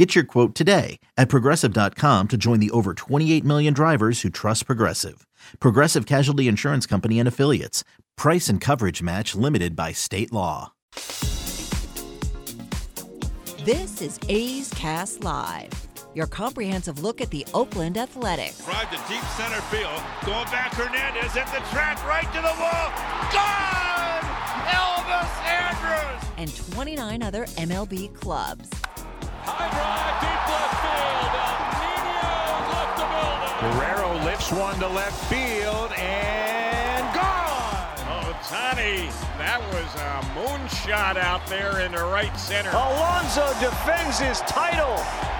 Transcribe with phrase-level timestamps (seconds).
[0.00, 4.64] Get your quote today at progressive.com to join the over 28 million drivers who trust
[4.64, 5.26] Progressive.
[5.60, 7.84] Progressive Casualty Insurance Company and Affiliates.
[8.16, 10.72] Price and coverage match limited by state law.
[13.62, 15.68] This is A's Cast Live,
[16.14, 18.64] your comprehensive look at the Oakland Athletics.
[18.64, 20.00] Drive to deep center field.
[20.24, 22.88] Going back, Hernandez at the track, right to the wall.
[23.36, 24.22] Gone!
[24.64, 26.26] Elvis Andrus!
[26.38, 28.70] And 29 other MLB clubs.
[29.44, 31.32] High drive, deep left field.
[31.40, 33.54] El Nino left the building.
[33.60, 37.96] Guerrero lifts one to left field and gone!
[38.08, 42.70] Oh, Tani, that was a moonshot out there in the right center.
[42.70, 44.96] Alonso defends his title,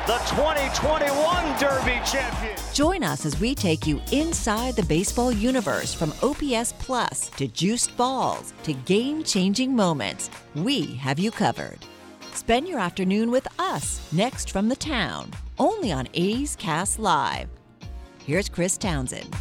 [0.06, 2.56] the 2021 Derby champion.
[2.72, 7.96] Join us as we take you inside the baseball universe from OPS Plus to juiced
[7.96, 10.30] balls to game changing moments.
[10.54, 11.84] We have you covered.
[12.34, 17.48] Spend your afternoon with us next from the town, only on A's Cast Live.
[18.24, 19.34] Here's Chris Townsend.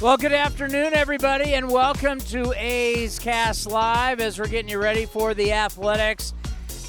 [0.00, 5.06] Well, good afternoon, everybody, and welcome to A's Cast Live as we're getting you ready
[5.06, 6.34] for the Athletics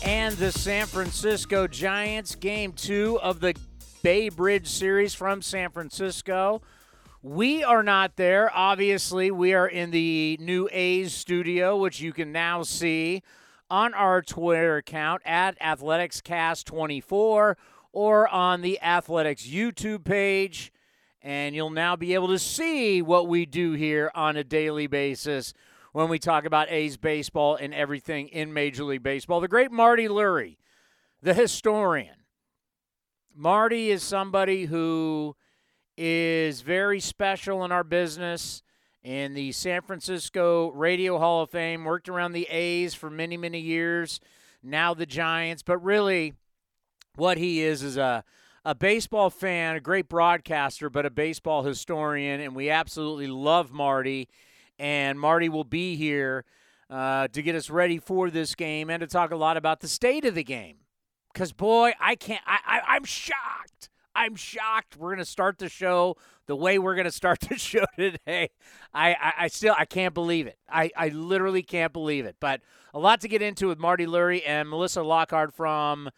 [0.03, 2.35] and the San Francisco Giants.
[2.35, 3.55] Game two of the
[4.01, 6.61] Bay Bridge series from San Francisco.
[7.25, 8.51] We are not there.
[8.53, 13.23] Obviously, we are in the new A's studio, which you can now see
[13.69, 17.55] on our Twitter account at AthleticsCast24
[17.93, 20.73] or on the Athletics YouTube page.
[21.21, 25.53] And you'll now be able to see what we do here on a daily basis
[25.93, 29.39] when we talk about A's baseball and everything in Major League Baseball.
[29.39, 30.57] The great Marty Lurie,
[31.21, 32.17] the historian.
[33.33, 35.37] Marty is somebody who
[35.97, 38.63] is very special in our business
[39.03, 43.59] in the San Francisco Radio Hall of Fame, worked around the A's for many, many
[43.59, 44.19] years,
[44.63, 45.61] now the Giants.
[45.61, 46.33] But really,
[47.15, 48.23] what he is is a,
[48.63, 52.39] a baseball fan, a great broadcaster, but a baseball historian.
[52.39, 54.29] And we absolutely love Marty.
[54.79, 56.45] And Marty will be here
[56.89, 59.87] uh, to get us ready for this game and to talk a lot about the
[59.87, 60.77] state of the game.
[61.33, 63.89] Because, boy, I can't, I, I, I'm shocked.
[64.15, 64.97] I'm shocked.
[64.97, 68.49] We're gonna start the show the way we're gonna start the show today.
[68.93, 70.57] I, I, I, still I can't believe it.
[70.69, 72.35] I, I literally can't believe it.
[72.39, 72.61] But
[72.93, 76.09] a lot to get into with Marty Lurie and Melissa Lockard from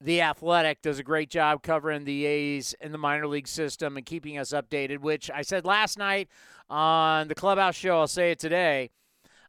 [0.00, 4.04] the Athletic does a great job covering the A's in the minor league system and
[4.04, 4.98] keeping us updated.
[4.98, 6.28] Which I said last night
[6.68, 8.00] on the clubhouse show.
[8.00, 8.90] I'll say it today.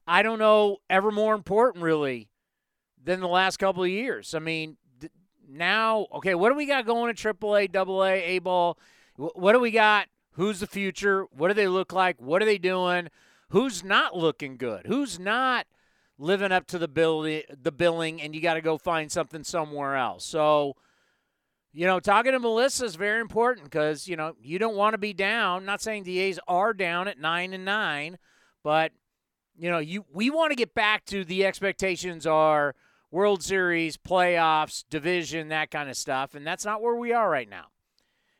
[0.07, 2.29] I don't know ever more important really
[3.03, 4.33] than the last couple of years.
[4.33, 4.77] I mean,
[5.47, 8.77] now, okay, what do we got going at AAA, AA, A ball?
[9.15, 10.07] What do we got?
[10.33, 11.25] Who's the future?
[11.31, 12.21] What do they look like?
[12.21, 13.09] What are they doing?
[13.49, 14.85] Who's not looking good?
[14.85, 15.65] Who's not
[16.19, 20.25] living up to the the billing, and you got to go find something somewhere else?
[20.25, 20.75] So,
[21.73, 24.99] you know, talking to Melissa is very important because you know you don't want to
[24.99, 25.59] be down.
[25.59, 28.17] I'm not saying the A's are down at nine and nine,
[28.63, 28.91] but
[29.57, 32.75] you know, you we want to get back to the expectations are
[33.11, 36.35] World Series, playoffs, division, that kind of stuff.
[36.35, 37.67] And that's not where we are right now.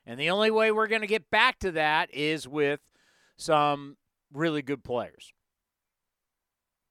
[0.05, 2.79] And the only way we're going to get back to that is with
[3.38, 3.97] some
[4.31, 5.33] really good players.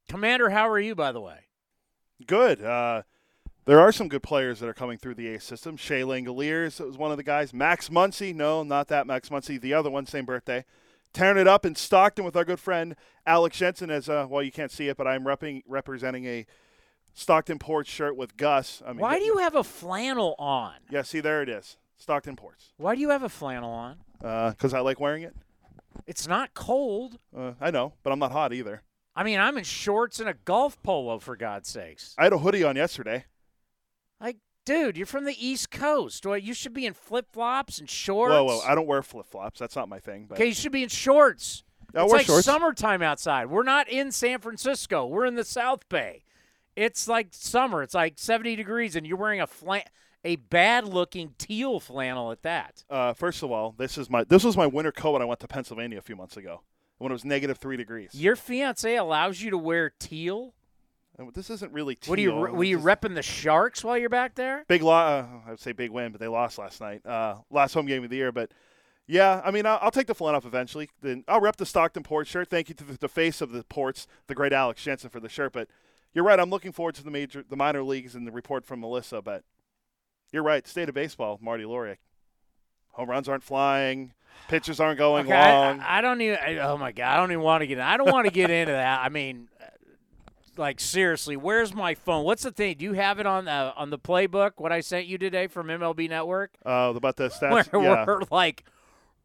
[0.08, 1.46] Commander, how are you, by the way?
[2.26, 2.62] Good.
[2.62, 3.02] Uh,
[3.64, 5.76] there are some good players that are coming through the A system.
[5.76, 7.52] Shea Langeliers was one of the guys.
[7.52, 9.60] Max Muncy, no, not that Max Muncy.
[9.60, 10.64] The other one, same birthday.
[11.12, 12.94] Tearing it up in Stockton with our good friend
[13.26, 13.90] Alex Jensen.
[13.90, 16.46] As uh, well, you can't see it, but I'm repping, representing a
[17.16, 18.82] Stockton Ports shirt with Gus.
[18.84, 20.74] I mean, Why do you have a flannel on?
[20.90, 21.78] Yeah, see, there it is.
[21.96, 22.74] Stockton Ports.
[22.76, 23.96] Why do you have a flannel on?
[24.18, 25.34] Because uh, I like wearing it.
[26.06, 27.18] It's not cold.
[27.34, 28.82] Uh, I know, but I'm not hot either.
[29.16, 32.14] I mean, I'm in shorts and a golf polo, for God's sakes.
[32.18, 33.24] I had a hoodie on yesterday.
[34.20, 34.36] Like,
[34.66, 36.26] dude, you're from the East Coast.
[36.26, 38.32] Well, you should be in flip flops and shorts.
[38.32, 38.60] Whoa, whoa!
[38.60, 39.58] I don't wear flip flops.
[39.58, 40.26] That's not my thing.
[40.28, 40.34] But.
[40.34, 41.62] Okay, you should be in shorts.
[41.94, 42.44] I it's like shorts.
[42.44, 43.46] summertime outside.
[43.46, 45.06] We're not in San Francisco.
[45.06, 46.24] We're in the South Bay.
[46.76, 47.82] It's like summer.
[47.82, 49.82] It's like 70 degrees, and you're wearing a flan-
[50.24, 52.84] a bad-looking teal flannel at that.
[52.90, 55.40] Uh, first of all, this is my this was my winter coat when I went
[55.40, 56.62] to Pennsylvania a few months ago
[56.98, 58.10] when it was negative three degrees.
[58.14, 60.54] Your fiance allows you to wear teal.
[61.32, 62.10] This isn't really teal.
[62.10, 62.32] What are you?
[62.34, 64.64] Were you This repping the Sharks while you're back there?
[64.68, 67.06] Big lo- uh, I would say big win, but they lost last night.
[67.06, 68.50] Uh, last home game of the year, but
[69.06, 70.90] Yeah, I mean, I'll, I'll take the Flint off eventually.
[71.00, 72.50] Then I'll rep the Stockton Port shirt.
[72.50, 75.28] Thank you to the, the face of the Ports, the great Alex Jensen, for the
[75.30, 75.52] shirt.
[75.54, 75.68] But
[76.14, 76.38] you're right.
[76.40, 79.20] I'm looking forward to the major, the minor leagues, and the report from Melissa.
[79.22, 79.42] But
[80.32, 80.66] you're right.
[80.66, 81.96] State of baseball, Marty Lurie.
[82.92, 84.12] Home runs aren't flying.
[84.48, 85.80] Pitches aren't going Okay, long.
[85.80, 86.38] I, I don't even.
[86.44, 87.80] I- Oh my god, I don't even want to get.
[87.80, 89.00] I don't want to get into that.
[89.00, 89.66] I mean, uh,
[90.56, 92.24] like seriously, where's my phone?
[92.24, 92.76] What's the thing?
[92.78, 94.52] Do you have it on the on the playbook?
[94.56, 97.70] What I sent you today from MLB Network, uh, about the stats.
[97.72, 98.64] where yeah, we're like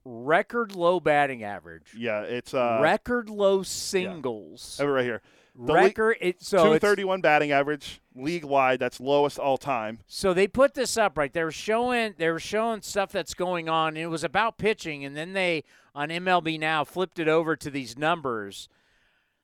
[0.06, 2.22] record low batting average, yeah.
[2.22, 5.22] It's uh, record low singles, have it right here.
[5.64, 6.18] The le- record.
[6.20, 8.80] It, so it's 231 batting average, league wide.
[8.80, 10.00] That's lowest all time.
[10.08, 11.32] So they put this up right.
[11.32, 13.96] They were showing they were showing stuff that's going on.
[13.96, 15.64] It was about pitching, and then they
[15.94, 18.70] on MLB now flipped it over to these numbers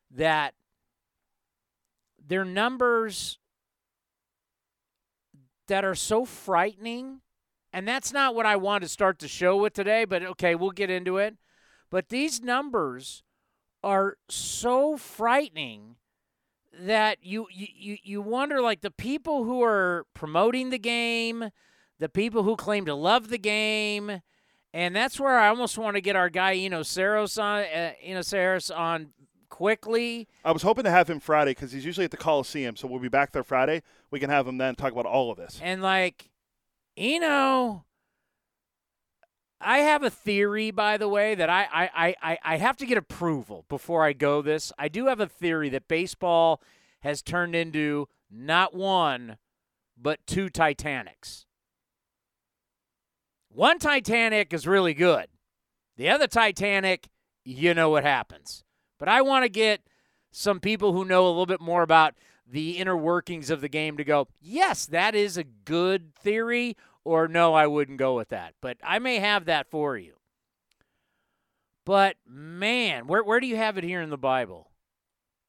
[0.10, 0.56] that
[2.25, 3.38] they're numbers
[5.68, 7.22] that are so frightening.
[7.72, 10.72] And that's not what I want to start the show with today, but okay, we'll
[10.72, 11.36] get into it.
[11.92, 13.22] But these numbers
[13.84, 15.98] are so frightening
[16.79, 21.50] that you you you wonder like the people who are promoting the game,
[22.00, 24.21] the people who claim to love the game,
[24.74, 28.21] and that's where I almost want to get our guy Eno Sarris on uh, Eno
[28.21, 29.13] Sarris on
[29.50, 30.27] quickly.
[30.45, 33.00] I was hoping to have him Friday because he's usually at the Coliseum, so we'll
[33.00, 33.81] be back there Friday.
[34.12, 35.59] We can have him then talk about all of this.
[35.63, 36.30] And like,
[36.95, 37.85] Eno,
[39.59, 42.98] I have a theory, by the way, that I, I, I, I- have to get
[42.98, 44.71] approval before I go this.
[44.77, 46.62] I do have a theory that baseball
[47.01, 49.38] has turned into not one,
[50.00, 51.45] but two Titanics.
[53.50, 55.27] One Titanic is really good.
[55.95, 57.07] The other Titanic,
[57.44, 58.63] you know what happens.
[59.00, 59.81] But I want to get
[60.31, 62.13] some people who know a little bit more about
[62.45, 66.77] the inner workings of the game to go, yes, that is a good theory,
[67.07, 68.54] or no, I wouldn't go with that.
[68.62, 70.15] But I may have that for you.
[71.86, 74.69] But man, where where do you have it here in the Bible?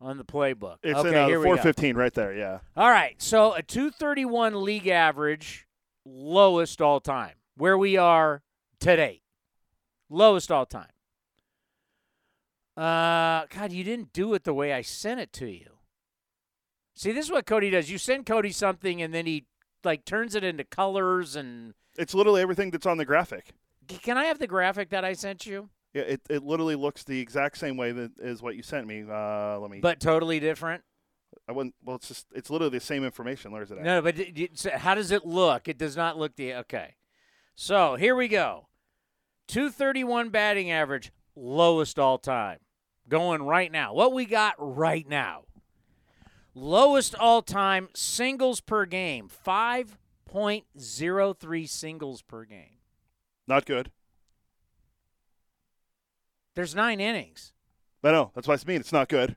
[0.00, 0.76] On the playbook.
[0.84, 2.32] It's okay, in uh, here 415 right there.
[2.32, 2.60] Yeah.
[2.76, 5.66] All right, so a 231 league average,
[6.04, 7.34] lowest all time.
[7.56, 8.42] Where we are
[8.78, 9.22] today,
[10.08, 10.92] lowest all time.
[12.76, 15.78] Uh, God, you didn't do it the way I sent it to you.
[16.94, 17.90] See, this is what Cody does.
[17.90, 19.46] You send Cody something, and then he
[19.84, 21.36] like turns it into colors.
[21.36, 23.52] And It's literally everything that's on the graphic.
[24.02, 27.18] can I have the graphic that I sent you, Yeah, it, it literally looks the
[27.20, 29.04] exact same way that is what you sent me.
[29.08, 29.80] Uh, let me.
[29.80, 30.82] but totally different?
[31.48, 31.74] I wouldn't.
[31.84, 33.52] Well, it's just it's literally the same information.
[33.52, 33.84] Where's it at?
[33.84, 35.68] No, but d- d- so how does it look?
[35.68, 36.96] It does not look the okay.
[37.54, 38.68] So here we go.
[39.48, 42.58] 231 batting average, lowest all time.
[43.08, 43.94] Going right now.
[43.94, 45.44] What we got right now.
[46.60, 52.78] Lowest all time singles per game, 5.03 singles per game.
[53.46, 53.92] Not good.
[56.56, 57.52] There's nine innings.
[58.02, 58.32] I know.
[58.34, 58.80] That's what I mean.
[58.80, 59.36] It's not good.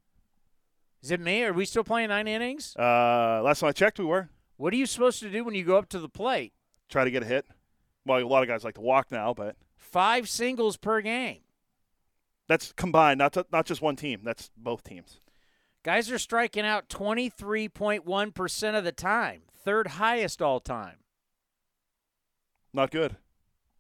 [1.04, 1.44] Is it me?
[1.44, 2.76] Are we still playing nine innings?
[2.78, 5.64] Uh, last time I checked, we were What are you supposed to do when you
[5.64, 6.54] go up to the plate?
[6.90, 7.46] try to get a hit.
[8.06, 11.42] Well, a lot of guys like to walk now, but Five singles per game.
[12.48, 14.22] that's combined, not to, not just one team.
[14.24, 15.20] That's both teams.
[15.84, 20.98] Guys are striking out 23.1% of the time, third highest all time.
[22.72, 23.18] Not good.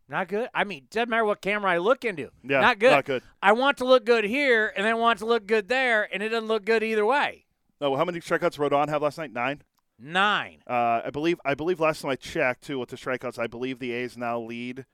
[0.09, 0.49] Not good.
[0.53, 2.31] I mean, doesn't matter what camera I look into.
[2.43, 2.91] Yeah, not good.
[2.91, 3.23] not good.
[3.41, 6.29] I want to look good here, and then want to look good there, and it
[6.29, 7.45] doesn't look good either way.
[7.79, 9.31] No, how many strikeouts Rodon have last night?
[9.31, 9.61] Nine.
[9.97, 10.63] Nine.
[10.67, 11.39] Uh, I believe.
[11.45, 14.39] I believe last time I checked too with the strikeouts, I believe the A's now
[14.39, 14.85] lead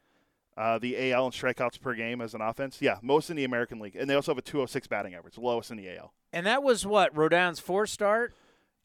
[0.56, 2.78] uh, the AL in strikeouts per game as an offense.
[2.80, 5.72] Yeah, most in the American League, and they also have a 206 batting average, lowest
[5.72, 6.14] in the AL.
[6.34, 8.34] And that was what Rodon's four start.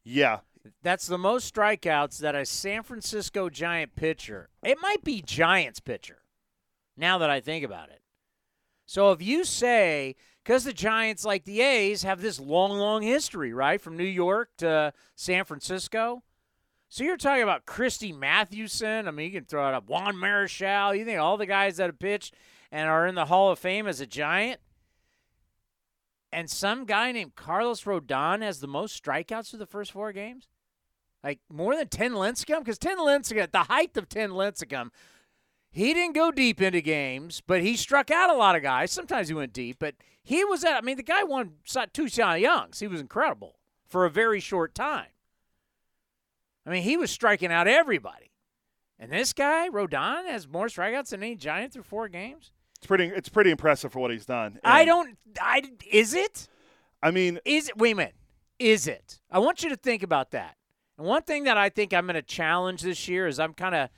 [0.05, 0.41] Yeah,
[0.83, 4.49] That's the most strikeouts that a San Francisco Giant pitcher.
[4.65, 6.19] It might be Giants pitcher.
[6.97, 8.03] Now that I think about it.
[8.87, 13.53] So if you say because the Giants, like the A's, have this long, long history,
[13.53, 16.23] right, from New York to San Francisco.
[16.89, 19.09] So you're talking about Christy Mathewson.
[19.09, 20.97] I mean, you can throw it up Juan Marichal.
[20.99, 22.35] You think all the guys that have pitched
[22.71, 24.61] and are in the Hall of Fame as a Giant.
[26.33, 30.49] And some guy named Carlos Rodon has the most strikeouts through the first four games?
[31.23, 32.61] Like more than Tim Lincecum?
[32.61, 34.91] Because Tim Lincecum, at the height of Tim Lincecum,
[35.71, 38.91] he didn't go deep into games, but he struck out a lot of guys.
[38.91, 41.53] Sometimes he went deep, but he was at, I mean, the guy won
[41.93, 42.81] two Cy Youngs.
[42.81, 45.09] He was incredible for a very short time.
[46.67, 48.31] I mean, he was striking out everybody.
[48.99, 52.53] And this guy, Rodon, has more strikeouts than any Giant through four games?
[52.83, 53.05] It's pretty.
[53.07, 54.59] It's pretty impressive for what he's done.
[54.65, 56.49] I don't, I, is it?
[57.01, 57.79] I mean, Is it?
[57.79, 58.17] Wait a minute.
[58.59, 59.21] Is it?
[59.31, 60.57] I want you to think about that.
[60.99, 63.77] And one thing that I think I'm going to challenge this year is I'm kind
[63.77, 63.89] of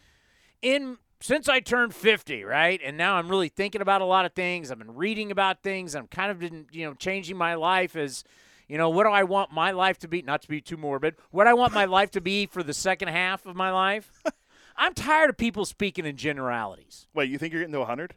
[0.60, 2.78] in since I turned 50, right?
[2.84, 4.70] And now I'm really thinking about a lot of things.
[4.70, 5.94] I've been reading about things.
[5.94, 8.22] I'm kind of been, you know, changing my life as,
[8.68, 10.20] you know, what do I want my life to be?
[10.20, 11.14] Not to be too morbid.
[11.30, 14.12] What I want my life to be for the second half of my life.
[14.76, 17.06] I'm tired of people speaking in generalities.
[17.14, 18.14] Wait, you think you're getting to 100?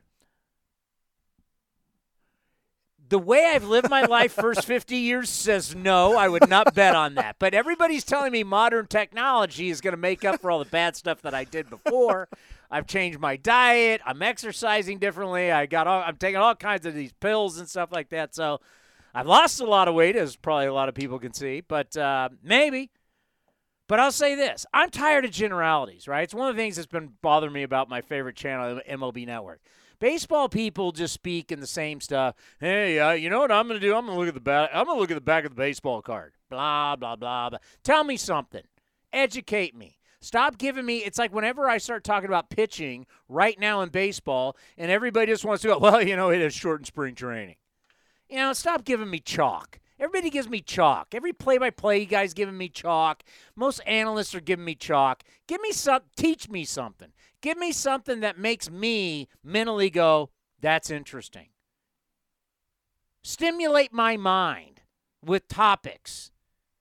[3.10, 6.96] The way I've lived my life first 50 years says no, I would not bet
[6.96, 7.38] on that.
[7.40, 10.96] But everybody's telling me modern technology is going to make up for all the bad
[10.96, 12.28] stuff that I did before.
[12.70, 15.52] I've changed my diet, I'm exercising differently.
[15.52, 18.36] I got all, I'm taking all kinds of these pills and stuff like that.
[18.36, 18.60] So
[19.14, 21.96] I've lost a lot of weight as probably a lot of people can see, but
[21.96, 22.92] uh, maybe
[23.88, 26.24] but I'll say this I'm tired of generalities, right?
[26.24, 29.62] It's one of the things that's been bothering me about my favorite channel, MLB Network.
[30.00, 32.36] Baseball people just speak in the same stuff.
[32.60, 33.96] Hey, uh, you know what I'm going to do?
[33.96, 34.70] I'm going to look at the back.
[34.72, 36.34] I'm going to look at the back of the baseball card.
[36.50, 37.60] Blah blah blah blah.
[37.84, 38.64] Tell me something.
[39.12, 39.98] Educate me.
[40.22, 40.98] Stop giving me.
[40.98, 45.46] It's like whenever I start talking about pitching right now in baseball, and everybody just
[45.46, 45.78] wants to go.
[45.88, 47.56] Well, you know, it is short in spring training.
[48.30, 49.80] You know, stop giving me chalk.
[50.00, 51.16] Everybody gives me chalk.
[51.16, 53.24] Every play-by-play you guy's giving me chalk.
[53.56, 55.24] Most analysts are giving me chalk.
[55.48, 56.02] Give me some.
[56.16, 57.10] Teach me something.
[57.48, 61.48] Give me something that makes me mentally go, that's interesting.
[63.24, 64.82] Stimulate my mind
[65.24, 66.30] with topics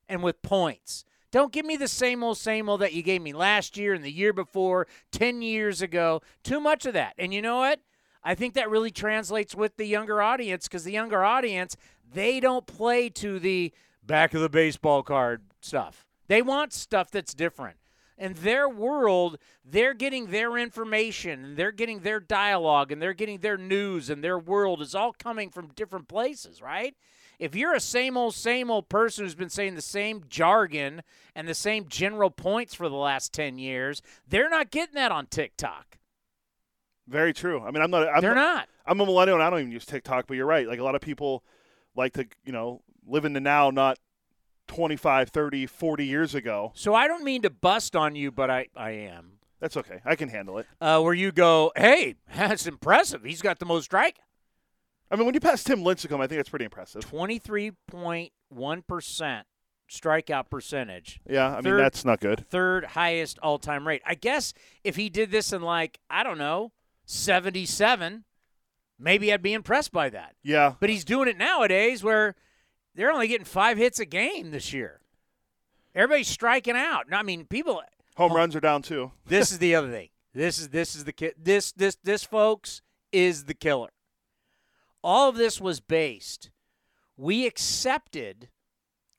[0.09, 1.05] and with points.
[1.31, 4.03] Don't give me the same old, same old that you gave me last year and
[4.03, 6.21] the year before, 10 years ago.
[6.43, 7.15] Too much of that.
[7.17, 7.79] And you know what?
[8.25, 11.77] I think that really translates with the younger audience because the younger audience,
[12.13, 13.73] they don't play to the
[14.05, 16.09] back of the baseball card stuff.
[16.27, 17.77] They want stuff that's different
[18.19, 23.41] in their world, they're getting their information and they're getting their dialogue and they're getting
[23.41, 26.95] their news and their world is all coming from different places, right?
[27.39, 31.03] If you're a same old, same old person who's been saying the same jargon
[31.35, 35.27] and the same general points for the last 10 years, they're not getting that on
[35.27, 35.99] TikTok.
[37.07, 37.63] Very true.
[37.63, 38.09] I mean, I'm not.
[38.09, 38.69] I'm they're not.
[38.85, 40.67] I'm a millennial and I don't even use TikTok, but you're right.
[40.67, 41.45] Like a lot of people
[41.95, 43.99] like to, you know, live in the now, not
[44.67, 46.73] 25, 30, 40 years ago.
[46.75, 49.33] So I don't mean to bust on you, but I, I am.
[49.61, 50.01] That's okay.
[50.05, 50.67] I can handle it.
[50.81, 53.25] Uh, where you go, hey, that's impressive.
[53.25, 54.19] He's got the most strike.
[55.11, 57.09] I mean, when you pass Tim Lincecum, I think that's pretty impressive.
[57.11, 59.43] 23.1%
[59.89, 61.21] strikeout percentage.
[61.29, 62.45] Yeah, I mean, that's not good.
[62.51, 64.03] Third highest all time rate.
[64.05, 66.73] I guess if he did this in, like, I don't know,
[67.05, 68.25] 77,
[68.99, 70.35] maybe I'd be impressed by that.
[70.43, 70.75] Yeah.
[70.81, 72.35] But he's doing it nowadays where–
[72.97, 75.01] they're only getting five hits a game this year.
[75.95, 77.07] Everybody's striking out.
[77.13, 77.83] I mean, people
[78.17, 79.13] home runs are down too.
[79.27, 80.09] this is the other thing.
[80.35, 83.91] This is this is the ki- this this this folks is the killer.
[85.03, 86.51] All of this was based.
[87.17, 88.49] We accepted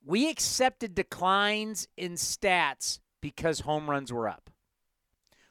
[0.05, 4.49] we accepted declines in stats because home runs were up.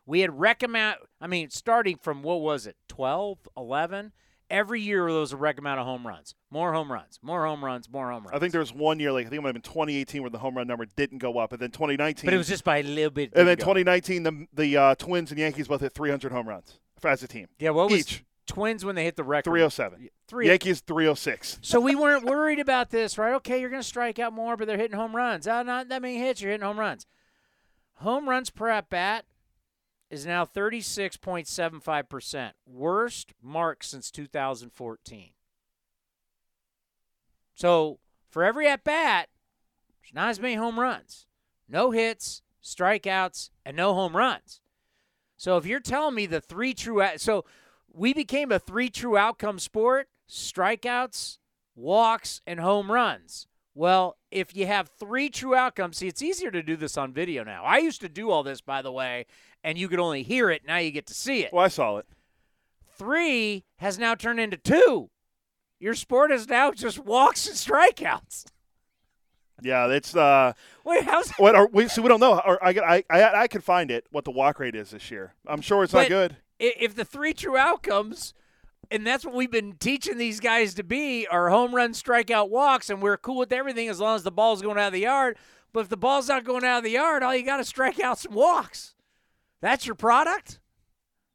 [0.04, 2.76] We had recommend I mean starting from what was it?
[2.88, 4.12] 12, 11
[4.48, 6.34] Every year there was a record amount of home runs.
[6.50, 8.36] More home runs, more home runs, more home runs.
[8.36, 10.30] I think there was one year, like I think it might have been 2018, where
[10.30, 12.26] the home run number didn't go up, and then 2019.
[12.26, 13.32] But it was just by a little bit.
[13.34, 17.22] And then 2019, the the uh, Twins and Yankees both hit 300 home runs as
[17.22, 17.48] a team.
[17.58, 18.24] Yeah, what was each?
[18.46, 19.50] Twins when they hit the record?
[19.50, 20.08] 307.
[20.28, 20.46] Three.
[20.46, 21.58] Yankees 306.
[21.62, 23.34] So we weren't worried about this, right?
[23.34, 25.46] Okay, you're going to strike out more, but they're hitting home runs.
[25.48, 26.40] Oh, not that many hits.
[26.40, 27.06] You're hitting home runs.
[27.96, 29.24] Home runs per at bat
[30.10, 35.30] is now 36.75%, worst mark since 2014.
[37.54, 37.98] So
[38.30, 39.28] for every at bat,
[40.00, 41.26] there's not as many home runs,
[41.68, 44.60] no hits, strikeouts, and no home runs.
[45.36, 47.44] So if you're telling me the three true, so
[47.92, 51.38] we became a three true outcome sport: strikeouts,
[51.74, 53.46] walks, and home runs.
[53.74, 57.44] Well, if you have three true outcomes, see, it's easier to do this on video
[57.44, 57.62] now.
[57.62, 59.26] I used to do all this, by the way,
[59.66, 60.62] and you could only hear it.
[60.64, 61.52] Now you get to see it.
[61.52, 62.06] Well, I saw it.
[62.96, 65.10] Three has now turned into two.
[65.80, 68.46] Your sport is now just walks and strikeouts.
[69.60, 70.52] Yeah, it's uh.
[70.84, 71.56] Wait, how's what?
[71.56, 72.38] Are, we see, we don't know.
[72.38, 74.06] Or I, I, I, I could find it.
[74.10, 75.34] What the walk rate is this year?
[75.46, 76.36] I'm sure it's not good.
[76.58, 78.32] If the three true outcomes
[78.90, 82.88] and that's what we've been teaching these guys to be are home run strikeout walks
[82.88, 85.36] and we're cool with everything as long as the ball's going out of the yard
[85.72, 87.98] but if the ball's not going out of the yard all you got to strike
[87.98, 88.94] out some walks
[89.60, 90.60] that's your product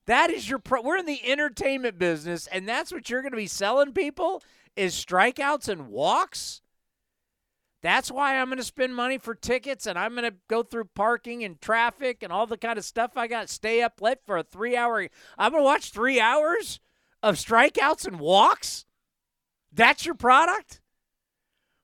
[0.06, 3.38] that is your pro- we're in the entertainment business and that's what you're going to
[3.38, 4.42] be selling people
[4.76, 6.62] is strikeouts and walks
[7.82, 10.86] that's why I'm going to spend money for tickets and I'm going to go through
[10.94, 13.50] parking and traffic and all the kind of stuff I got.
[13.50, 15.08] Stay up late for a three hour.
[15.38, 16.80] I'm going to watch three hours
[17.24, 18.86] of strikeouts and walks?
[19.72, 20.80] That's your product?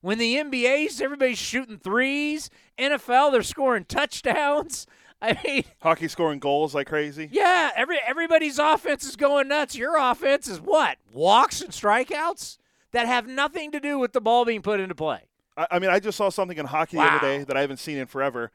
[0.01, 4.86] When the NBA's everybody's shooting threes, NFL they're scoring touchdowns.
[5.21, 7.27] I mean, Hockey scoring goals like crazy.
[7.31, 9.75] yeah, every everybody's offense is going nuts.
[9.75, 10.97] Your offense is what?
[11.12, 12.57] Walks and strikeouts
[12.91, 15.21] that have nothing to do with the ball being put into play.
[15.55, 17.77] I, I mean, I just saw something in hockey the other day that I haven't
[17.77, 18.51] seen in forever.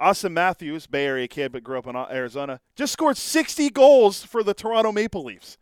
[0.00, 4.42] Auston Matthews, Bay Area kid but grew up in Arizona, just scored 60 goals for
[4.42, 5.56] the Toronto Maple Leafs.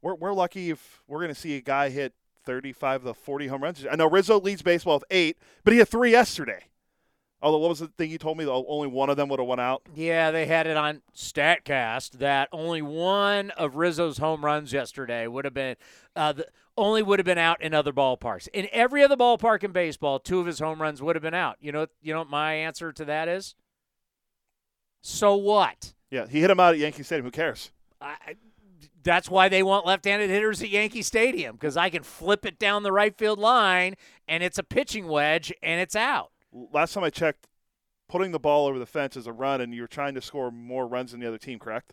[0.00, 3.62] We're, we're lucky if we're going to see a guy hit 35 to 40 home
[3.62, 3.84] runs.
[3.90, 6.64] I know Rizzo leads baseball with eight, but he had three yesterday.
[7.46, 8.44] Although, what was the thing you told me?
[8.44, 9.82] Only one of them would have went out.
[9.94, 15.44] Yeah, they had it on Statcast that only one of Rizzo's home runs yesterday would
[15.44, 15.76] have been
[16.16, 18.48] uh, the, only would have been out in other ballparks.
[18.48, 21.56] In every other ballpark in baseball, two of his home runs would have been out.
[21.60, 23.54] You know, you know what my answer to that is?
[25.02, 25.94] So what?
[26.10, 27.26] Yeah, he hit him out at Yankee Stadium.
[27.26, 27.70] Who cares?
[28.00, 28.16] I,
[29.04, 32.82] that's why they want left-handed hitters at Yankee Stadium because I can flip it down
[32.82, 33.94] the right field line
[34.26, 36.32] and it's a pitching wedge and it's out.
[36.72, 37.48] Last time I checked,
[38.08, 40.86] putting the ball over the fence is a run, and you're trying to score more
[40.86, 41.92] runs than the other team, correct?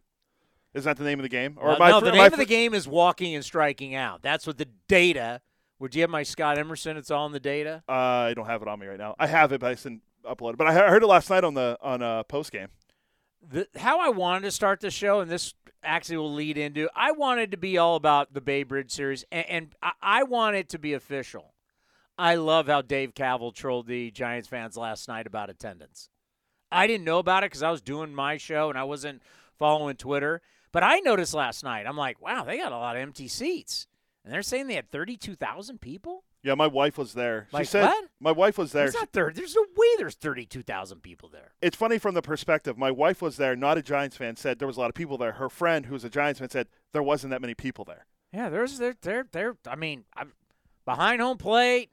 [0.73, 1.57] Is that the name of the game?
[1.59, 4.21] Or am I no, the name of the game is walking and striking out.
[4.21, 5.41] That's what the data.
[5.79, 6.97] Would you have my Scott Emerson?
[6.97, 7.83] It's all in the data.
[7.87, 9.15] Uh, I don't have it on me right now.
[9.19, 10.57] I have it, but I didn't upload it.
[10.57, 12.69] But I heard it last night on the on uh, post game.
[13.47, 15.53] The, how I wanted to start the show, and this
[15.83, 16.89] actually will lead into.
[16.95, 20.55] I wanted to be all about the Bay Bridge series, and, and I, I want
[20.55, 21.52] it to be official.
[22.17, 26.09] I love how Dave Kaval trolled the Giants fans last night about attendance.
[26.71, 29.21] I didn't know about it because I was doing my show and I wasn't
[29.57, 30.41] following Twitter.
[30.71, 31.85] But I noticed last night.
[31.87, 33.87] I'm like, wow, they got a lot of empty seats,
[34.25, 36.23] and they're saying they had 32,000 people.
[36.41, 37.47] Yeah, my wife was there.
[37.53, 38.05] Like she said what?
[38.19, 38.85] my wife was there.
[38.85, 39.31] There's not there.
[39.33, 41.51] There's no way there's 32,000 people there.
[41.61, 42.77] It's funny from the perspective.
[42.77, 44.35] My wife was there, not a Giants fan.
[44.35, 45.33] Said there was a lot of people there.
[45.33, 48.07] Her friend, who's a Giants fan, said there wasn't that many people there.
[48.33, 49.55] Yeah, there's there there there.
[49.65, 50.33] I mean, I'm
[50.85, 51.91] behind home plate,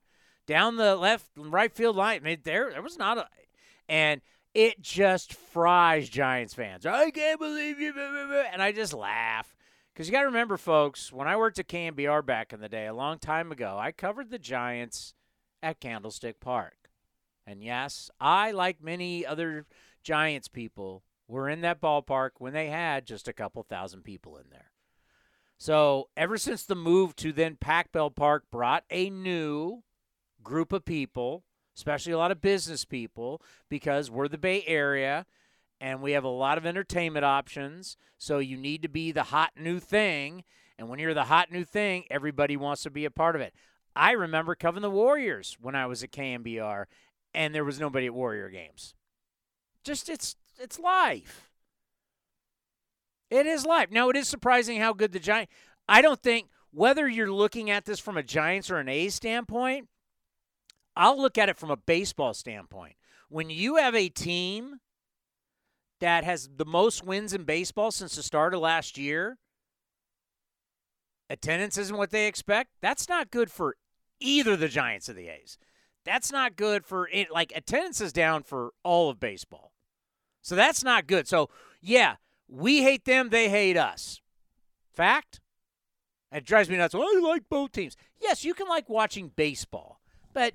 [0.51, 2.21] down the left right field line.
[2.23, 3.29] I mean, there there was not a,
[3.89, 4.21] and
[4.53, 6.85] it just fries Giants fans.
[6.85, 9.55] I can't believe you, blah, blah, blah," and I just laugh
[9.95, 11.13] because you got to remember, folks.
[11.13, 14.31] When I worked at KNBR back in the day, a long time ago, I covered
[14.31, 15.15] the Giants
[15.63, 16.91] at Candlestick Park,
[17.47, 19.67] and yes, I, like many other
[20.03, 24.47] Giants people, were in that ballpark when they had just a couple thousand people in
[24.51, 24.73] there.
[25.59, 29.85] So ever since the move to then Pac Bell Park brought a new
[30.43, 31.45] group of people,
[31.77, 35.27] especially a lot of business people, because we're the Bay Area
[35.81, 37.97] and we have a lot of entertainment options.
[38.19, 40.45] So you need to be the hot new thing.
[40.79, 43.55] And when you're the hot new thing, everybody wants to be a part of it.
[43.97, 46.85] I remember covering the Warriors when I was at KNBR,
[47.35, 48.95] and there was nobody at Warrior games.
[49.83, 51.51] Just it's it's life.
[53.31, 53.91] It is life.
[53.91, 55.53] Now it is surprising how good the Giants.
[55.89, 59.89] I don't think whether you're looking at this from a Giants or an A's standpoint,
[60.97, 62.95] I'll look at it from a baseball standpoint.
[63.29, 64.81] When you have a team
[66.01, 69.39] that has the most wins in baseball since the start of last year,
[71.29, 72.71] attendance isn't what they expect.
[72.81, 73.77] That's not good for
[74.19, 75.59] either the Giants or the A's.
[76.05, 77.31] That's not good for it.
[77.31, 79.73] Like attendance is down for all of baseball.
[80.43, 81.29] So that's not good.
[81.29, 81.51] So,
[81.81, 82.17] yeah,
[82.49, 84.21] we hate them, they hate us.
[84.93, 85.41] Fact?
[86.33, 86.95] It drives me nuts.
[86.95, 87.97] Well, I like both teams.
[88.21, 90.01] Yes, you can like watching baseball,
[90.33, 90.55] but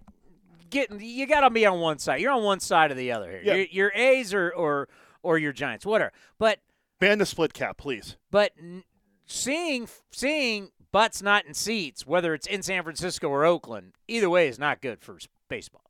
[0.69, 2.21] getting you got to be on one side.
[2.21, 3.41] You're on one side or the other here.
[3.56, 4.88] Your, your A's or, or
[5.23, 6.12] or your Giants, whatever.
[6.38, 6.60] But
[6.99, 8.15] Ban the split cap, please.
[8.32, 8.54] but
[9.25, 14.47] seeing seeing butts not in seats, whether it's in San Francisco or Oakland, either way
[14.47, 15.17] is not good for
[15.49, 15.82] baseball.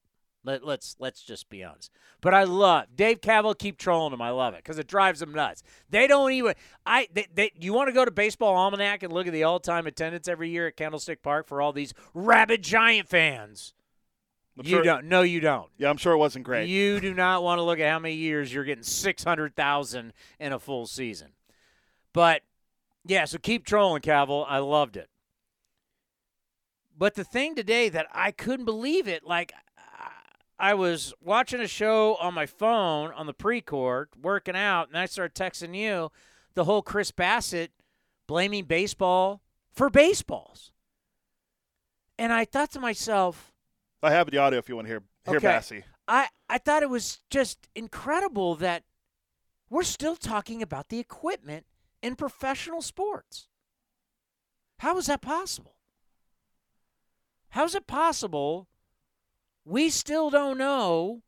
[0.43, 1.91] Let, let's let's just be honest.
[2.21, 3.57] But I love Dave Kaval.
[3.57, 4.21] Keep trolling him.
[4.21, 5.63] I love it because it drives them nuts.
[5.89, 6.53] They don't even.
[6.85, 7.07] I.
[7.11, 10.27] They, they, you want to go to Baseball Almanac and look at the all-time attendance
[10.27, 13.73] every year at Candlestick Park for all these rabid Giant fans.
[14.57, 15.05] I'm you sure- don't.
[15.05, 15.69] No, you don't.
[15.77, 16.69] Yeah, I'm sure it wasn't great.
[16.69, 20.59] You do not want to look at how many years you're getting 600,000 in a
[20.59, 21.29] full season.
[22.13, 22.41] But
[23.05, 24.45] yeah, so keep trolling, Kaval.
[24.47, 25.09] I loved it.
[26.97, 29.53] But the thing today that I couldn't believe it, like
[30.57, 35.05] I was watching a show on my phone on the pre-court, working out, and I
[35.05, 36.11] started texting you
[36.53, 37.69] the whole Chris Bassitt
[38.27, 39.41] blaming baseball
[39.73, 40.71] for baseballs.
[42.17, 43.51] And I thought to myself,
[44.03, 45.47] I have the audio if you want to hear hear Okay.
[45.47, 45.84] Bassitt.
[46.08, 48.84] I, I thought it was just incredible that
[49.69, 51.65] we're still talking about the equipment
[52.03, 53.47] in professional sports.
[54.79, 55.75] How is that possible?
[57.49, 58.67] How is it possible
[59.63, 61.23] we still don't know?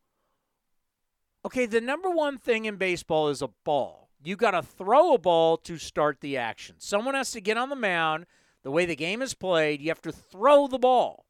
[1.46, 4.10] Okay, the number one thing in baseball is a ball.
[4.22, 6.76] You got to throw a ball to start the action.
[6.80, 8.26] Someone has to get on the mound.
[8.64, 11.27] The way the game is played, you have to throw the ball.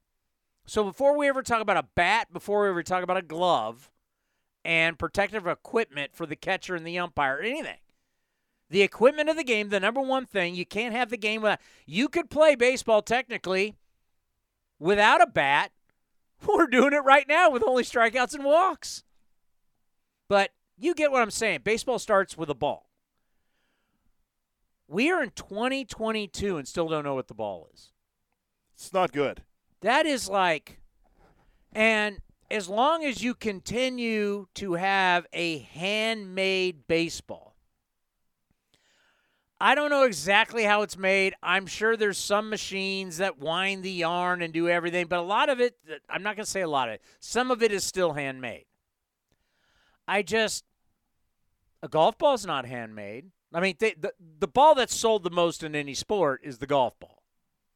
[0.67, 3.89] So before we ever talk about a bat, before we ever talk about a glove,
[4.67, 7.77] and protective equipment for the catcher and the umpire, anything.
[8.69, 11.61] The equipment of the game, the number one thing, you can't have the game without.
[11.85, 13.75] You could play baseball technically
[14.77, 15.71] without a bat.
[16.45, 19.05] We're doing it right now with only strikeouts and walks.
[20.27, 21.61] But you get what I'm saying.
[21.63, 22.89] Baseball starts with a ball.
[24.89, 27.93] We are in 2022 and still don't know what the ball is.
[28.75, 29.43] It's not good.
[29.87, 30.81] That is like,
[31.71, 32.17] and
[32.51, 37.55] as long as you continue to have a handmade baseball,
[39.61, 41.35] I don't know exactly how it's made.
[41.41, 45.47] I'm sure there's some machines that wind the yarn and do everything, but a lot
[45.47, 45.77] of it,
[46.09, 48.65] I'm not going to say a lot of it, some of it is still handmade.
[50.05, 50.65] I just,
[51.81, 53.27] a golf ball is not handmade.
[53.53, 56.67] I mean, they, the, the ball that's sold the most in any sport is the
[56.67, 57.23] golf ball.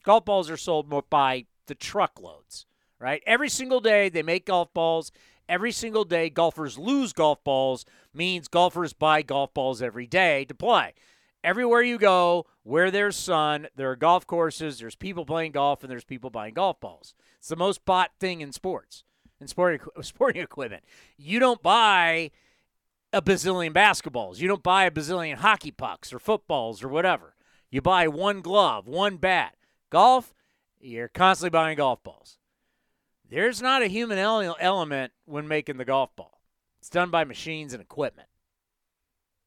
[0.04, 2.66] Golf balls are sold more by the truckloads,
[3.00, 3.22] right?
[3.26, 5.12] Every single day they make golf balls.
[5.50, 10.56] Every single day golfers lose golf balls means golfers buy golf balls every day to
[10.56, 10.94] play.
[11.44, 15.92] Everywhere you go, where there's sun, there are golf courses, there's people playing golf, and
[15.92, 17.16] there's people buying golf balls.
[17.40, 19.04] It's the most bought thing in sports,
[19.40, 20.84] in sporting, sporting equipment.
[21.18, 22.30] You don't buy
[23.12, 24.38] a bazillion basketballs.
[24.40, 27.36] You don't buy a bazillion hockey pucks or footballs or whatever.
[27.70, 29.56] You buy one glove, one bat.
[29.90, 30.34] Golf,
[30.82, 32.38] you're constantly buying golf balls.
[33.30, 36.42] There's not a human element when making the golf ball.
[36.80, 38.28] It's done by machines and equipment.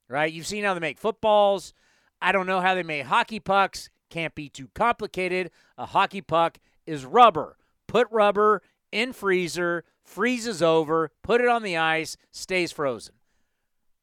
[0.09, 0.33] Right?
[0.33, 1.75] You've seen how they make footballs.
[2.23, 3.91] I don't know how they make hockey pucks.
[4.11, 5.51] Can't be too complicated.
[5.77, 7.57] A hockey puck is rubber.
[7.89, 13.15] Put rubber in freezer, freezes over, put it on the ice, stays frozen.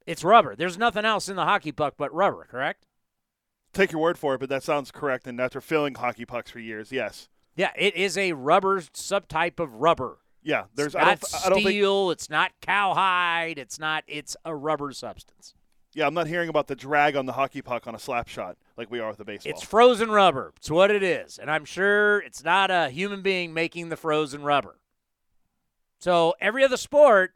[0.06, 0.56] It's rubber.
[0.56, 2.86] There's nothing else in the hockey puck but rubber, correct?
[3.74, 5.28] Take your word for it, but that sounds correct.
[5.28, 7.30] And after filling hockey pucks for years, yes.
[7.56, 10.18] Yeah, it is a rubber subtype of rubber.
[10.44, 11.40] Yeah, there's it's not I don't, steel.
[11.46, 13.60] I don't think, it's not cowhide.
[13.60, 14.04] It's not.
[14.08, 15.54] It's a rubber substance.
[15.94, 18.58] Yeah, I'm not hearing about the drag on the hockey puck on a slap shot
[18.78, 19.52] like we are with the baseball.
[19.52, 20.54] It's frozen rubber.
[20.58, 24.42] It's what it is, and I'm sure it's not a human being making the frozen
[24.42, 24.80] rubber.
[26.00, 27.34] So every other sport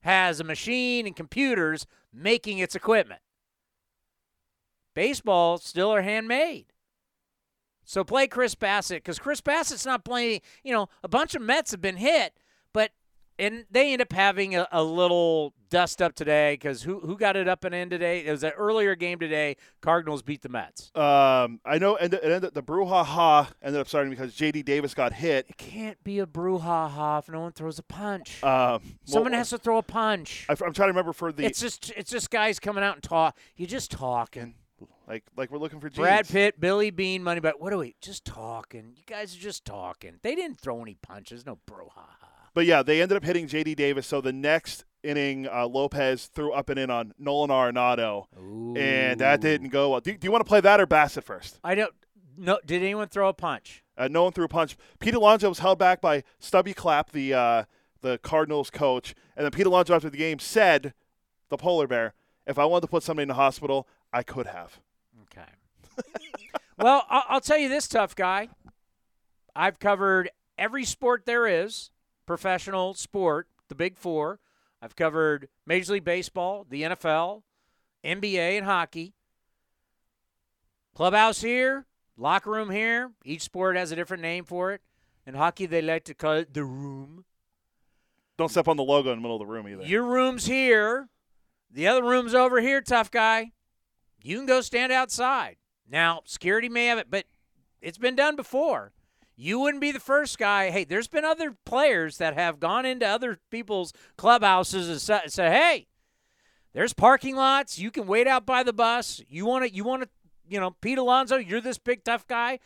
[0.00, 3.20] has a machine and computers making its equipment.
[4.96, 6.72] Baseball still are handmade.
[7.84, 10.40] So play Chris Bassitt because Chris Bassitt's not playing.
[10.64, 12.32] You know, a bunch of Mets have been hit,
[12.72, 12.92] but
[13.38, 17.36] and they end up having a, a little dust up today because who who got
[17.36, 18.24] it up and in today?
[18.24, 19.56] It was an earlier game today.
[19.82, 20.90] Cardinals beat the Mets.
[20.94, 24.62] Um, I know, and it ended, the brouhaha ended up starting because J.D.
[24.62, 25.44] Davis got hit.
[25.50, 28.42] It can't be a brouhaha if no one throws a punch.
[28.42, 30.46] Um, Someone well, has to throw a punch.
[30.48, 31.44] I, am trying to remember for the.
[31.44, 33.36] it's just it's just guys coming out and talk.
[33.56, 34.54] You're just talking.
[35.08, 35.88] Like like we're looking for.
[35.90, 37.94] Brad Pitt, Billy Beane, money, but what are we?
[38.00, 38.94] Just talking.
[38.96, 40.18] You guys are just talking.
[40.22, 41.46] They didn't throw any punches.
[41.46, 42.26] No brouhaha.
[42.54, 43.74] But yeah, they ended up hitting J.D.
[43.74, 44.06] Davis.
[44.06, 48.26] So the next inning, uh, Lopez threw up and in on Nolan Arenado,
[48.76, 50.00] and that didn't go well.
[50.00, 51.60] Do, do you want to play that or Bassitt first?
[51.62, 51.92] I don't.
[52.36, 53.84] No, did anyone throw a punch?
[53.96, 54.76] Uh, no one threw a punch.
[54.98, 57.64] Pete Alonso was held back by Stubby Clapp, the uh,
[58.00, 60.94] the Cardinals coach, and then Pete Alonso after the game said,
[61.48, 62.14] "The polar bear,
[62.46, 64.80] if I wanted to put somebody in the hospital, I could have."
[65.32, 66.04] Okay.
[66.78, 68.48] well, I'll, I'll tell you this, tough guy.
[69.54, 71.90] I've covered every sport there is,
[72.26, 74.40] professional sport, the Big Four.
[74.82, 77.42] I've covered Major League Baseball, the NFL,
[78.04, 79.14] NBA, and hockey.
[80.94, 81.86] Clubhouse here,
[82.16, 83.12] locker room here.
[83.24, 84.82] Each sport has a different name for it.
[85.26, 87.24] In hockey, they like to call it the room.
[88.38, 89.84] Don't step on the logo in the middle of the room either.
[89.84, 91.08] Your room's here.
[91.70, 93.52] The other room's over here, tough guy.
[94.26, 95.56] You can go stand outside.
[95.88, 97.26] Now, security may have it, but
[97.80, 98.92] it's been done before.
[99.36, 100.70] You wouldn't be the first guy.
[100.70, 105.86] Hey, there's been other players that have gone into other people's clubhouses and said, "Hey,
[106.72, 107.78] there's parking lots.
[107.78, 109.22] You can wait out by the bus.
[109.28, 110.08] You want to, you want to,
[110.48, 112.58] you know, Pete Alonso, you're this big tough guy.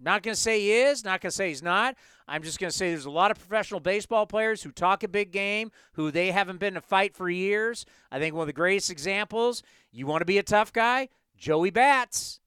[0.00, 1.04] Not going to say he is.
[1.04, 1.96] Not going to say he's not.
[2.28, 5.08] I'm just going to say there's a lot of professional baseball players who talk a
[5.08, 7.86] big game, who they haven't been in a fight for years.
[8.10, 9.62] I think one of the greatest examples.
[9.92, 11.08] You want to be a tough guy?
[11.36, 12.40] Joey Bats.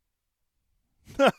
[1.18, 1.34] that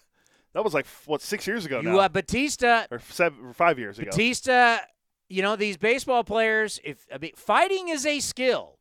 [0.54, 2.86] was like what six years ago You now, uh, Bautista.
[2.90, 4.10] or seven, or five years ago.
[4.10, 4.80] Bautista,
[5.28, 8.78] you know, these baseball players, if I mean, fighting is a skill.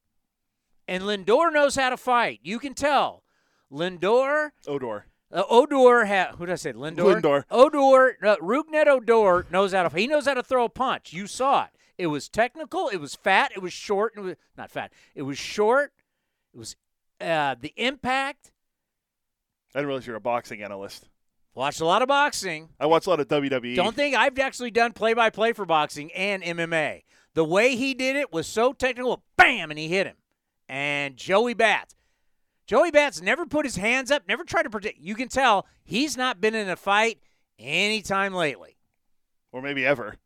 [0.88, 2.40] And Lindor knows how to fight.
[2.42, 3.24] You can tell.
[3.72, 5.06] Lindor, Odor.
[5.32, 6.74] Uh, Odor, ha- who did I say?
[6.74, 7.22] Lindor?
[7.22, 7.44] Lindor.
[7.52, 11.14] Odor, no, Rougned Odor knows how to, he knows how to throw a punch.
[11.14, 11.72] You saw it.
[11.98, 12.88] It was technical.
[12.88, 13.52] It was fat.
[13.56, 14.14] It was short.
[14.16, 14.94] It was, not fat.
[15.16, 15.92] It was short.
[16.54, 16.76] It was
[17.20, 18.52] uh, the impact.
[19.76, 21.10] I didn't realize you're a boxing analyst.
[21.54, 22.70] Watched a lot of boxing.
[22.80, 23.28] I watch a lot of.
[23.28, 23.76] WWE.
[23.76, 27.04] Don't think I've actually done play by play for boxing and MMA.
[27.34, 29.24] The way he did it was so technical.
[29.36, 30.16] Bam, and he hit him.
[30.70, 31.96] And Joey Bats.
[32.70, 35.00] Joey Bats never put his hands up, never tried to protect.
[35.00, 37.18] You can tell he's not been in a fight
[37.58, 38.78] anytime lately.
[39.52, 40.18] Or maybe ever.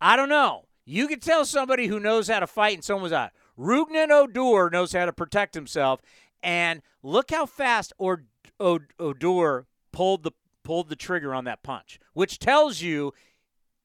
[0.00, 0.66] I don't know.
[0.84, 3.32] You can tell somebody who knows how to fight and someone's out.
[3.58, 6.00] Rougned Odor knows how to protect himself.
[6.44, 8.22] And look how fast or
[8.60, 10.30] Odor pulled the
[10.62, 13.12] pulled the trigger on that punch, which tells you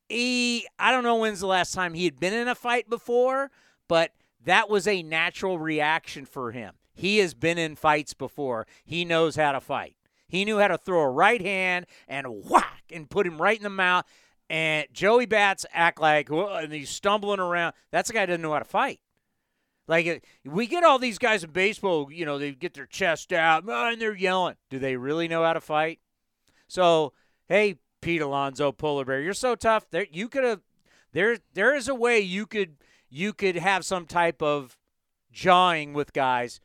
[0.10, 3.50] he I don't know when's the last time he had been in a fight before,
[3.88, 4.12] but
[4.46, 6.76] that was a natural reaction for him.
[6.94, 8.68] He has been in fights before.
[8.86, 9.96] He knows how to fight.
[10.28, 13.64] He knew how to throw a right hand and whack and put him right in
[13.64, 14.06] the mouth.
[14.50, 17.74] And Joey Bats act like and he's stumbling around.
[17.92, 19.00] That's a guy that doesn't know how to fight.
[19.88, 23.34] Like uh, we get all these guys in baseball, you know, they get their chest
[23.34, 24.56] out and they're yelling.
[24.70, 26.00] Do they really know how to fight?
[26.68, 27.14] So,
[27.48, 29.90] hey, Pete Alonso, Polar Bear, you're so tough.
[29.92, 30.62] There, you could have.
[31.12, 32.78] There, there is a way you could
[33.10, 34.78] you could have some type of
[35.32, 36.60] jawing with guys.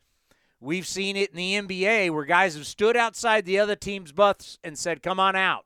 [0.61, 4.59] We've seen it in the NBA where guys have stood outside the other team's butts
[4.63, 5.65] and said, "Come on out."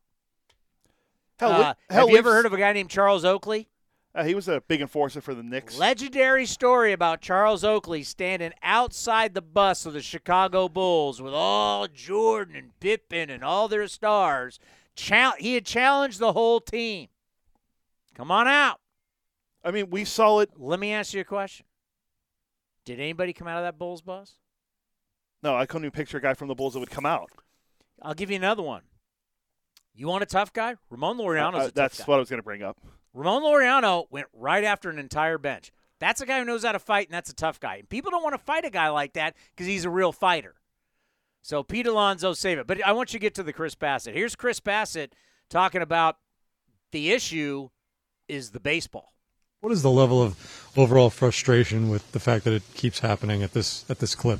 [1.39, 3.69] Hell, uh, hell, have you ever heard of a guy named Charles Oakley?
[4.15, 5.77] Uh, he was a big enforcer for the Knicks.
[5.77, 11.87] Legendary story about Charles Oakley standing outside the bus of the Chicago Bulls with all
[11.87, 14.59] Jordan and Pippen and all their stars.
[14.95, 17.07] he had challenged the whole team.
[18.13, 18.79] Come on out.
[19.63, 20.51] I mean, we saw it.
[20.57, 21.65] Let me ask you a question.
[22.85, 24.35] Did anybody come out of that Bulls bus?
[25.43, 27.29] No, I couldn't even picture a guy from the Bulls that would come out.
[28.01, 28.81] I'll give you another one.
[29.93, 30.75] You want a tough guy?
[30.89, 31.55] Ramon Laureano.
[31.55, 32.77] Uh, uh, that's what I was going to bring up.
[33.13, 35.71] Ramon Laureano went right after an entire bench.
[35.99, 37.75] That's a guy who knows how to fight, and that's a tough guy.
[37.75, 40.55] And people don't want to fight a guy like that because he's a real fighter.
[41.41, 42.67] So Pete Alonso, save it.
[42.67, 44.13] But I want you to get to the Chris Bassitt.
[44.13, 45.11] Here's Chris Bassitt
[45.49, 46.17] talking about
[46.91, 47.69] the issue
[48.27, 49.13] is the baseball.
[49.59, 53.53] What is the level of overall frustration with the fact that it keeps happening at
[53.53, 54.39] this at this clip?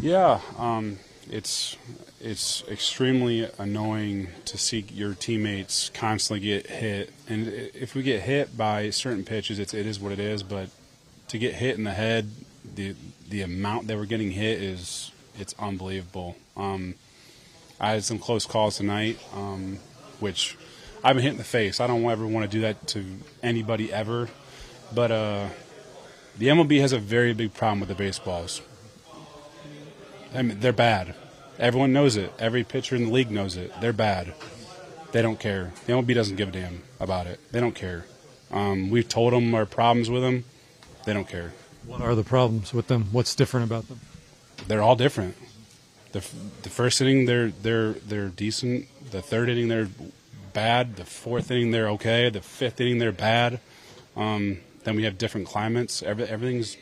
[0.00, 0.98] Yeah, um,
[1.30, 1.76] it's
[2.22, 7.12] it's extremely annoying to see your teammates constantly get hit.
[7.28, 10.42] And if we get hit by certain pitches, it's, it is what it is.
[10.42, 10.70] But
[11.28, 12.30] to get hit in the head,
[12.74, 12.94] the
[13.28, 16.36] the amount that we're getting hit is it's unbelievable.
[16.56, 16.94] Um,
[17.78, 19.80] I had some close calls tonight, um,
[20.18, 20.56] which
[21.04, 21.78] I've been hit in the face.
[21.78, 23.04] I don't ever want to do that to
[23.42, 24.30] anybody ever.
[24.94, 25.48] But uh,
[26.38, 28.62] the MLB has a very big problem with the baseballs.
[30.34, 31.14] I mean, they're bad.
[31.58, 32.32] Everyone knows it.
[32.38, 33.72] Every pitcher in the league knows it.
[33.80, 34.32] They're bad.
[35.12, 35.72] They don't care.
[35.86, 37.40] The MLB doesn't give a damn about it.
[37.52, 38.06] They don't care.
[38.50, 40.44] Um, we've told them our problems with them.
[41.04, 41.52] They don't care.
[41.86, 43.08] What are the problems with them?
[43.12, 44.00] What's different about them?
[44.66, 45.36] They're all different.
[46.12, 46.26] The,
[46.62, 48.88] the first inning they're they're they're decent.
[49.10, 49.88] The third inning they're
[50.52, 50.96] bad.
[50.96, 52.28] The fourth inning they're okay.
[52.28, 53.60] The fifth inning they're bad.
[54.16, 56.02] Um, then we have different climates.
[56.02, 56.76] Every, everything's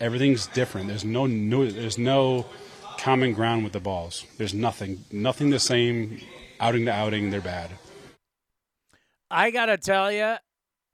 [0.00, 0.88] everything's different.
[0.88, 1.70] There's no new.
[1.70, 2.46] There's no
[3.02, 4.24] common ground with the balls.
[4.38, 6.20] There's nothing, nothing the same.
[6.60, 7.70] Outing to outing, they're bad.
[9.28, 10.36] I gotta tell you,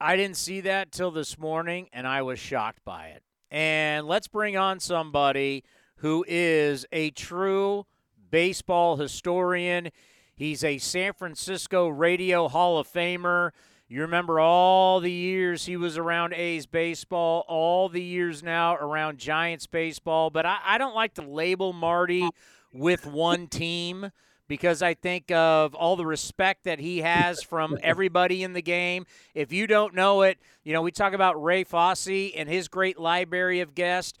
[0.01, 3.21] I didn't see that till this morning, and I was shocked by it.
[3.51, 5.63] And let's bring on somebody
[5.97, 7.85] who is a true
[8.31, 9.91] baseball historian.
[10.35, 13.51] He's a San Francisco Radio Hall of Famer.
[13.91, 19.17] You remember all the years he was around A's baseball, all the years now around
[19.17, 20.29] Giants baseball.
[20.29, 22.29] But I, I don't like to label Marty
[22.71, 24.11] with one team
[24.47, 29.07] because I think of all the respect that he has from everybody in the game.
[29.33, 32.99] If you don't know it, you know, we talk about Ray Fosse and his great
[32.99, 34.19] library of guests.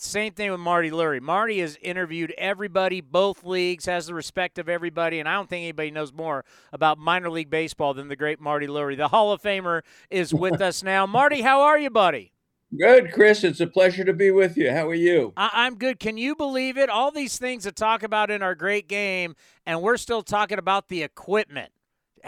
[0.00, 1.20] Same thing with Marty Lurie.
[1.20, 5.62] Marty has interviewed everybody, both leagues, has the respect of everybody, and I don't think
[5.62, 8.96] anybody knows more about minor league baseball than the great Marty Lurie.
[8.96, 11.06] The Hall of Famer is with us now.
[11.06, 12.32] Marty, how are you, buddy?
[12.76, 13.44] Good, Chris.
[13.44, 14.70] It's a pleasure to be with you.
[14.70, 15.32] How are you?
[15.36, 15.98] I- am good.
[15.98, 16.90] Can you believe it?
[16.90, 20.88] All these things to talk about in our great game, and we're still talking about
[20.88, 21.72] the equipment.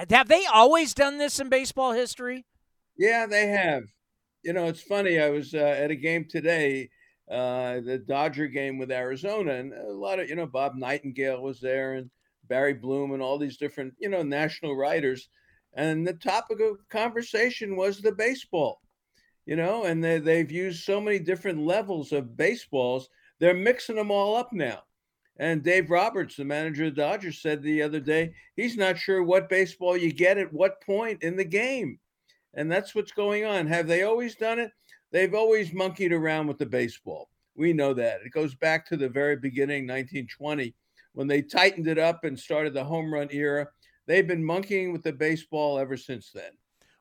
[0.08, 2.46] Have they always done this in baseball history?
[2.96, 3.84] Yeah, they have.
[4.42, 5.18] You know, it's funny.
[5.18, 6.88] I was uh, at a game today
[7.30, 11.60] uh, the Dodger game with Arizona, and a lot of you know Bob Nightingale was
[11.60, 12.10] there, and
[12.48, 15.28] Barry Bloom, and all these different you know national writers,
[15.74, 18.80] and the topic of conversation was the baseball,
[19.46, 24.10] you know, and they, they've used so many different levels of baseballs, they're mixing them
[24.10, 24.82] all up now.
[25.36, 29.22] And Dave Roberts, the manager of the Dodgers, said the other day he's not sure
[29.22, 31.98] what baseball you get at what point in the game.
[32.52, 33.66] And that's what's going on.
[33.68, 34.72] Have they always done it?
[35.12, 37.30] They've always monkeyed around with the baseball.
[37.56, 38.20] We know that.
[38.24, 40.74] It goes back to the very beginning, 1920,
[41.12, 43.68] when they tightened it up and started the home run era.
[44.06, 46.52] They've been monkeying with the baseball ever since then.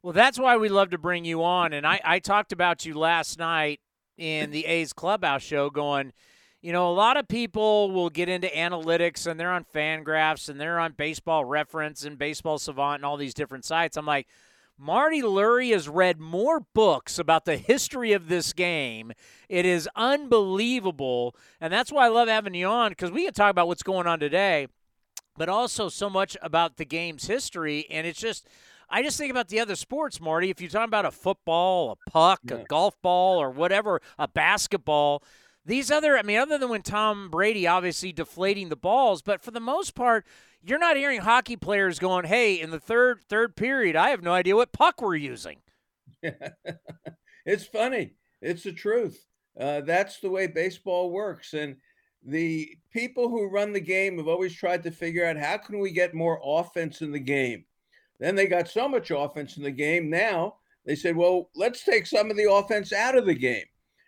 [0.01, 1.73] Well, that's why we love to bring you on.
[1.73, 3.79] And I, I talked about you last night
[4.17, 6.13] in the A's Clubhouse show going,
[6.61, 10.59] you know, a lot of people will get into analytics and they're on Fangraphs and
[10.59, 13.95] they're on Baseball Reference and Baseball Savant and all these different sites.
[13.95, 14.27] I'm like,
[14.81, 19.11] Marty Lurie has read more books about the history of this game.
[19.49, 21.35] It is unbelievable.
[21.59, 24.07] And that's why I love having you on because we can talk about what's going
[24.07, 24.67] on today,
[25.37, 27.87] but also so much about the game's history.
[27.89, 28.47] And it's just,
[28.89, 30.49] I just think about the other sports, Marty.
[30.49, 32.55] If you're talking about a football, a puck, yeah.
[32.55, 35.21] a golf ball, or whatever, a basketball,
[35.65, 39.51] these other, I mean, other than when Tom Brady obviously deflating the balls, but for
[39.51, 40.25] the most part,
[40.63, 44.33] you're not hearing hockey players going, "Hey, in the third third period, I have no
[44.33, 45.61] idea what puck we're using."
[47.45, 48.13] it's funny.
[48.41, 49.25] It's the truth.
[49.59, 51.77] Uh, that's the way baseball works, and
[52.23, 55.91] the people who run the game have always tried to figure out how can we
[55.91, 57.65] get more offense in the game.
[58.19, 60.09] Then they got so much offense in the game.
[60.09, 63.65] Now they said, "Well, let's take some of the offense out of the game."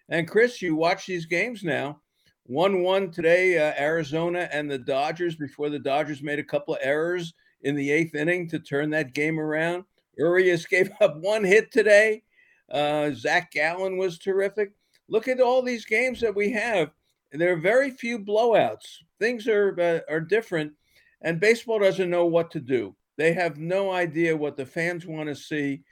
[0.09, 2.01] And Chris, you watch these games now.
[2.45, 6.80] 1 1 today, uh, Arizona and the Dodgers, before the Dodgers made a couple of
[6.82, 9.86] errors in the eighth inning to turn that game around.
[10.17, 12.23] Urias gave up one hit today.
[12.69, 14.71] Uh, Zach Gallen was terrific.
[15.08, 16.91] Look at all these games that we have.
[17.34, 18.97] There are very few blowouts.
[19.19, 20.73] Things are uh, are different,
[21.21, 22.95] and baseball doesn't know what to do.
[23.17, 25.84] They have no idea what the fans want to see.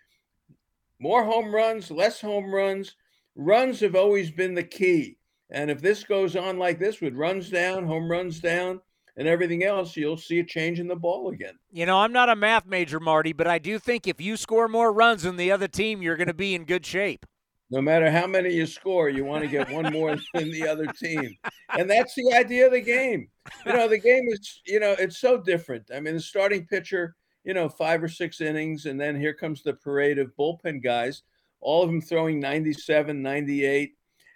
[1.00, 2.96] More home runs, less home runs.
[3.36, 5.19] Runs have always been the key.
[5.52, 8.82] And if this goes on like this with runs down, home runs down,
[9.18, 11.56] and everything else, you'll see a change in the ball again.
[11.72, 14.68] You know, I'm not a math major, Marty, but I do think if you score
[14.68, 17.26] more runs than the other team, you're going to be in good shape.
[17.72, 20.88] No matter how many you score, you want to get one more than the other
[20.88, 21.36] team.
[21.78, 23.30] And that's the idea of the game.
[23.66, 25.90] You know, the game is, you know, it's so different.
[25.94, 29.62] I mean, the starting pitcher, you know, five or six innings, and then here comes
[29.62, 31.24] the parade of bullpen guys,
[31.62, 33.92] all of them throwing 97, 98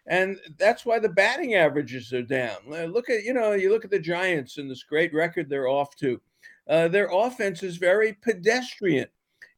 [0.08, 2.58] and that's why the batting averages are down.
[2.68, 5.96] Look at you know you look at the Giants and this great record they're off
[5.98, 6.20] to.
[6.68, 9.08] Uh, their offense is very pedestrian.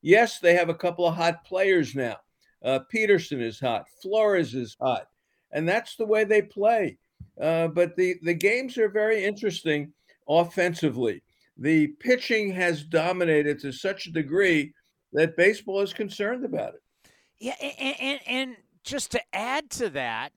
[0.02, 2.18] Yes, they have a couple of hot players now.
[2.64, 3.86] Uh, Pederson is hot.
[4.02, 5.08] Flores is hot,
[5.52, 6.98] and that's the way they play.
[7.40, 9.92] Uh, but the the games are very interesting
[10.28, 11.22] offensively.
[11.58, 14.74] The pitching has dominated to such a degree
[15.14, 16.82] that baseball is concerned about it.
[17.40, 20.32] Yeah, and, and, and just to add to that,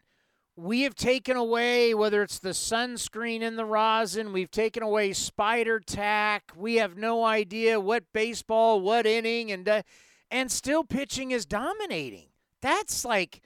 [0.56, 5.78] we have taken away whether it's the sunscreen in the rosin, we've taken away spider
[5.78, 6.50] tack.
[6.56, 9.82] We have no idea what baseball, what inning, and uh,
[10.32, 12.30] and still pitching is dominating.
[12.60, 13.40] That's like,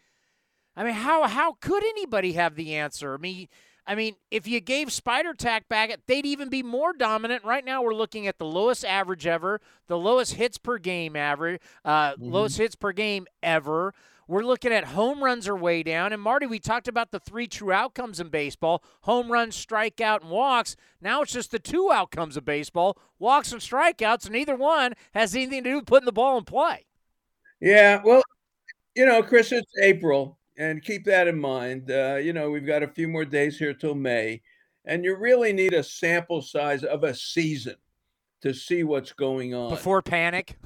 [0.75, 3.13] I mean, how how could anybody have the answer?
[3.13, 3.49] I mean.
[3.85, 7.43] I mean, if you gave Spider Tack back, they'd even be more dominant.
[7.43, 11.61] Right now, we're looking at the lowest average ever, the lowest hits per game average,
[11.85, 12.31] uh, mm-hmm.
[12.31, 13.93] lowest hits per game ever.
[14.29, 16.13] We're looking at home runs are way down.
[16.13, 20.31] And Marty, we talked about the three true outcomes in baseball home runs, strikeout, and
[20.31, 20.77] walks.
[21.01, 25.35] Now it's just the two outcomes of baseball walks and strikeouts, and neither one has
[25.35, 26.87] anything to do with putting the ball in play.
[27.61, 28.23] Yeah, well,
[28.95, 31.91] you know, Chris, it's April, and keep that in mind.
[31.91, 34.43] Uh, you know, we've got a few more days here till May,
[34.85, 37.77] and you really need a sample size of a season
[38.43, 40.59] to see what's going on before panic.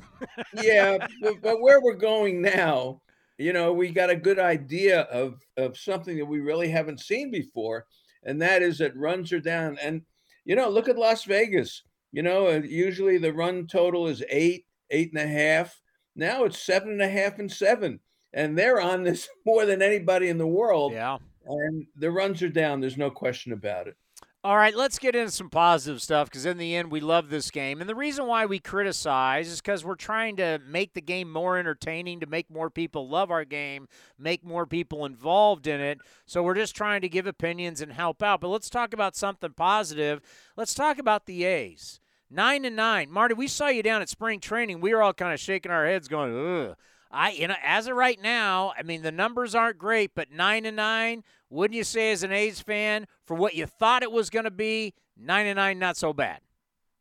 [0.63, 3.03] yeah, but, but, where we're going now,
[3.39, 7.31] you know, we got a good idea of of something that we really haven't seen
[7.31, 7.87] before,
[8.25, 9.79] and that is that runs are down.
[9.83, 10.03] And
[10.45, 11.83] you know, look at Las Vegas.
[12.13, 15.79] You know, usually the run total is eight, eight and a half.
[16.15, 18.01] Now it's seven and a half and seven,
[18.33, 20.93] and they're on this more than anybody in the world.
[20.93, 22.81] Yeah, and the runs are down.
[22.81, 23.97] There's no question about it.
[24.45, 27.51] All right, let's get into some positive stuff because in the end, we love this
[27.51, 27.81] game.
[27.81, 31.59] And the reason why we criticize is because we're trying to make the game more
[31.59, 35.99] entertaining, to make more people love our game, make more people involved in it.
[36.27, 38.41] So we're just trying to give opinions and help out.
[38.41, 40.21] But let's talk about something positive.
[40.57, 41.99] Let's talk about the A's.
[42.31, 43.11] Nine and nine.
[43.11, 44.81] Marty, we saw you down at spring training.
[44.81, 46.77] We were all kind of shaking our heads, going, ugh.
[47.11, 50.67] I, you know, as of right now, I mean, the numbers aren't great, but nine
[50.67, 54.31] and nine, wouldn't you say, as an A's fan, for what you thought it was
[54.31, 56.41] going to be, nine and nine, not so bad?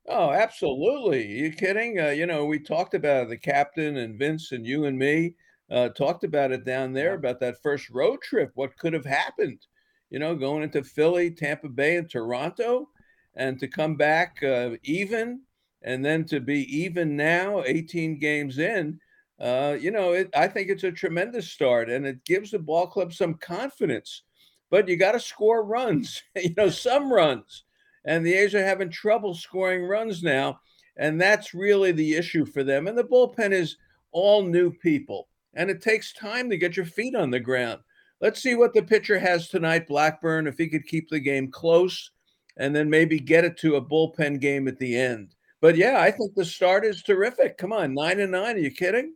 [0.07, 1.23] Oh, absolutely.
[1.23, 1.99] Are you kidding?
[1.99, 5.35] Uh, you know, we talked about the captain and Vince and you and me
[5.71, 8.51] uh, talked about it down there about that first road trip.
[8.53, 9.65] What could have happened?
[10.11, 12.89] You know, going into Philly, Tampa Bay, and Toronto,
[13.35, 15.41] and to come back uh, even,
[15.81, 18.99] and then to be even now, 18 games in
[19.39, 22.87] uh, you know, it, I think it's a tremendous start and it gives the ball
[22.87, 24.23] club some confidence.
[24.69, 27.63] But you got to score runs, you know, some runs.
[28.05, 30.59] And the A's are having trouble scoring runs now.
[30.97, 32.87] And that's really the issue for them.
[32.87, 33.77] And the bullpen is
[34.15, 37.81] all new people, and it takes time to get your feet on the ground.
[38.21, 42.11] Let's see what the pitcher has tonight, Blackburn, if he could keep the game close
[42.55, 45.35] and then maybe get it to a bullpen game at the end.
[45.59, 47.57] But yeah, I think the start is terrific.
[47.57, 48.55] Come on, nine and nine.
[48.55, 49.15] Are you kidding?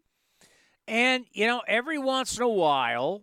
[0.89, 3.21] And, you know, every once in a while,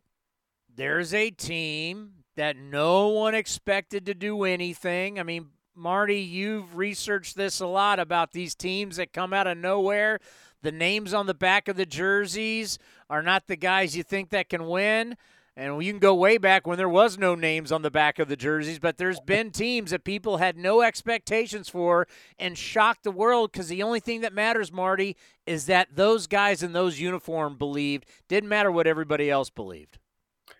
[0.73, 5.19] there's a team that no one expected to do anything.
[5.19, 9.59] I mean, Marty, you've researched this a lot about these teams that come out of
[9.59, 10.21] nowhere.
[10.63, 12.79] The names on the back of the jerseys
[13.11, 15.17] are not the guys you think that can win.
[15.59, 18.29] And you can go way back when there was no names on the back of
[18.29, 22.07] the jerseys, but there's been teams that people had no expectations for
[22.39, 26.63] and shocked the world because the only thing that matters, Marty, is that those guys
[26.63, 28.05] in those uniforms believed.
[28.29, 29.99] Didn't matter what everybody else believed.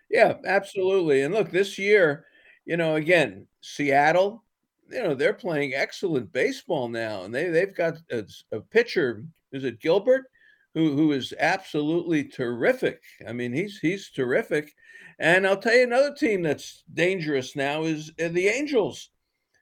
[0.09, 1.21] Yeah, absolutely.
[1.21, 2.25] And look, this year,
[2.65, 4.43] you know, again, Seattle,
[4.89, 9.25] you know, they're playing excellent baseball now, and they they've got a, a pitcher.
[9.51, 10.25] Is it Gilbert?
[10.73, 13.01] Who, who is absolutely terrific.
[13.27, 14.73] I mean, he's he's terrific.
[15.19, 19.09] And I'll tell you another team that's dangerous now is uh, the Angels.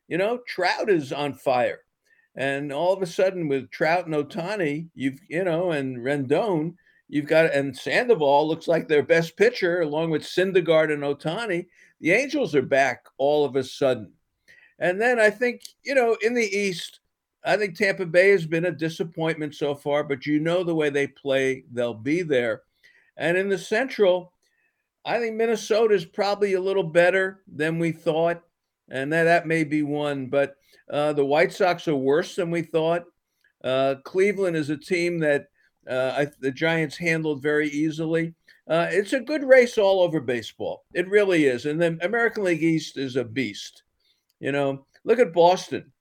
[0.08, 1.80] You know, Trout is on fire.
[2.36, 6.76] And all of a sudden, with Trout and Ohtani, you've, you know, and Rendon,
[7.08, 11.68] you've got, and Sandoval looks like their best pitcher, along with Syndergaard and Ohtani.
[12.02, 14.12] The Angels are back all of a sudden.
[14.80, 17.00] And then I think, you know, in the East,
[17.46, 20.90] I think Tampa Bay has been a disappointment so far, but you know the way
[20.90, 22.64] they play, they'll be there.
[23.16, 24.34] And in the Central,
[25.06, 28.42] I think Minnesota is probably a little better than we thought,
[28.90, 30.28] and that, that may be one.
[30.28, 30.56] But
[30.90, 33.04] uh, the White Sox are worse than we thought.
[33.64, 35.48] Uh, Cleveland is a team that
[35.90, 38.34] uh, I, the Giants handled very easily.
[38.68, 40.86] Uh, it's a good race all over baseball.
[40.94, 41.68] It really is.
[41.68, 43.84] And the American League East is a beast.
[44.40, 45.92] You know, look at Boston.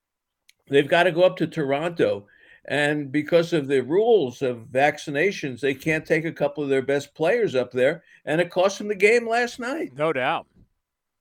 [0.68, 2.26] They've got to go up to Toronto
[2.66, 7.14] and because of the rules of vaccinations, they can't take a couple of their best
[7.14, 9.92] players up there, and it cost them the game last night.
[9.94, 10.46] No doubt.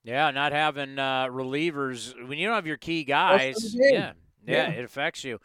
[0.03, 3.73] Yeah, not having uh, relievers when you don't have your key guys.
[3.73, 4.11] Yeah, yeah,
[4.45, 5.39] yeah, it affects you.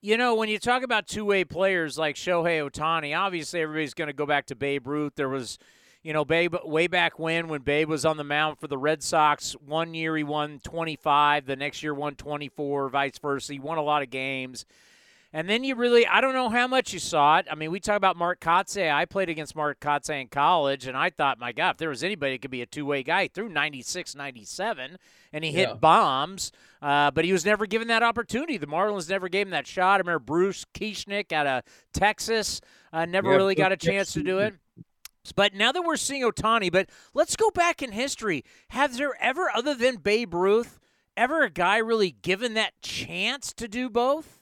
[0.00, 4.12] You know, when you talk about two-way players like Shohei Ohtani, obviously everybody's going to
[4.12, 5.12] go back to Babe Ruth.
[5.14, 5.58] There was,
[6.02, 9.04] you know, Babe way back when when Babe was on the mound for the Red
[9.04, 9.52] Sox.
[9.64, 13.52] One year he won 25, the next year won 24, vice versa.
[13.52, 14.66] He won a lot of games.
[15.34, 17.46] And then you really, I don't know how much you saw it.
[17.50, 18.92] I mean, we talk about Mark Kotsay.
[18.92, 22.04] I played against Mark Kotsay in college, and I thought, my God, if there was
[22.04, 24.98] anybody that could be a two way guy, he threw 96, 97,
[25.32, 26.52] and he hit bombs,
[26.82, 28.58] uh, but he was never given that opportunity.
[28.58, 29.94] The Marlins never gave him that shot.
[29.94, 31.62] I remember Brooks Kieschnick out of
[31.94, 32.60] Texas
[32.92, 34.54] uh, never yeah, really got a chance to do it.
[35.34, 38.44] But now that we're seeing Ohtani, but let's go back in history.
[38.68, 40.78] Has there ever, other than Babe Ruth,
[41.16, 44.41] ever a guy really given that chance to do both?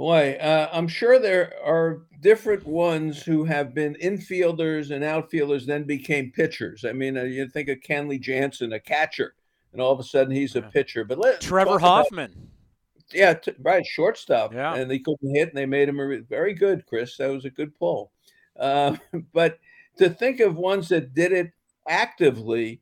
[0.00, 5.84] Boy, uh, I'm sure there are different ones who have been infielders and outfielders, then
[5.84, 6.86] became pitchers.
[6.86, 9.34] I mean, uh, you think of Kenley Jansen, a catcher,
[9.74, 11.04] and all of a sudden he's a pitcher.
[11.04, 12.30] But let Trevor Hoffman.
[12.30, 14.54] About, yeah, t- right, shortstop.
[14.54, 16.86] Yeah, and they couldn't hit, and they made him a, very good.
[16.86, 18.10] Chris, that was a good pull.
[18.58, 18.96] Uh,
[19.34, 19.58] but
[19.98, 21.52] to think of ones that did it
[21.86, 22.80] actively,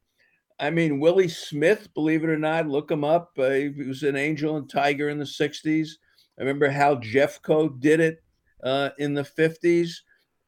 [0.61, 3.33] I mean, Willie Smith, believe it or not, look him up.
[3.37, 5.97] Uh, he was an Angel and Tiger in the '60s.
[6.39, 8.23] I remember how Jeffco did it
[8.63, 9.91] uh, in the 50s.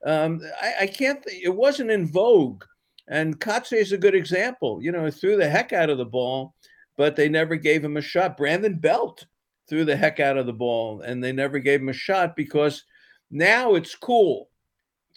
[0.04, 2.64] Um, I, I, can't, th- it wasn't in vogue.
[3.08, 4.80] And Kotsay is a good example.
[4.80, 6.54] You know, threw the heck out of the ball,
[6.96, 8.36] but they never gave him a shot.
[8.36, 9.26] Brandon Belt
[9.68, 12.84] threw the heck out of the ball, and they never gave him a shot because
[13.30, 14.48] now it's cool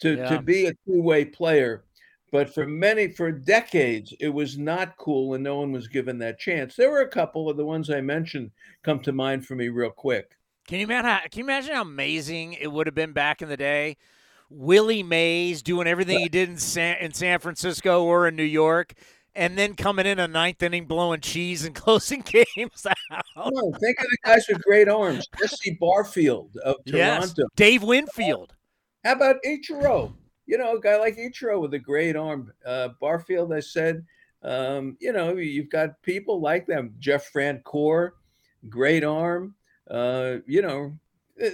[0.01, 0.29] to, yeah.
[0.29, 1.83] to be a two way player.
[2.31, 6.39] But for many, for decades, it was not cool and no one was given that
[6.39, 6.75] chance.
[6.75, 8.49] There were a couple of the ones I mentioned
[8.81, 10.31] come to mind for me real quick.
[10.67, 11.05] Can you imagine?
[11.05, 13.97] How, can you imagine how amazing it would have been back in the day?
[14.49, 18.93] Willie Mays doing everything he did in San, in San Francisco or in New York,
[19.35, 23.23] and then coming in a ninth inning blowing cheese and closing games out.
[23.79, 25.27] Think of the guys with great arms.
[25.39, 26.97] Jesse Barfield of Toronto.
[26.97, 27.35] Yes.
[27.55, 28.53] Dave Winfield.
[29.03, 30.13] How about Ichiro?
[30.45, 32.53] You know, a guy like Ichiro with a great arm.
[32.65, 34.05] Uh, Barfield, I said,
[34.43, 36.93] um, you know, you've got people like them.
[36.99, 38.11] Jeff Francoeur,
[38.69, 39.55] great arm.
[39.89, 40.97] Uh, you know,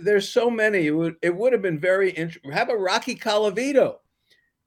[0.02, 0.88] there's so many.
[0.88, 2.52] It would it would have been very interesting.
[2.52, 3.98] Have a Rocky Colavito.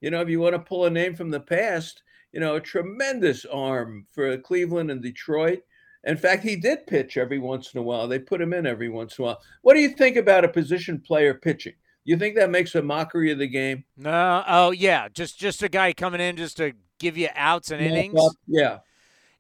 [0.01, 2.03] You know, if you want to pull a name from the past,
[2.33, 5.63] you know, a tremendous arm for Cleveland and Detroit.
[6.05, 8.09] In fact, he did pitch every once in a while.
[8.09, 9.43] They put him in every once in a while.
[9.61, 11.75] What do you think about a position player pitching?
[12.05, 13.85] You think that makes a mockery of the game?
[13.97, 14.43] No.
[14.49, 15.09] Oh, yeah.
[15.09, 18.19] Just just a guy coming in just to give you outs and innings.
[18.49, 18.79] Yeah.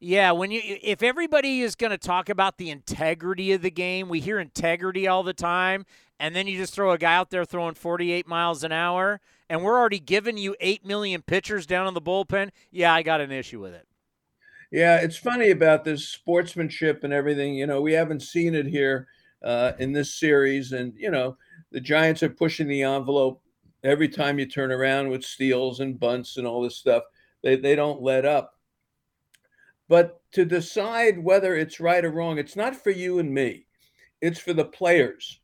[0.04, 4.08] Yeah, when you if everybody is going to talk about the integrity of the game,
[4.08, 5.86] we hear integrity all the time,
[6.18, 9.62] and then you just throw a guy out there throwing 48 miles an hour, and
[9.62, 13.30] we're already giving you 8 million pitchers down in the bullpen, yeah, I got an
[13.30, 13.86] issue with it.
[14.72, 17.54] Yeah, it's funny about this sportsmanship and everything.
[17.54, 19.06] You know, we haven't seen it here
[19.44, 21.36] uh, in this series, and you know,
[21.70, 23.40] the Giants are pushing the envelope
[23.84, 27.04] every time you turn around with steals and bunts and all this stuff.
[27.44, 28.58] They they don't let up.
[29.92, 33.66] But to decide whether it's right or wrong, it's not for you and me.
[34.22, 35.38] It's for the players.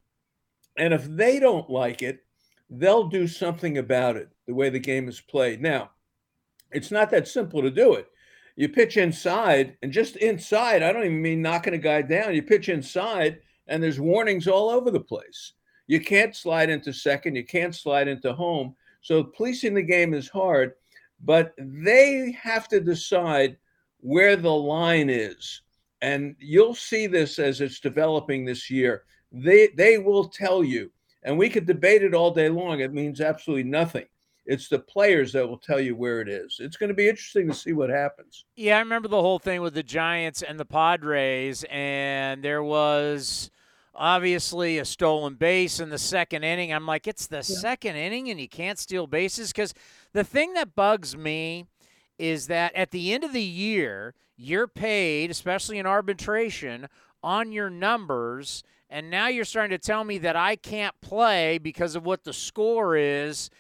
[0.78, 2.20] And if they don't like it,
[2.70, 5.60] they'll do something about it, the way the game is played.
[5.60, 5.90] Now,
[6.70, 8.08] it's not that simple to do it.
[8.56, 12.34] You pitch inside, and just inside, I don't even mean knocking a guy down.
[12.34, 15.52] You pitch inside, and there's warnings all over the place.
[15.88, 18.74] You can't slide into second, you can't slide into home.
[19.02, 20.72] So policing the game is hard,
[21.22, 23.58] but they have to decide
[24.00, 25.62] where the line is.
[26.00, 29.04] And you'll see this as it's developing this year.
[29.32, 30.90] They they will tell you,
[31.22, 32.80] and we could debate it all day long.
[32.80, 34.06] It means absolutely nothing.
[34.46, 36.56] It's the players that will tell you where it is.
[36.58, 38.46] It's going to be interesting to see what happens.
[38.56, 43.50] Yeah, I remember the whole thing with the Giants and the Padres, and there was
[43.94, 46.72] obviously a stolen base in the second inning.
[46.72, 47.42] I'm like, it's the yeah.
[47.42, 49.74] second inning, and you can't steal bases because
[50.14, 51.66] the thing that bugs me
[52.18, 56.88] is that at the end of the year, you're paid, especially in arbitration,
[57.22, 58.62] on your numbers.
[58.90, 62.32] And now you're starting to tell me that I can't play because of what the
[62.32, 63.50] score is.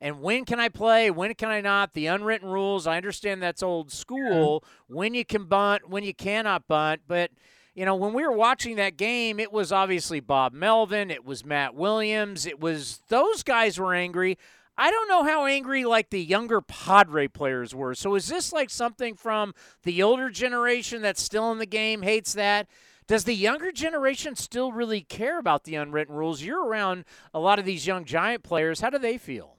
[0.00, 1.10] And when can I play?
[1.10, 1.92] When can I not?
[1.92, 2.86] The unwritten rules.
[2.86, 4.64] I understand that's old school.
[4.86, 7.02] When you can bunt, when you cannot bunt.
[7.08, 7.32] But,
[7.74, 11.10] you know, when we were watching that game, it was obviously Bob Melvin.
[11.10, 12.46] It was Matt Williams.
[12.46, 14.38] It was those guys were angry.
[14.78, 17.96] I don't know how angry like the younger Padre players were.
[17.96, 19.52] So is this like something from
[19.82, 22.68] the older generation that's still in the game hates that?
[23.08, 26.42] Does the younger generation still really care about the unwritten rules?
[26.42, 28.80] You're around a lot of these young giant players.
[28.80, 29.56] How do they feel?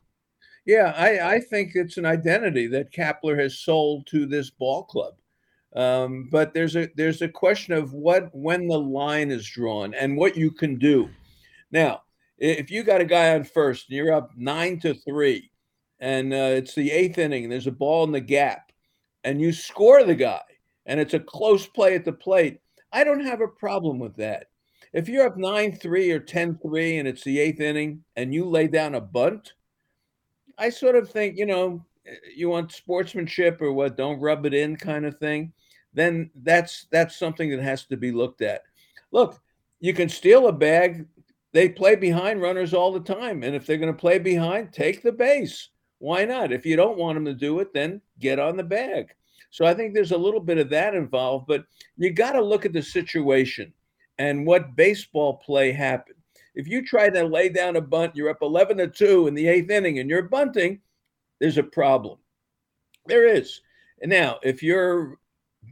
[0.65, 5.15] Yeah, I, I think it's an identity that Kapler has sold to this ball club.
[5.75, 10.17] Um, but there's a there's a question of what when the line is drawn and
[10.17, 11.09] what you can do.
[11.71, 12.03] Now,
[12.39, 15.51] if you got a guy on first and you're up nine to three,
[15.99, 18.71] and uh, it's the eighth inning, and there's a ball in the gap,
[19.23, 20.41] and you score the guy,
[20.85, 22.59] and it's a close play at the plate,
[22.91, 24.47] I don't have a problem with that.
[24.93, 28.45] If you're up 9 3 or 10 3 and it's the eighth inning and you
[28.45, 29.53] lay down a bunt,
[30.57, 31.85] I sort of think, you know,
[32.35, 35.53] you want sportsmanship or what, don't rub it in kind of thing,
[35.93, 38.63] then that's that's something that has to be looked at.
[39.11, 39.39] Look,
[39.79, 41.05] you can steal a bag
[41.51, 43.43] they play behind runners all the time.
[43.43, 45.69] And if they're going to play behind, take the base.
[45.99, 46.51] Why not?
[46.51, 49.13] If you don't want them to do it, then get on the bag.
[49.51, 51.65] So I think there's a little bit of that involved, but
[51.97, 53.73] you got to look at the situation
[54.17, 56.15] and what baseball play happened.
[56.55, 59.47] If you try to lay down a bunt, you're up 11 to 2 in the
[59.47, 60.79] eighth inning and you're bunting,
[61.39, 62.19] there's a problem.
[63.07, 63.61] There is.
[64.01, 65.17] And now, if you're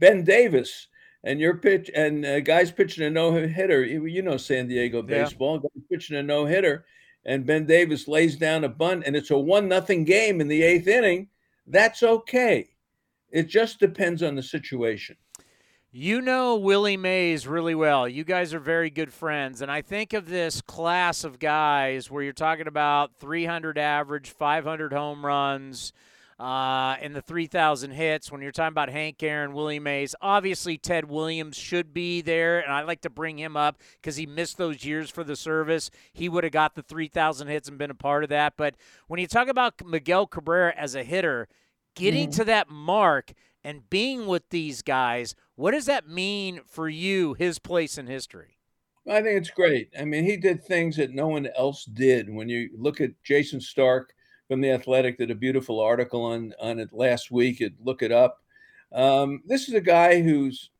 [0.00, 0.88] Ben Davis
[1.24, 3.84] and you're pitch and uh, guys pitching a no hitter.
[3.84, 5.54] You know San Diego baseball.
[5.56, 5.60] Yeah.
[5.62, 6.84] Guys pitching a no hitter,
[7.24, 10.62] and Ben Davis lays down a bunt, and it's a one nothing game in the
[10.62, 11.28] eighth inning.
[11.66, 12.70] That's okay.
[13.30, 15.16] It just depends on the situation.
[15.90, 18.06] You know Willie Mays really well.
[18.06, 19.62] You guys are very good friends.
[19.62, 24.92] And I think of this class of guys where you're talking about 300 average, 500
[24.92, 25.94] home runs,
[26.38, 28.30] uh, in the 3,000 hits.
[28.30, 32.72] When you're talking about Hank Aaron, Willie Mays, obviously Ted Williams should be there, and
[32.72, 35.90] I like to bring him up because he missed those years for the service.
[36.12, 38.54] He would have got the 3,000 hits and been a part of that.
[38.56, 38.76] But
[39.08, 41.48] when you talk about Miguel Cabrera as a hitter,
[41.94, 42.38] getting mm-hmm.
[42.38, 43.32] to that mark
[43.64, 48.58] and being with these guys, what does that mean for you, his place in history?
[49.08, 49.88] I think it's great.
[49.98, 52.32] I mean, he did things that no one else did.
[52.32, 54.14] When you look at Jayson Stark,
[54.48, 57.60] from the Athletic did a beautiful article on on it last week.
[57.60, 58.42] It look it up.
[58.92, 60.70] Um, this is a guy who's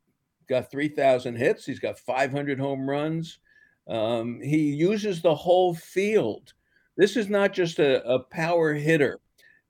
[0.49, 1.67] got 3,000 hits.
[1.67, 3.39] He's got 500 home runs.
[3.87, 6.55] Um, he uses the whole field.
[6.97, 9.21] This is not just a, a power hitter.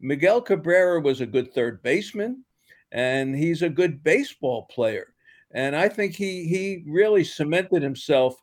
[0.01, 2.45] Miguel Cabrera was a good third baseman,
[2.93, 5.15] and he's a good baseball player.
[5.51, 8.41] And I think he he really cemented himself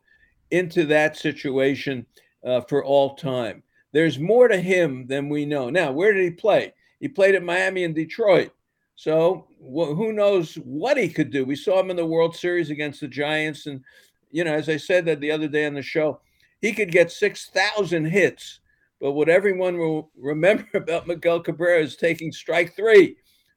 [0.51, 2.05] into that situation
[2.45, 3.63] uh, for all time.
[3.95, 5.69] There's more to him than we know.
[5.69, 6.73] Now, where did he play?
[6.99, 8.51] He played at Miami and Detroit.
[8.95, 11.45] So wh- who knows what he could do?
[11.45, 13.67] We saw him in the World Series against the Giants.
[13.67, 13.85] And,
[14.31, 16.19] you know, as I said that the other day on the show,
[16.59, 18.59] he could get 6,000 hits.
[18.99, 23.15] But what everyone will remember about Miguel Cabrera is taking strike three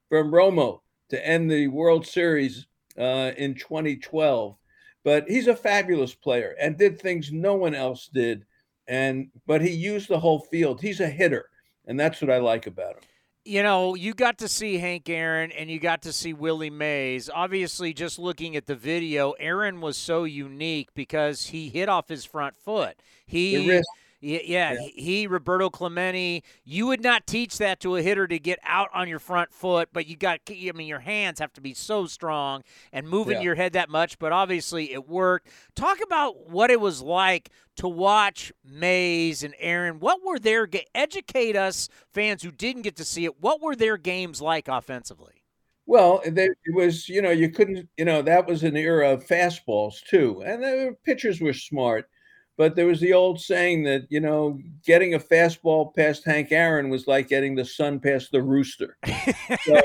[0.09, 4.57] from Romo to end the World Series uh, in 2012.
[5.03, 8.45] But he's a fabulous player and did things no one else did
[8.89, 10.81] and but he used the whole field.
[10.81, 11.51] He's a hitter,
[11.87, 13.03] and that's what I like about him.
[13.45, 17.31] You know, you got to see Hank Aaron and you got to see Willie Mays.
[17.33, 22.27] Obviously, just looking at the video, Aaron was so unique because he hit off his
[22.27, 23.01] front foot.
[23.25, 23.81] He
[24.21, 24.89] yeah, yeah, yeah.
[24.95, 26.43] He, Roberto Clemente.
[26.65, 29.91] You would not teach that to a hitter to get out on your front foot,
[29.93, 30.41] but you got.
[30.49, 32.63] I mean, your hands have to be so strong
[32.93, 33.43] and moving yeah.
[33.43, 34.19] your head that much.
[34.19, 35.49] But obviously, it worked.
[35.77, 40.01] Talk about what it was like to watch Mays and Aaron.
[40.01, 43.41] What were their educate us fans who didn't get to see it?
[43.41, 45.45] What were their games like offensively?
[45.87, 49.27] Well, they, it was you know you couldn't you know that was an era of
[49.27, 52.11] fastballs too, and the pitchers were smart
[52.59, 56.91] but there was the old saying that, you know, getting a fastball past Hank Aaron
[56.91, 58.99] was like getting the sun past the rooster.
[59.07, 59.13] so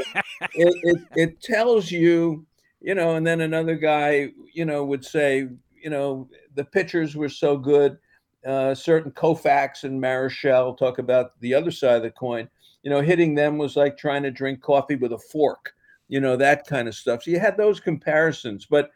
[0.56, 2.48] it, it, it tells you,
[2.82, 7.30] you know, and then another guy, you know, would say, you know, the pitchers were
[7.30, 8.00] so good.
[8.44, 12.50] Uh, certain Koufax and Marichal talk about the other side of the coin.
[12.82, 15.74] You know, hitting them was like trying to drink coffee with a fork,
[16.08, 17.22] you know, that kind of stuff.
[17.22, 18.66] So you had those comparisons.
[18.66, 18.90] But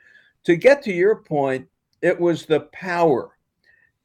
[0.46, 1.68] to get to your point,
[2.02, 3.37] it was the power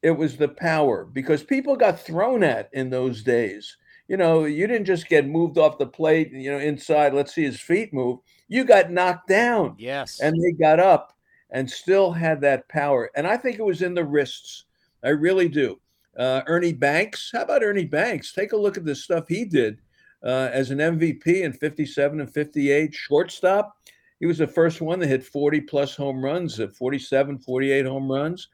[0.03, 3.77] it was the power because people got thrown at in those days.
[4.09, 7.43] You know, you didn't just get moved off the plate, you know, inside, let's see
[7.43, 8.19] his feet move.
[8.49, 9.75] You got knocked down.
[9.79, 10.19] Yes.
[10.19, 11.17] And they got up
[11.51, 13.09] and still had that power.
[13.15, 14.65] And I think it was in the wrists.
[15.03, 15.79] I really do.
[16.17, 18.33] Uh, Ernie Banks, how about Ernie Banks?
[18.33, 19.79] Take a look at the stuff he did
[20.23, 23.77] uh, as an MVP in 57 and 58, shortstop.
[24.19, 28.11] He was the first one that hit 40 plus home runs, at 47, 48 home
[28.11, 28.49] runs.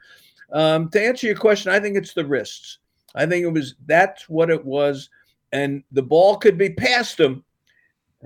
[0.52, 2.80] Um, to answer your question, I think it's the wrists.
[3.16, 5.10] I think it was that's what it was,
[5.52, 7.44] and the ball could be past him.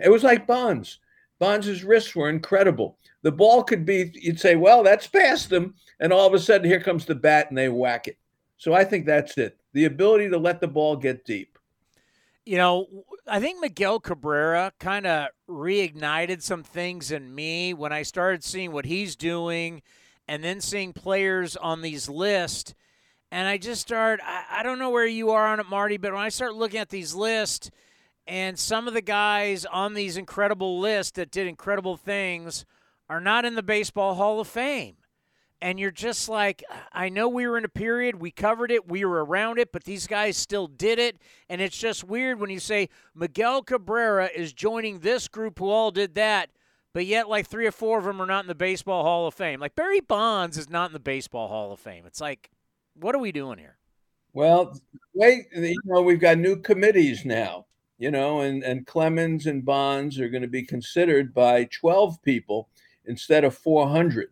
[0.02, 1.00] It was like Bonds.
[1.40, 2.98] Bonds' wrists were incredible.
[3.22, 5.76] The ball could be, you'd say, well, that's past him.
[6.00, 8.18] And all of a sudden, here comes the bat and they whack it.
[8.58, 9.58] So I think that's it.
[9.74, 11.58] The ability to let the ball get deep.
[12.46, 12.88] You know,
[13.28, 18.72] I think Miguel Cabrera kind of reignited some things in me when I started seeing
[18.72, 19.82] what he's doing
[20.28, 22.74] and then seeing players on these lists.
[23.32, 26.14] And I just start, I, I don't know where you are on it, Marty, but
[26.14, 27.72] when I start looking at these lists
[28.28, 32.66] and some of the guys on these incredible lists that did incredible things
[33.10, 34.96] are not in the Baseball Hall of Fame.
[35.62, 36.62] And you're just like,
[36.92, 39.86] I know we were in a period, we covered it, we were around it, but
[39.86, 41.18] these guys still did it.
[41.50, 45.90] And it's just weird when you say Miguel Cabrera is joining this group who all
[45.90, 46.50] did that
[46.94, 49.34] but yet like three or four of them are not in the Baseball Hall of
[49.34, 49.60] Fame.
[49.60, 52.06] Like Barry Bonds is not in the Baseball Hall of Fame.
[52.06, 52.52] It's like,
[52.94, 53.78] what are we doing here?
[54.34, 54.80] Well,
[55.14, 57.66] wait, you know, we've got new committees now,
[57.98, 62.70] you know, and, and Clemens and Bonds are going to be considered by 12 people
[63.06, 64.30] instead of 400.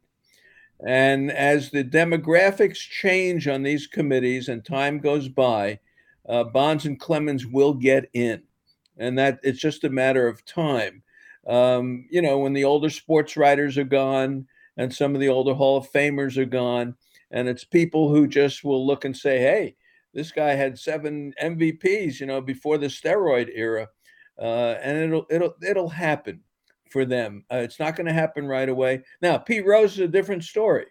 [0.85, 5.79] And as the demographics change on these committees and time goes by,
[6.27, 8.41] uh, Bonds and Clemens will get in.
[8.97, 11.03] And that it's just a matter of time
[11.47, 15.53] um, you know, when the older sports writers are gone and some of the older
[15.53, 16.95] Hall of Famers are gone,
[17.31, 19.75] and it's people who just will look and say, hey,
[20.13, 23.87] this guy had seven MVPs, you know, before the steroid era.
[24.39, 26.41] Uh, and it'll it'll it'll happen
[26.89, 27.45] for them.
[27.51, 29.03] Uh, it's not going to happen right away.
[29.21, 30.87] Now, Pete Rose is a different story.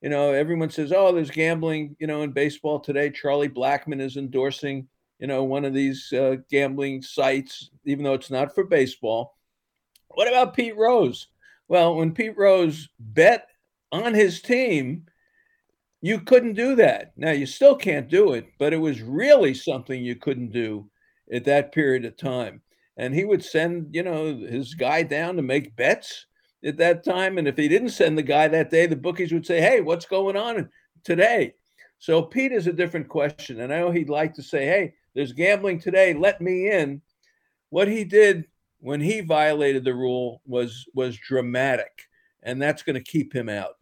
[0.00, 4.16] You know, everyone says, "Oh, there's gambling." You know, in baseball today, Charlie Blackmon is
[4.16, 4.88] endorsing,
[5.18, 9.36] you know, one of these uh, gambling sites, even though it's not for baseball.
[10.14, 11.28] What about Pete Rose?
[11.68, 13.48] Well, when Pete Rose bet
[13.90, 15.06] on his team,
[16.00, 17.12] you couldn't do that.
[17.16, 20.90] Now, you still can't do it, but it was really something you couldn't do
[21.32, 22.60] at that period of time.
[22.96, 26.26] And he would send, you know, his guy down to make bets
[26.64, 27.38] at that time.
[27.38, 30.04] And if he didn't send the guy that day, the bookies would say, Hey, what's
[30.04, 30.68] going on
[31.04, 31.54] today?
[31.98, 33.60] So Pete is a different question.
[33.60, 36.14] And I know he'd like to say, Hey, there's gambling today.
[36.14, 37.00] Let me in.
[37.70, 38.44] What he did
[38.82, 42.08] when he violated the rule was was dramatic,
[42.42, 43.76] and that's going to keep him out.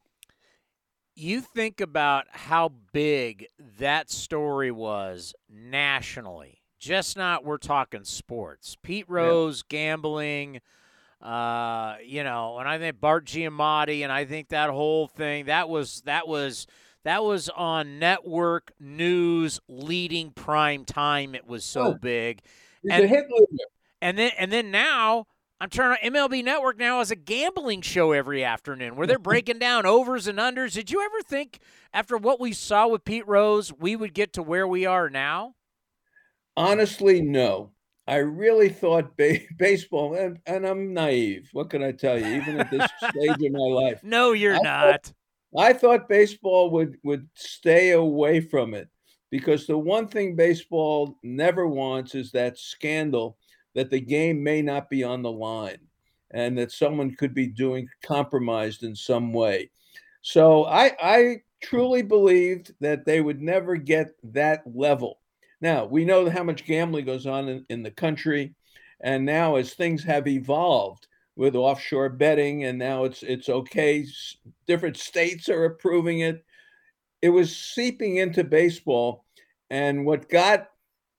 [1.16, 3.46] You think about how big
[3.78, 6.62] that story was nationally.
[6.78, 8.76] Just not we're talking sports.
[8.82, 9.76] Pete Rose yeah.
[9.76, 10.60] gambling,
[11.20, 15.68] uh, you know, and I think Bart Giamatti, and I think that whole thing that
[15.68, 16.66] was that was
[17.04, 21.34] that was on network news leading prime time.
[21.34, 22.42] It was so oh, big.
[22.82, 23.64] He's and, a hit leader.
[24.02, 25.26] And then and then now
[25.60, 29.58] I'm turning on MLB Network now as a gambling show every afternoon where they're breaking
[29.60, 30.72] down overs and unders.
[30.72, 31.60] Did you ever think
[31.92, 35.54] after what we saw with Pete Rose we would get to where we are now?
[36.56, 37.70] Honestly, no.
[38.06, 41.48] I really thought ba- baseball, and, and, I'm naive.
[41.52, 42.26] What can I tell you?
[42.26, 45.06] Even at this stage in my life, no, you're I not.
[45.06, 45.12] Thought,
[45.56, 48.88] I thought baseball would would stay away from it
[49.30, 53.36] because the one thing baseball never wants is that scandal
[53.74, 55.78] that the game may not be on the line
[56.32, 59.70] and that someone could be doing compromised in some way.
[60.22, 65.18] So I, I truly believed that they would never get that level.
[65.60, 68.54] Now, we know how much gambling goes on in, in the country.
[69.00, 71.06] And now, as things have evolved
[71.36, 74.06] with offshore betting, and now it's it's okay,
[74.66, 76.44] different states are approving it.
[77.22, 79.24] It was seeping into baseball,
[79.70, 80.68] and what got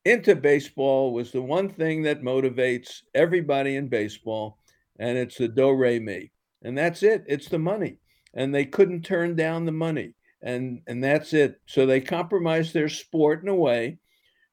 [0.06, 4.58] into baseball was the one thing that motivates everybody in baseball,
[5.00, 6.32] and it's the do re mi,
[6.64, 7.24] and that's it.
[7.28, 7.98] It's the money,
[8.34, 11.62] and they couldn't turn down the money, and and that's it.
[11.66, 14.00] So they compromised their sport in a way,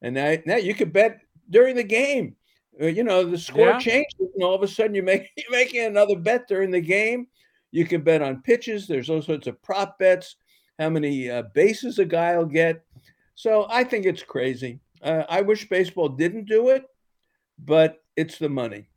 [0.01, 1.19] and now now you could bet
[1.49, 2.35] during the game.
[2.81, 3.79] Uh, you know the score yeah.
[3.79, 7.27] changes, and all of a sudden you make you're making another bet during the game.
[7.71, 8.87] You can bet on pitches.
[8.87, 10.35] There's all sorts of prop bets.
[10.79, 12.83] How many uh, bases a guy will get.
[13.35, 14.79] So I think it's crazy.
[15.01, 16.85] Uh, I wish baseball didn't do it,
[17.57, 18.89] but it's the money.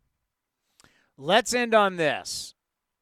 [1.17, 2.55] Let's end on this.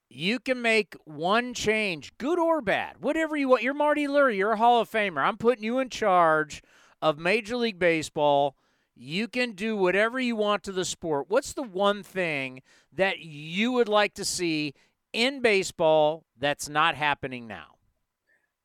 [0.09, 3.63] You can make one change, good or bad, whatever you want.
[3.63, 4.37] You're Marty Lurie.
[4.37, 5.25] You're a Hall of Famer.
[5.25, 6.63] I'm putting you in charge
[7.01, 8.57] of Major League Baseball.
[8.97, 11.27] You can do whatever you want to the sport.
[11.29, 12.61] What's the one thing
[12.93, 14.75] that you would like to see
[15.13, 17.77] in baseball that's not happening now?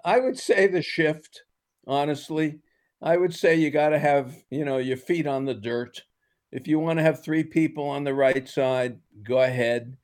[0.03, 1.43] I would say the shift,
[1.88, 2.59] honestly.
[3.06, 6.01] I would say you got to have, you know, your feet on the dirt.
[6.51, 9.95] If you want to have three people on the right side, go ahead.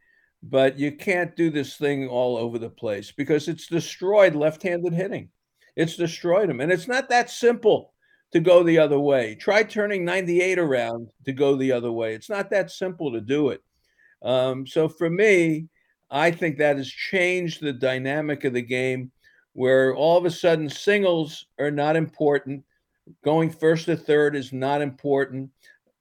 [0.43, 4.93] But you can't do this thing all over the place because it's destroyed left handed
[4.93, 5.30] hitting.
[5.76, 6.62] It's destroyed them.
[6.62, 7.93] And it's not that simple
[8.34, 9.34] to go the other way.
[9.34, 12.14] Try turning 98 around to go the other way.
[12.14, 13.62] It's not that simple to do it.
[14.22, 15.70] Um, so for me,
[16.12, 19.12] I think that has changed the dynamic of the game
[19.54, 22.64] where all of a sudden singles are not important
[23.24, 25.49] Going first to third is not important.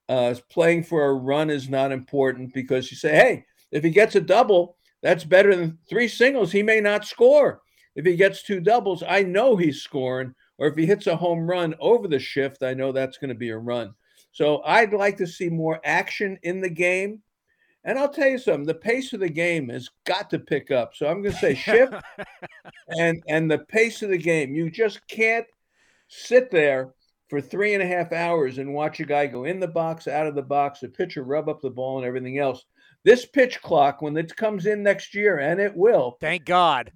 [0.09, 4.17] Uh, playing for a run is not important because you say, hey, if he gets
[4.17, 6.51] a double, that's better than three singles.
[6.51, 7.61] He may not score.
[7.95, 10.35] If he gets two doubles, I know he's scoring.
[10.59, 13.35] Or if he hits a home run over the shift, I know that's going to
[13.35, 13.95] be a run.
[14.33, 17.23] So I'd like to see more action in the game.
[17.85, 20.95] And I'll tell you something, the pace of the game has got to pick up.
[20.95, 21.95] So I'm going to say shift
[22.89, 24.55] and and the pace of the game.
[24.55, 25.47] You just can't
[26.09, 26.93] sit there
[27.31, 30.27] for three and a half hours and watch a guy go in the box, out
[30.27, 32.65] of the box, a pitcher rub up the ball, and everything else.
[33.05, 36.93] This pitch clock, when it comes in next year, and it will, thank God,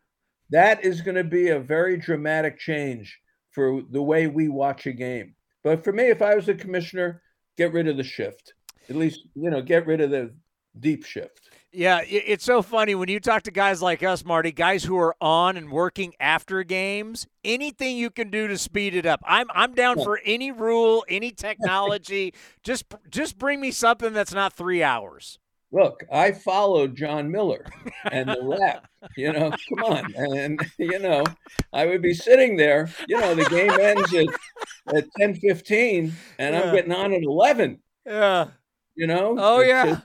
[0.51, 3.19] that is going to be a very dramatic change
[3.53, 5.37] for the way we watch a game.
[5.63, 7.23] But for me, if I was a commissioner,
[7.57, 8.53] get rid of the shift.
[8.91, 10.35] At least, you know, get rid of the
[10.79, 11.44] deep shift.
[11.77, 15.17] Yeah, it's so funny when you talk to guys like us, Marty, guys who are
[15.21, 17.27] on and working after games.
[17.43, 21.33] Anything you can do to speed it up, I'm I'm down for any rule, any
[21.33, 22.33] technology.
[22.63, 25.41] just just bring me something that's not three hours.
[25.73, 27.67] Look, I followed Jon Miller
[28.13, 28.89] and the wrap.
[29.17, 31.25] You know, come on, and you know,
[31.73, 32.89] I would be sitting there.
[33.09, 36.63] You know, the game ends at at ten fifteen, and yeah.
[36.63, 37.81] I'm getting on at eleven.
[38.07, 38.47] Yeah.
[38.95, 39.35] You know.
[39.37, 40.03] Oh yeah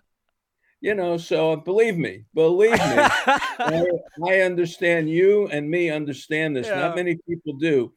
[0.82, 2.78] you know so believe me believe me.
[2.80, 3.86] I,
[4.26, 6.68] I, understand you and me understand this.
[6.68, 6.80] Yeah.
[6.80, 7.92] not many people do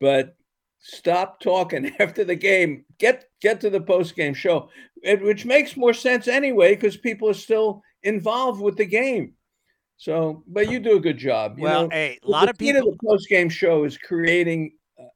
[0.00, 0.36] but
[0.78, 2.84] stop talking after the game.
[2.98, 4.70] Get get to the post game show
[5.02, 9.34] it, which makes more sense anyway because people are still involved with the game.
[9.96, 12.92] So but you do a good job you well know, hey, a lot of people
[12.92, 14.72] the post game show is creating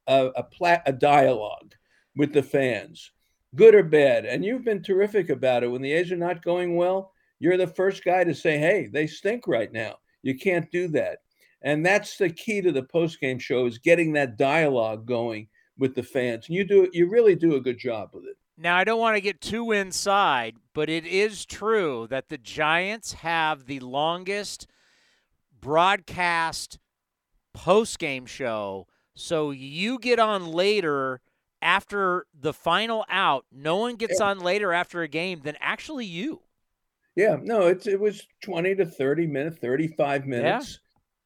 [0.06, 1.74] a a, plat, a dialogue
[2.16, 3.12] with the fans
[3.54, 4.24] good or bad.
[4.26, 5.68] And you've been terrific about it.
[5.68, 9.06] When the A's are not going well, you're the first guy to say, hey, they
[9.06, 9.96] stink right now.
[10.22, 11.18] You can't do that.
[11.62, 15.48] And that's the key to the post-game show is getting that dialogue going
[15.78, 16.46] with the fans.
[16.48, 18.36] And you do you really do a good job with it.
[18.58, 23.14] Now, I don't want to get too inside, but it is true that the Giants
[23.14, 24.66] have the longest
[25.60, 26.78] broadcast
[27.54, 28.86] post-game show.
[29.14, 31.20] So you get on later
[31.62, 36.42] after the final out, no one gets on later after a game than actually you.
[37.14, 40.78] Yeah, no, it's it was 20 to 30 minutes, 35 minutes.
[40.78, 40.78] Yeah.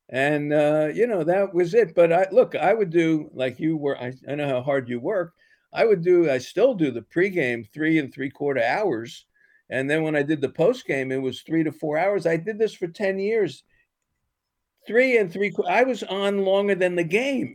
[0.09, 1.95] And uh, you know, that was it.
[1.95, 5.01] But I look, I would do like you were I, I know how hard you
[5.01, 5.33] work.
[5.73, 9.27] I would do I still do the pregame three and three quarter hours.
[9.69, 12.25] And then when I did the postgame, it was three to four hours.
[12.25, 13.65] I did this for 10 years.
[14.87, 17.55] Three and three I was on longer than the game.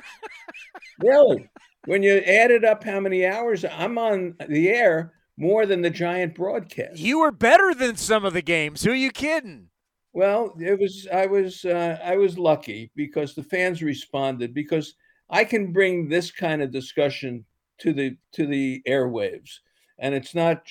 [1.00, 1.50] really
[1.86, 6.34] when you added up how many hours I'm on the air, more than the giant
[6.34, 6.98] broadcast.
[6.98, 8.84] You were better than some of the games.
[8.84, 9.68] Who are you kidding?
[10.12, 14.94] Well, it was I was uh, I was lucky because the fans responded because
[15.30, 17.44] I can bring this kind of discussion
[17.78, 19.60] to the to the airwaves,
[19.98, 20.66] and it's not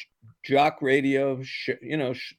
[0.46, 2.34] jock radio, sh- you know, sh-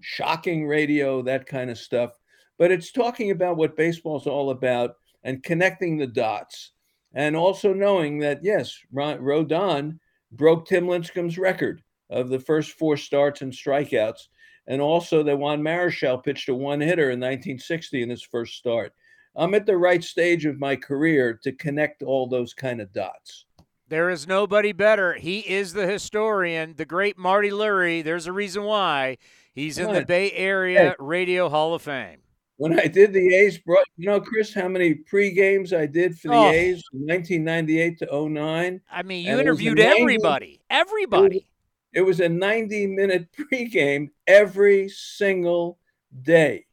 [0.00, 2.12] shocking radio, that kind of stuff,
[2.58, 6.72] but it's talking about what baseball's all about and connecting the dots,
[7.14, 9.98] and also knowing that yes, Rodon
[10.32, 14.28] broke Tim Lincecum's record of the first four starts and strikeouts,
[14.66, 18.92] and also that Juan Marichal pitched a one hitter in 1960 in his first start.
[19.36, 23.46] I'm at the right stage of my career to connect all those kind of dots.
[23.88, 25.14] There is nobody better.
[25.14, 28.02] He is the historian, the great Marty Lurie.
[28.02, 29.18] There's a reason why
[29.52, 30.94] he's in the Bay Area hey.
[30.98, 32.23] Radio Hall of Fame.
[32.64, 36.18] When I did the A's, brought you know, Chris, how many pre games I did
[36.18, 36.50] for the oh.
[36.50, 38.80] A's from 1998 to 09?
[38.90, 40.62] I mean, you interviewed everybody.
[40.70, 41.46] everybody.
[41.92, 45.78] It was, it was a 90 minute pregame every single
[46.22, 46.64] day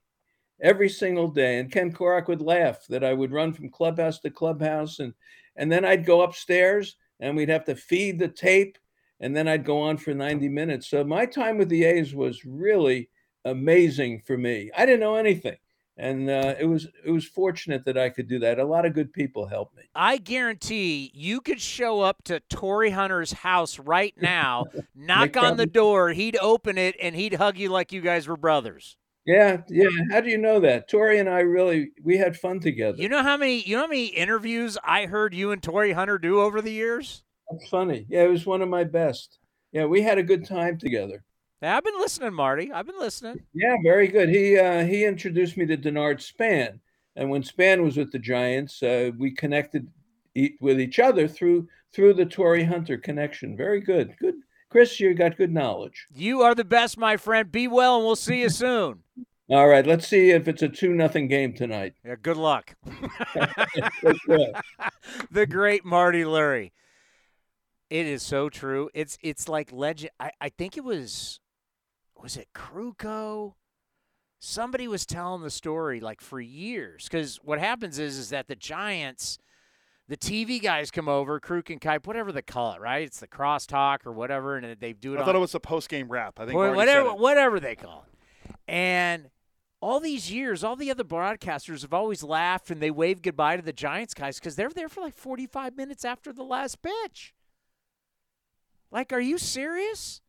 [0.62, 1.60] every single day.
[1.60, 5.14] And Ken Korach would laugh that I would run from clubhouse to clubhouse, and
[5.58, 8.78] and then I'd go upstairs and we'd have to feed the tape,
[9.20, 10.88] and then I'd go on for 90 minutes.
[10.88, 13.10] So my time with the A's was really
[13.44, 14.72] amazing for me.
[14.78, 15.58] I didn't know anything.
[16.02, 18.58] And uh, it was it was fortunate that I could do that.
[18.58, 19.84] A lot of good people helped me.
[19.94, 25.68] I guarantee you could show up to Torii Hunter's house right now, knock on the
[25.68, 28.98] door, he'd open it, and he'd hug you like you guys were brothers.
[29.28, 29.90] Yeah, yeah.
[30.10, 30.90] How do you know that?
[30.90, 32.98] Torii and I really we had fun together.
[32.98, 36.18] You know how many you know how many interviews I heard you and Torii Hunter
[36.18, 37.22] do over the years?
[37.52, 38.08] That's funny.
[38.10, 39.38] Yeah, it was one of my best.
[39.72, 41.24] Yeah, we had a good time together.
[41.62, 42.72] Yeah, I've been listening, Marty.
[42.72, 43.42] I've been listening.
[43.54, 44.30] Yeah, very good.
[44.30, 46.80] He uh, he introduced me to Denard Span,
[47.16, 49.88] and when Span was with the Giants, uh, we connected
[50.34, 53.56] e- with each other through through the Torii Hunter connection.
[53.56, 54.16] Very good.
[54.20, 54.36] Good
[54.72, 56.08] Chris, you got good knowledge.
[56.16, 57.52] You are the best, my friend.
[57.52, 59.04] Be well, and we'll see you soon.
[59.50, 61.94] All right, let's see if it's a two nothing game tonight.
[62.06, 62.74] Yeah, good luck.
[65.30, 66.72] the great Marty Lurie.
[67.90, 68.90] It is so true.
[68.94, 70.12] It's it's like legend.
[70.18, 71.41] I, I think it was
[72.22, 73.54] was it Krukow?
[74.40, 78.56] Somebody was telling the story like for years because what happens is is that the
[78.56, 79.38] Giants
[80.08, 83.04] the TV guys come over, Kruk and Kuip, whatever they call it, right?
[83.04, 85.18] It's the crosstalk or whatever, and they do it.
[85.18, 86.38] I on, thought it was a post game wrap.
[86.38, 88.56] I think whatever, whatever they call it.
[88.68, 89.30] And
[89.80, 93.62] all these years, all the other broadcasters have always laughed and they wave goodbye to
[93.62, 97.34] the Giants guys because they're there for like 45 minutes after the last pitch.
[98.92, 100.22] Like, are you serious?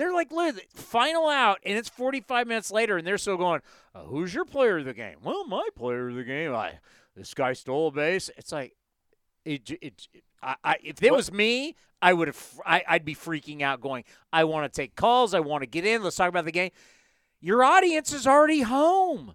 [0.00, 0.30] They're like
[0.72, 3.60] final out, and it's 45 minutes later, and they're still going,
[3.94, 6.54] uh, "Who's your player of the game?" Well, my player of the game.
[6.54, 6.78] I
[7.14, 8.30] this guy stole a base.
[8.38, 8.74] It's like
[9.44, 9.70] it.
[9.70, 10.08] it, it
[10.42, 12.60] I, I, if it was me, I would have.
[12.64, 15.34] I, I'd be freaking out, going, "I want to take calls.
[15.34, 16.02] I want to get in.
[16.02, 16.70] Let's talk about the game."
[17.42, 19.34] Your audience is already home.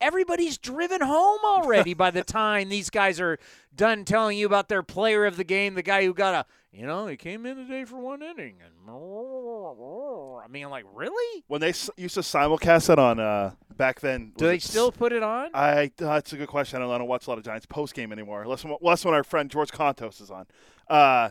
[0.00, 3.38] Everybody's driven home already by the time these guys are
[3.74, 6.86] done telling you about their player of the game, the guy who got a, you
[6.86, 11.44] know, he came in today for one inning, and I mean, like, really?
[11.48, 15.22] When they used to simulcast it on uh, back then, do they still put it
[15.22, 15.50] on?
[15.54, 16.78] I that's a good question.
[16.78, 19.14] I don't, I don't watch a lot of Giants post game anymore, unless unless when
[19.14, 20.46] our friend George Kontos is on.
[20.88, 21.30] Uh,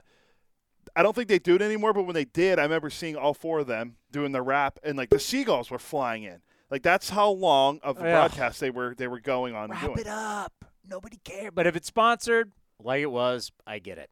[0.95, 3.34] I don't think they do it anymore, but when they did, I remember seeing all
[3.34, 6.41] four of them doing the wrap, and like the seagulls were flying in.
[6.70, 9.72] Like that's how long of the broadcast they were they were going on.
[9.72, 9.99] Wrap doing.
[9.99, 10.65] it up.
[10.88, 11.55] Nobody cared.
[11.55, 12.51] But if it's sponsored,
[12.82, 14.09] like it was, I get it.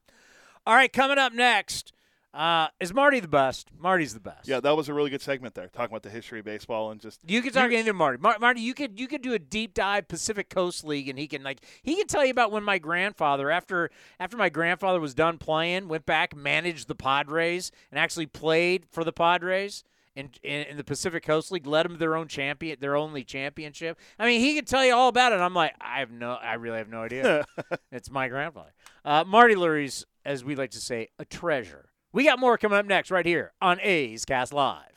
[0.66, 1.94] All right, coming up next.
[2.34, 3.70] Uh, is Marty the best?
[3.80, 4.48] Marty's the best.
[4.48, 7.02] Yeah, that was a really good segment there, talking about the history of baseball and
[7.02, 7.20] just.
[7.26, 8.20] You could talk into Marty.
[8.22, 11.28] Mar- Marty, you could you could do a deep dive Pacific Coast League, and he
[11.28, 13.90] can like he can tell you about when my grandfather, after
[14.20, 19.04] after my grandfather was done playing, went back managed the Padres and actually played for
[19.04, 19.84] the Padres
[20.18, 23.24] in, in, in, the Pacific Coast League, led them to their own champion, their only
[23.24, 24.00] championship.
[24.18, 25.40] I mean, he could tell you all about it.
[25.40, 27.46] I'm like, I have no, I really have no idea.
[27.92, 28.74] it's my grandfather,
[29.06, 31.90] uh, Marty Lurie's, as we like to say, a treasure.
[32.12, 34.97] We got more coming up next, right here on A's Cast Live.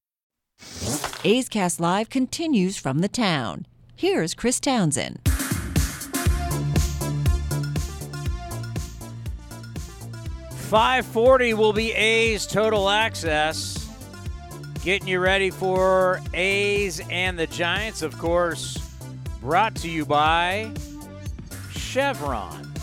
[1.23, 3.65] A's Cast Live continues from the town.
[3.95, 5.19] Here's Chris Townsend.
[10.55, 13.77] Five forty will be A's total access.
[14.83, 18.77] Getting you ready for A's and the Giants, of course.
[19.41, 20.71] Brought to you by
[21.71, 22.73] Chevron.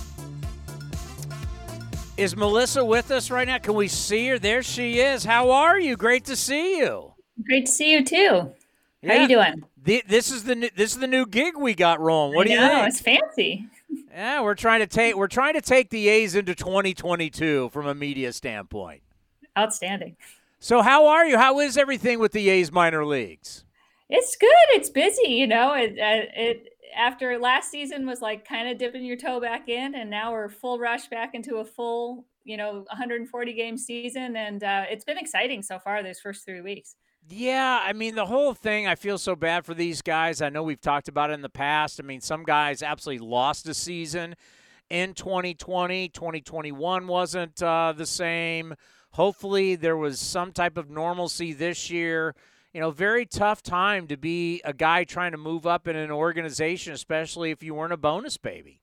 [2.16, 3.58] Is Melissa with us right now?
[3.58, 4.38] Can we see her?
[4.38, 5.24] There she is.
[5.24, 5.96] How are you?
[5.96, 7.14] Great to see you.
[7.44, 8.52] Great to see you too.
[9.02, 9.14] Yeah.
[9.14, 9.64] How you doing?
[9.84, 12.34] The, this is the new, this is the new gig we got rolling.
[12.34, 12.88] What I do you know, think?
[12.88, 13.66] It's fancy.
[14.10, 17.94] Yeah, we're trying to take we're trying to take the A's into 2022 from a
[17.94, 19.02] media standpoint.
[19.56, 20.16] Outstanding.
[20.58, 21.38] So how are you?
[21.38, 23.64] How is everything with the A's minor leagues?
[24.08, 24.48] It's good.
[24.70, 25.28] It's busy.
[25.28, 29.68] You know, it it after last season was like kind of dipping your toe back
[29.68, 34.36] in, and now we're full rush back into a full, you know, 140 game season,
[34.36, 36.02] and uh, it's been exciting so far.
[36.02, 36.96] Those first three weeks.
[37.30, 38.86] Yeah, I mean the whole thing.
[38.86, 40.40] I feel so bad for these guys.
[40.40, 42.00] I know we've talked about it in the past.
[42.00, 44.34] I mean, some guys absolutely lost a season
[44.88, 46.08] in 2020.
[46.08, 48.74] 2021 wasn't uh, the same.
[49.12, 52.34] Hopefully, there was some type of normalcy this year
[52.72, 56.10] you know, very tough time to be a guy trying to move up in an
[56.10, 58.82] organization, especially if you weren't a bonus baby.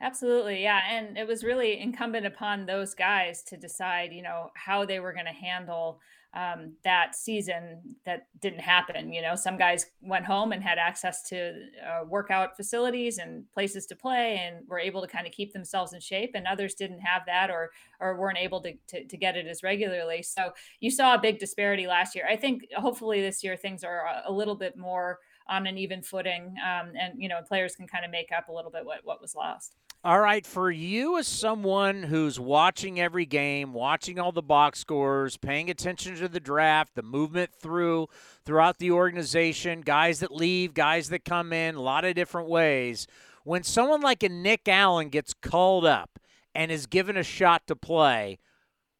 [0.00, 0.62] Absolutely.
[0.62, 0.80] Yeah.
[0.90, 5.12] And it was really incumbent upon those guys to decide, you know, how they were
[5.12, 6.00] going to handle
[6.34, 9.12] um, that season that didn't happen.
[9.12, 11.52] You know, some guys went home and had access to
[11.86, 15.92] uh, workout facilities and places to play and were able to kind of keep themselves
[15.92, 17.70] in shape, and others didn't have that or
[18.00, 20.22] or weren't able to, to, to get it as regularly.
[20.22, 22.26] So you saw a big disparity last year.
[22.28, 26.54] I think hopefully this year things are a little bit more on an even footing,
[26.64, 29.20] um, and you know players can kind of make up a little bit what what
[29.20, 29.76] was lost.
[30.06, 35.38] All right, for you as someone who's watching every game, watching all the box scores,
[35.38, 38.08] paying attention to the draft, the movement through
[38.44, 43.06] throughout the organization, guys that leave, guys that come in, a lot of different ways.
[43.44, 46.18] When someone like a Nick Allen gets called up
[46.54, 48.38] and is given a shot to play,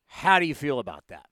[0.07, 1.27] how do you feel about that?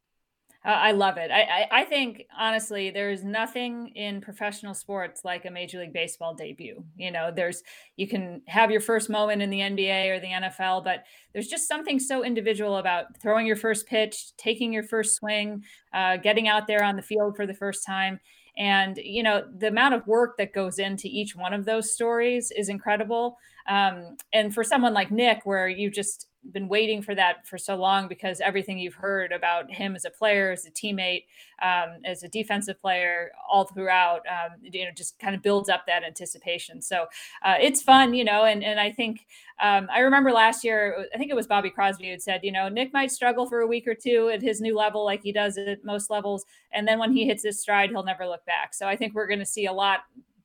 [0.64, 1.32] I love it.
[1.32, 6.34] I, I, I think honestly, there's nothing in professional sports like a Major League Baseball
[6.34, 6.84] debut.
[6.96, 7.64] You know, there's
[7.96, 11.02] you can have your first moment in the NBA or the NFL, but
[11.32, 16.18] there's just something so individual about throwing your first pitch, taking your first swing, uh,
[16.18, 18.20] getting out there on the field for the first time.
[18.56, 22.52] And you know, the amount of work that goes into each one of those stories
[22.56, 23.36] is incredible.
[23.68, 27.76] Um, and for someone like Nick, where you just been waiting for that for so
[27.76, 31.24] long because everything you've heard about him as a player, as a teammate,
[31.62, 35.86] um, as a defensive player, all throughout, um, you know, just kind of builds up
[35.86, 36.82] that anticipation.
[36.82, 37.06] So
[37.44, 39.26] uh, it's fun, you know, and and I think
[39.60, 42.68] um, I remember last year, I think it was Bobby Crosby who said, you know,
[42.68, 45.56] Nick might struggle for a week or two at his new level, like he does
[45.58, 48.74] at most levels, and then when he hits his stride, he'll never look back.
[48.74, 50.00] So I think we're going to see a lot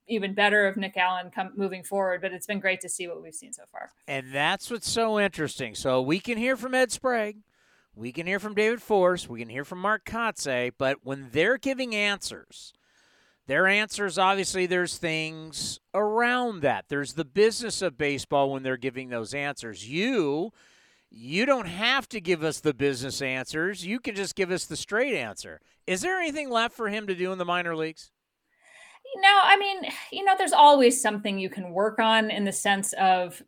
[0.08, 2.22] even better of Nick Allen come moving forward.
[2.22, 3.92] But it's been great to see what we've seen so far.
[4.08, 5.76] And that's what's so interesting.
[5.76, 7.38] So we can hear from Ed Sprague,
[7.96, 11.58] we can hear from David Forst, we can hear from Mark Kotsay, but when they're
[11.58, 12.74] giving answers,
[13.48, 16.86] their answers obviously there's things around that.
[16.90, 19.90] There's the business of baseball when they're giving those answers.
[19.90, 20.52] You
[21.10, 23.86] you don't have to give us the business answers.
[23.86, 25.62] You can just give us the straight answer.
[25.88, 28.12] Is there anything left for him to do in the minor leagues?
[29.16, 32.94] No, I mean, you know, there's always something you can work on in the sense
[32.94, 33.42] of,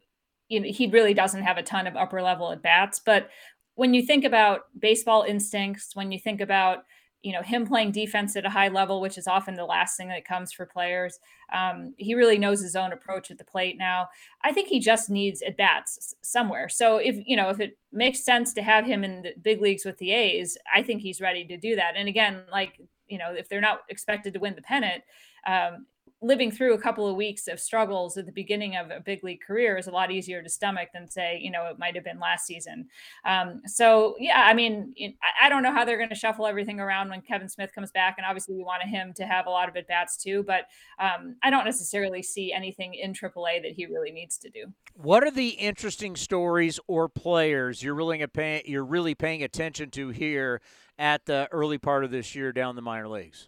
[0.48, 3.00] you know, he really doesn't have a ton of upper level at bats.
[3.00, 3.30] But
[3.76, 6.80] when you think about baseball instincts, when you think about,
[7.22, 10.08] you know, him playing defense at a high level, which is often the last thing
[10.08, 11.20] that comes for players,
[11.54, 14.08] um, he really knows his own approach at the plate now.
[14.44, 16.70] I think he just needs at bats somewhere.
[16.70, 19.86] So if, you know, if it makes sense to have him in the big leagues
[19.86, 21.94] with the A's, I think he's ready to do that.
[21.96, 25.04] And again, like, you know, if they're not expected to win the pennant,
[25.48, 25.86] um,
[26.22, 29.40] living through a couple of weeks of struggles at the beginning of a big league
[29.42, 32.20] career is a lot easier to stomach than say you know it might have been
[32.20, 32.88] last season.
[33.26, 34.94] Um, so yeah i mean
[35.42, 38.16] i don't know how they're going to shuffle everything around when kevin smith comes back
[38.18, 40.66] and obviously we want him to have a lot of at bats too but
[41.00, 44.66] um, i don't necessarily see anything in aaa that he really needs to do.
[44.94, 50.10] What are the interesting stories or players you're really paying you're really paying attention to
[50.10, 50.62] here
[50.98, 53.48] at the early part of this year down the minor leagues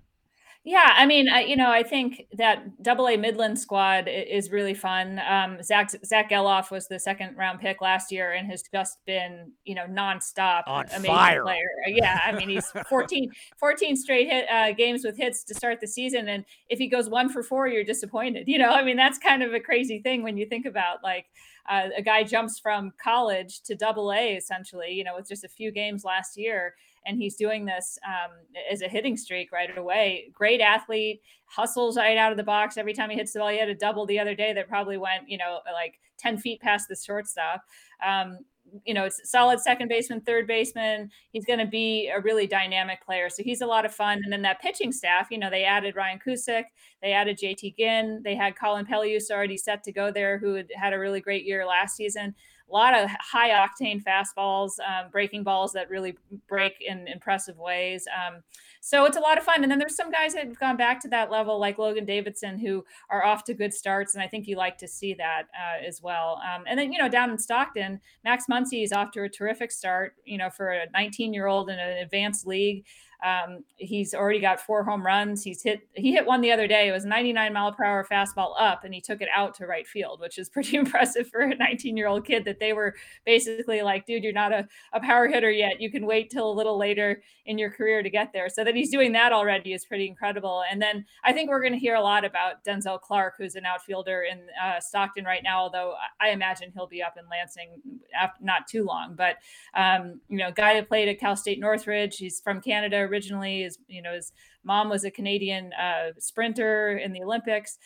[0.64, 4.76] yeah, I mean, I, you know, I think that Double A Midland squad is really
[4.76, 5.20] fun.
[5.28, 9.54] Um, Zach Zack Gelof was the second round pick last year and has just been,
[9.66, 11.44] you know, nonstop on amazing fire.
[11.44, 11.68] player.
[11.88, 15.88] Yeah, I mean, he's 14, 14 straight hit uh, games with hits to start the
[15.88, 18.48] season, and if he goes one for four, you're disappointed.
[18.48, 21.26] You know, I mean, that's kind of a crazy thing when you think about like
[21.68, 25.50] uh, a guy jumps from college to Double A essentially, you know, with just a
[25.50, 26.76] few games last year
[27.06, 28.32] and he's doing this um,
[28.72, 30.32] as a hitting streak right away.
[30.34, 33.50] Great athlete, hustles right out of the box every time he hits the ball.
[33.50, 36.62] He had a double the other day that probably went, you know, like 10 feet
[36.62, 37.64] past the shortstop.
[38.06, 38.40] Um,
[38.86, 41.10] you know, it's solid second baseman, third baseman.
[41.32, 43.30] He's going to be a really dynamic player.
[43.30, 44.22] So he's a lot of fun.
[44.24, 46.66] And then that pitching staff, you know, they added Ryan Cusick,
[47.02, 50.70] they added JT Ginn, they had Colin Peluse already set to go there, who had
[50.76, 52.36] had a really great year last season
[52.72, 56.18] a lot of high octane fastballs, um, breaking balls that really
[56.48, 58.08] break in impressive ways.
[58.08, 58.42] Um,
[58.80, 59.62] so it's a lot of fun.
[59.62, 62.58] And then there's some guys that have gone back to that level, like Logan Davidson,
[62.58, 64.16] who are off to good starts.
[64.16, 66.42] And I think you like to see that uh, as well.
[66.44, 69.72] Um, and then, you know, down in Stockton, Max Muncy is off to a terrific
[69.72, 72.86] start, you know, for a 19 year old in an advanced league.
[73.24, 75.44] Um, he's already got four home runs.
[75.44, 76.88] He's hit he hit one the other day.
[76.88, 79.88] It was 99 mile per hour fastball up, and he took it out to right
[79.88, 82.46] field, which is pretty impressive for a 19 year old kid.
[82.46, 82.96] That they were
[83.26, 85.80] basically like, dude, you're not a, a power hitter yet.
[85.80, 88.50] You can wait till a little later in your career to get there.
[88.50, 90.64] So that he's doing that already is pretty incredible.
[90.70, 93.66] And then I think we're going to hear a lot about Denzel Clarke, who's an
[93.66, 95.60] outfielder in uh, Stockton right now.
[95.60, 97.82] Although I imagine he'll be up in Lansing
[98.20, 99.16] after not too long.
[99.16, 99.38] But
[99.76, 102.18] um, you know, guy that played at Cal State Northridge.
[102.18, 103.64] He's from Canada originally.
[103.64, 104.32] His you know his
[104.64, 107.78] mom was a Canadian uh, sprinter in the Olympics.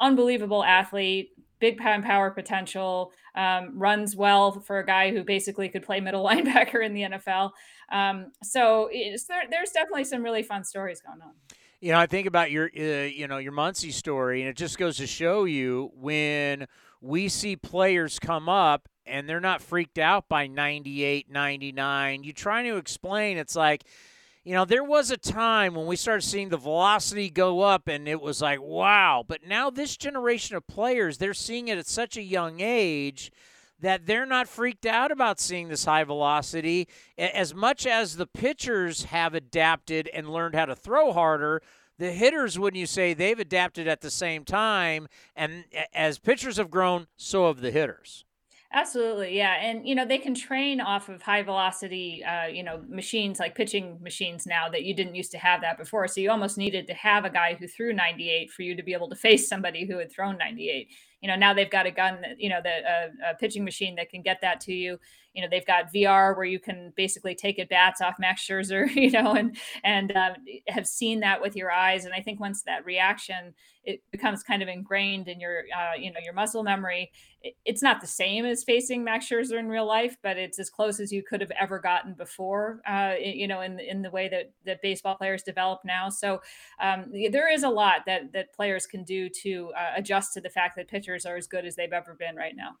[0.00, 5.82] Unbelievable athlete, big pound power potential, um, runs well for a guy who basically could
[5.82, 7.50] play middle linebacker in the NFL.
[7.92, 11.32] Um, so there, there's definitely some really fun stories going on.
[11.80, 14.78] You know, I think about your, uh, you know, your Muncy story, and it just
[14.78, 16.66] goes to show you when
[17.00, 22.24] we see players come up and they're not freaked out by 98, 99.
[22.24, 23.84] You trying to explain, it's like,
[24.44, 28.06] you know, there was a time when we started seeing the velocity go up and
[28.06, 29.24] it was like, wow.
[29.26, 33.32] But now this generation of players, they're seeing it at such a young age
[33.80, 36.88] that they're not freaked out about seeing this high velocity.
[37.16, 41.62] As much as the pitchers have adapted and learned how to throw harder
[41.98, 45.06] the hitters wouldn't you say they've adapted at the same time.
[45.36, 48.24] And as pitchers have grown so have the hitters
[48.76, 52.82] Absolutely, yeah, and you know they can train off of high velocity, uh, you know,
[52.88, 56.08] machines like pitching machines now that you didn't used to have that before.
[56.08, 58.92] So you almost needed to have a guy who threw 98 for you to be
[58.92, 60.88] able to face somebody who had thrown 98
[61.20, 63.94] you know now they've got a gun that you know the uh, a pitching machine
[63.94, 64.98] that can get that to you
[65.34, 68.88] you know they've got VR where you can basically take at bats off Max Scherzer
[68.94, 70.34] you know and and uh,
[70.68, 73.54] have seen that with your eyes and I think once that reaction
[73.84, 77.10] it becomes kind of ingrained in your uh, you know your muscle memory
[77.42, 80.70] it, it's not the same as facing Max Scherzer in real life but it's as
[80.70, 84.28] close as you could have ever gotten before uh, you know in in the way
[84.28, 86.40] that that baseball players develop now so
[86.80, 90.50] um, there is a lot that that players can do to uh, adjust to the
[90.50, 92.76] fact that pitchers are as good as they've ever been right now.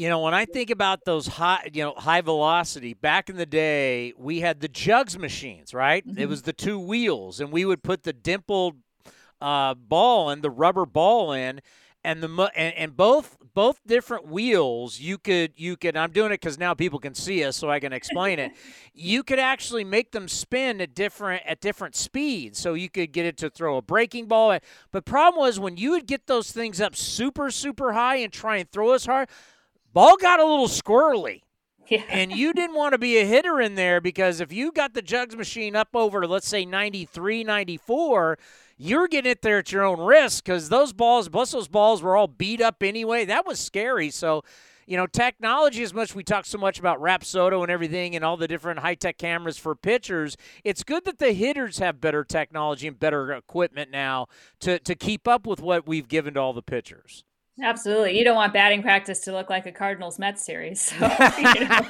[0.00, 3.44] You know, when I think about those high, you know, high velocity, back in the
[3.44, 6.06] day, we had the jugs machines, right?
[6.06, 6.18] Mm-hmm.
[6.18, 8.76] It was the two wheels, and we would put the dimpled
[9.42, 11.60] uh, ball and the rubber ball in,
[12.02, 16.40] and the and, and both both different wheels you could you could i'm doing it
[16.40, 18.52] because now people can see us so i can explain it
[18.94, 23.26] you could actually make them spin at different at different speeds so you could get
[23.26, 24.56] it to throw a breaking ball
[24.92, 28.56] but problem was when you would get those things up super super high and try
[28.56, 29.28] and throw as hard
[29.92, 31.42] ball got a little squirrely
[31.88, 32.02] yeah.
[32.08, 35.02] and you didn't want to be a hitter in there because if you got the
[35.02, 38.38] jugs machine up over let's say 93 94
[38.82, 42.16] you're getting it there at your own risk because those balls, plus those balls were
[42.16, 43.26] all beat up anyway.
[43.26, 44.08] That was scary.
[44.08, 44.42] So,
[44.86, 48.38] you know, technology, as much we talk so much about Rapsodo and everything and all
[48.38, 52.88] the different high tech cameras for pitchers, it's good that the hitters have better technology
[52.88, 54.28] and better equipment now
[54.60, 57.24] to, to keep up with what we've given to all the pitchers.
[57.62, 58.18] Absolutely.
[58.18, 60.80] You don't want batting practice to look like a Cardinals Mets series.
[60.80, 60.96] So,
[61.38, 61.82] you know.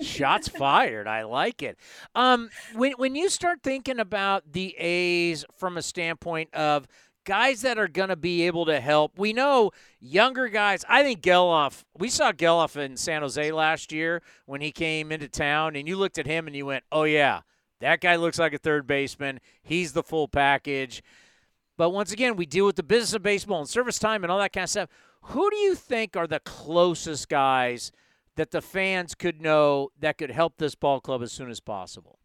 [0.00, 1.06] Shots fired.
[1.06, 1.78] I like it.
[2.14, 6.86] Um, when, when you start thinking about the A's from a standpoint of
[7.24, 10.84] guys that are going to be able to help, we know younger guys.
[10.88, 15.28] I think Gelof, we saw Gelof in San Jose last year when he came into
[15.28, 17.40] town, and you looked at him and you went, oh, yeah,
[17.80, 19.40] that guy looks like a third baseman.
[19.62, 21.02] He's the full package.
[21.80, 24.38] But once again, we deal with the business of baseball and service time and all
[24.40, 24.90] that kind of stuff.
[25.22, 27.90] Who do you think are the closest guys
[28.36, 32.18] that the fans could know that could help this ball club as soon as possible?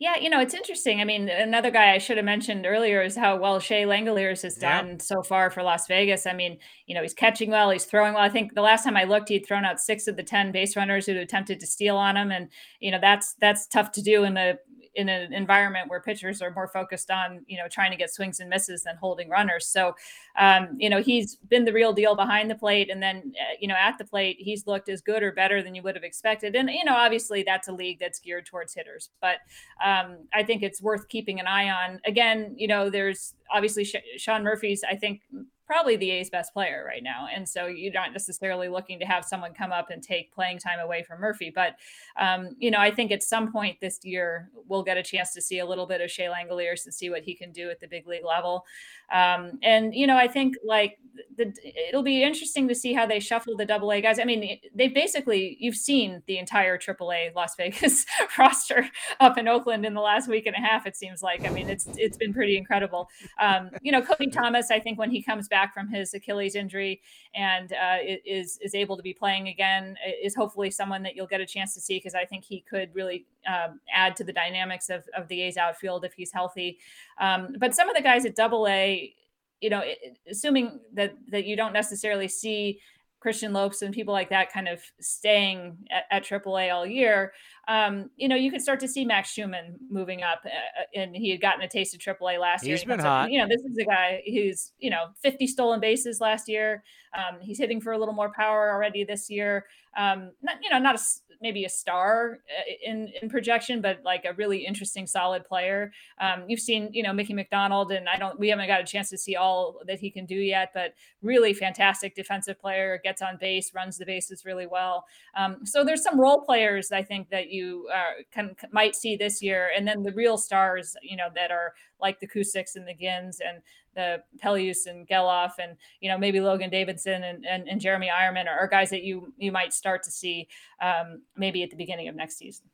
[0.00, 1.00] Yeah, you know, it's interesting.
[1.00, 4.56] I mean, another guy I should have mentioned earlier is how well Shea Langeliers has
[4.56, 4.96] done yeah.
[4.98, 6.26] so far for Las Vegas.
[6.26, 8.22] I mean, you know, he's catching well, he's throwing well.
[8.24, 10.76] I think the last time I looked, he'd thrown out six of the ten base
[10.76, 12.48] runners who attempted to steal on him, and
[12.80, 14.58] you know, that's that's tough to do in a
[14.98, 18.40] in an environment where pitchers are more focused on you know trying to get swings
[18.40, 19.66] and misses than holding runners.
[19.66, 19.94] So
[20.36, 23.68] um, you know he's been the real deal behind the plate, and then uh, you
[23.68, 26.56] know at the plate he's looked as good or better than you would have expected.
[26.56, 29.36] And you know obviously that's a league that's geared towards hitters, but
[29.82, 32.00] um, I think it's worth keeping an eye on.
[32.04, 35.22] Again, you know there's obviously Sean Murphy's I think
[35.68, 37.28] probably the A's best player right now.
[37.32, 40.80] And so you're not necessarily looking to have someone come up and take playing time
[40.80, 41.52] away from Murphy.
[41.54, 41.74] But,
[42.18, 45.42] um, you know, I think at some point this year, we'll get a chance to
[45.42, 47.86] see a little bit of Shea Langeliers and see what he can do at the
[47.86, 48.64] big league level.
[49.12, 50.98] Um, and, you know, I think like
[51.36, 51.52] the,
[51.88, 54.18] it'll be interesting to see how they shuffle the double A guys.
[54.18, 58.06] I mean, they basically, you've seen the entire triple A Las Vegas
[58.38, 58.88] roster
[59.20, 61.44] up in Oakland in the last week and a half, it seems like.
[61.44, 63.10] I mean, it's, it's been pretty incredible.
[63.38, 66.54] Um, you know, Cody Thomas, I think when he comes back, back from his Achilles
[66.54, 67.00] injury
[67.34, 71.40] and uh, is is able to be playing again is hopefully someone that you'll get
[71.40, 74.88] a chance to see because I think he could really um, add to the dynamics
[74.88, 76.78] of, of the A's outfield if he's healthy.
[77.20, 79.12] Um, but some of the guys at Double A,
[79.60, 79.82] you know,
[80.30, 82.80] assuming that that you don't necessarily see
[83.20, 87.32] Christian Lopes and people like that kind of staying at, at AAA all year,
[87.68, 91.14] um, you know, you could start to see Max Schuemann moving up, uh, uh and
[91.14, 92.76] he had gotten a taste of AAA last he's year.
[92.78, 93.26] He's been hot.
[93.26, 96.82] Up, you know, this is a guy who's you know 50 stolen bases last year.
[97.16, 99.66] Um, he's hitting for a little more power already this year.
[99.96, 101.02] Um, not you know not a
[101.40, 105.92] maybe a star uh, in in projection, but like a really interesting, solid player.
[106.20, 109.08] Um, you've seen, you know, Mickey McDonald, and I don't, we haven't got a chance
[109.10, 113.36] to see all that he can do yet, but really fantastic defensive player, gets on
[113.38, 115.04] base, runs the bases really well.
[115.36, 117.57] Um, so there's some role players I think that you
[117.92, 121.74] uh, can might see this year, and then the real stars, you know, that are
[122.00, 123.62] like the Cusicks and the Ginns and
[123.94, 128.46] the Peluse and Gelof and you know maybe Logan Davidson and, and, and Jeremy Eierman
[128.46, 130.48] are, are, guys that you you might start to see
[130.80, 132.66] um, maybe at the beginning of next season.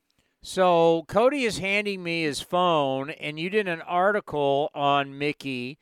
[0.42, 5.78] So Cody is handing me his phone, and you did an article on Mickey.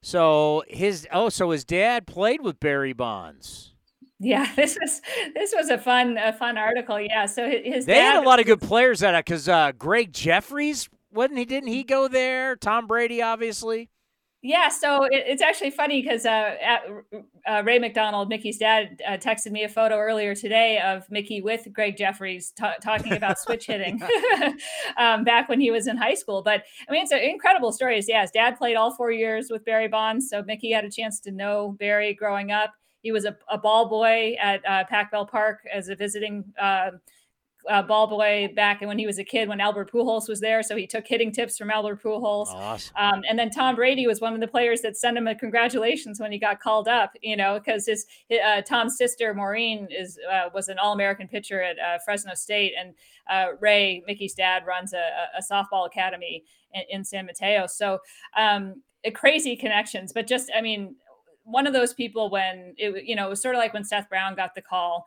[0.00, 3.74] So his oh, so his dad played with Barry Bonds.
[4.18, 5.00] Yeah, this was
[5.34, 7.00] this was a fun a fun article.
[7.00, 9.72] Yeah, so his they dad, had a lot of good players at it because uh,
[9.72, 11.44] Gregg Jefferies wasn't he?
[11.44, 12.56] Didn't he go there?
[12.56, 13.88] Tom Brady, obviously.
[14.42, 16.54] Yeah, so it, it's actually funny because uh,
[17.48, 21.66] uh, Ray McDonald, Mickey's dad, uh, texted me a photo earlier today of Mickey with
[21.72, 24.00] Gregg Jefferies t- talking about switch hitting
[24.98, 26.42] um, back when he was in high school.
[26.42, 28.00] But I mean, it's an incredible story.
[28.06, 31.18] Yeah, his dad played all four years with Barry Bonds, so Mickey had a chance
[31.20, 32.72] to know Barry growing up.
[33.06, 36.90] He was a, a ball boy at uh, Pac Bell Park as a visiting uh,
[37.68, 40.60] uh, ball boy back when he was a kid when Albert Pujols was there.
[40.64, 42.48] So he took hitting tips from Albert Pujols.
[42.48, 42.96] Awesome.
[42.96, 46.18] Um, and then Tom Brady was one of the players that sent him a congratulations
[46.18, 47.12] when he got called up.
[47.22, 48.06] You know, because his
[48.44, 52.72] uh, Tom's sister Maureen is uh, was an All American pitcher at uh, Fresno State,
[52.76, 52.92] and
[53.30, 55.04] uh, Ray Mickey's dad runs a,
[55.38, 56.42] a softball academy
[56.74, 57.68] in, in, San Mateo.
[57.68, 58.00] So
[58.36, 58.82] um,
[59.14, 60.96] crazy connections, but just I mean.
[61.46, 64.08] One of those people when it, you know, it was sort of like when Seth
[64.08, 65.06] Brown got the call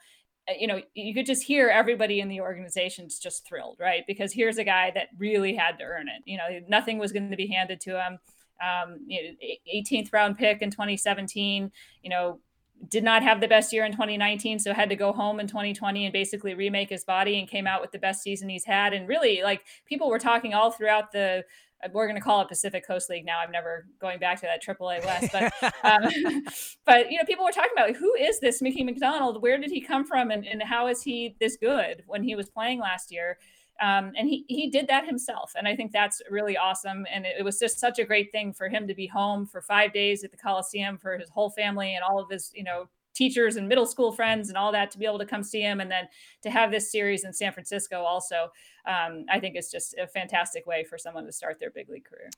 [0.50, 4.04] uh, you know, you could just hear everybody in the organization's just thrilled, right?
[4.08, 6.22] Because here's a guy that really had to earn it.
[6.26, 8.20] You know, nothing was going to be handed to him.
[8.62, 9.30] Um, you know,
[9.74, 11.72] 18th round pick in 2017.
[12.04, 12.40] You know,
[12.88, 16.06] did not have the best year in 2019, so had to go home in 2020
[16.06, 18.94] and basically remake his body and came out with the best season he's had.
[18.94, 21.44] And really, like people were talking all throughout the
[21.92, 23.40] we're going to call it Pacific Coast League now.
[23.40, 26.44] I'm never going back to that AAA West, but um,
[26.86, 29.42] but you know, people were talking about like, who is this Mickey McDonald?
[29.42, 32.50] Where did he come from, and, and how is he this good when he was
[32.50, 33.38] playing last year?
[33.82, 37.06] Um, and he he did that himself, and I think that's really awesome.
[37.12, 39.62] And it, it, was just such a great thing for him to be home for
[39.62, 42.90] five days at the Coliseum for his whole family and all of his you know
[43.14, 45.80] teachers and middle school friends and all that to be able to come see him
[45.80, 46.08] and then
[46.42, 48.50] to have this series in San Francisco also
[48.86, 52.06] um, I think it's just a fantastic way for someone to start their big league
[52.06, 52.30] career.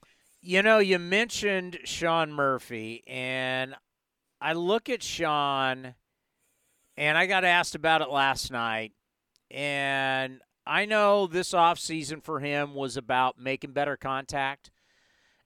[0.41, 3.75] You know, you mentioned Sean Murphy and
[4.41, 5.93] I look at Sean
[6.97, 8.93] and I got asked about it last night
[9.49, 14.71] and I know this offseason for him was about making better contact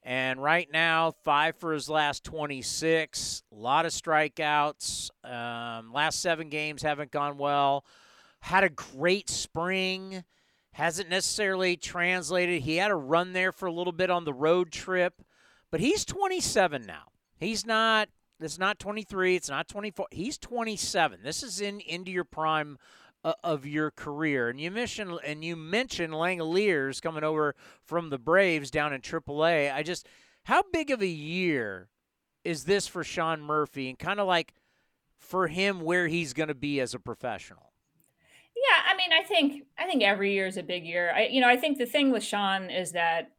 [0.05, 3.41] and right now, five for his last 26.
[3.51, 5.09] A lot of strikeouts.
[5.23, 7.83] Um, last seven games haven't gone well.
[8.41, 10.23] Had a great spring.
[10.73, 12.61] Hasn't necessarily translated.
[12.61, 15.23] He had a run there for a little bit on the road trip,
[15.71, 17.05] but he's 27 now.
[17.39, 18.09] He's not.
[18.39, 19.35] It's not 23.
[19.35, 20.07] It's not 24.
[20.11, 21.21] He's 27.
[21.23, 22.77] This is in into your prime
[23.43, 24.49] of your career.
[24.49, 29.73] And you mentioned and you mentioned Langeliers coming over from the Braves down in AAA.
[29.73, 30.07] I just
[30.43, 31.89] how big of a year
[32.43, 34.53] is this for Sean Murphy and kind of like
[35.17, 37.71] for him where he's going to be as a professional?
[38.55, 41.11] Yeah, I mean, I think I think every year is a big year.
[41.13, 43.31] I you know, I think the thing with Sean is that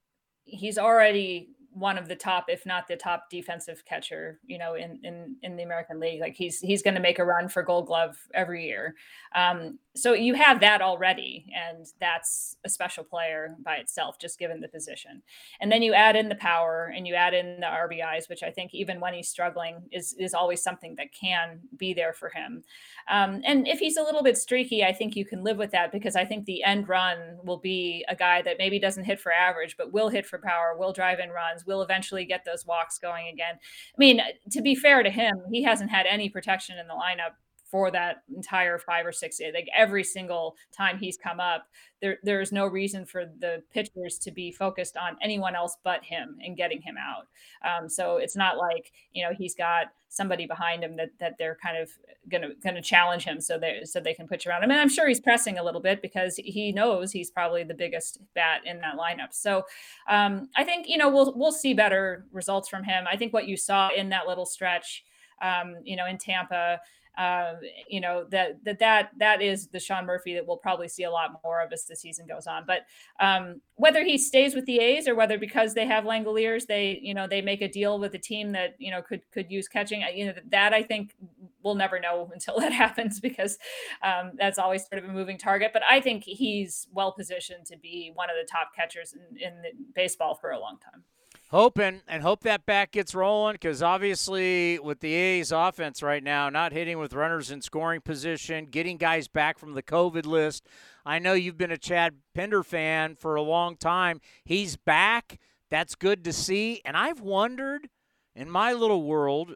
[0.44, 4.98] he's already one of the top, if not the top defensive catcher, you know, in
[5.02, 6.22] in in the American League.
[6.22, 8.94] Like he's he's going to make a run for Gold Glove every year.
[9.34, 14.60] Um, so you have that already, and that's a special player by itself, just given
[14.60, 15.22] the position.
[15.60, 18.50] And then you add in the power, and you add in the RBIs, which I
[18.50, 22.62] think even when he's struggling is is always something that can be there for him.
[23.10, 25.92] Um, and if he's a little bit streaky, I think you can live with that
[25.92, 29.30] because I think the end run will be a guy that maybe doesn't hit for
[29.30, 32.98] average, but will hit for power, will drive in runs, will eventually get those walks
[32.98, 33.54] going again.
[33.56, 34.20] I mean,
[34.50, 37.34] to be fair to him, he hasn't had any protection in the lineup
[37.70, 39.52] for that entire five or six days.
[39.54, 41.66] Like every single time he's come up,
[42.00, 46.36] there there's no reason for the pitchers to be focused on anyone else but him
[46.44, 47.26] and getting him out.
[47.66, 51.58] Um, so it's not like you know he's got somebody behind him that that they're
[51.60, 51.90] kind of
[52.30, 54.70] gonna gonna challenge him so they so they can pitch around him.
[54.70, 58.20] And I'm sure he's pressing a little bit because he knows he's probably the biggest
[58.34, 59.32] bat in that lineup.
[59.32, 59.64] So
[60.08, 63.06] um, I think you know we'll we'll see better results from him.
[63.10, 65.04] I think what you saw in that little stretch,
[65.42, 66.80] um, you know, in Tampa
[67.16, 67.54] uh,
[67.88, 71.10] you know that that that that is the Sean Murphy that we'll probably see a
[71.10, 72.64] lot more of as the season goes on.
[72.66, 72.86] But
[73.20, 77.14] um, whether he stays with the A's or whether because they have Langeliers, they you
[77.14, 80.02] know they make a deal with a team that you know could could use catching.
[80.14, 81.14] You know that I think
[81.62, 83.58] we'll never know until that happens because
[84.02, 85.70] um, that's always sort of a moving target.
[85.72, 89.62] But I think he's well positioned to be one of the top catchers in, in
[89.94, 91.04] baseball for a long time
[91.50, 96.48] hoping and hope that back gets rolling because obviously with the A's offense right now,
[96.48, 100.66] not hitting with runners in scoring position, getting guys back from the COVID list.
[101.04, 104.20] I know you've been a Chad Pinder fan for a long time.
[104.44, 105.38] He's back.
[105.70, 106.80] That's good to see.
[106.84, 107.88] And I've wondered
[108.34, 109.54] in my little world,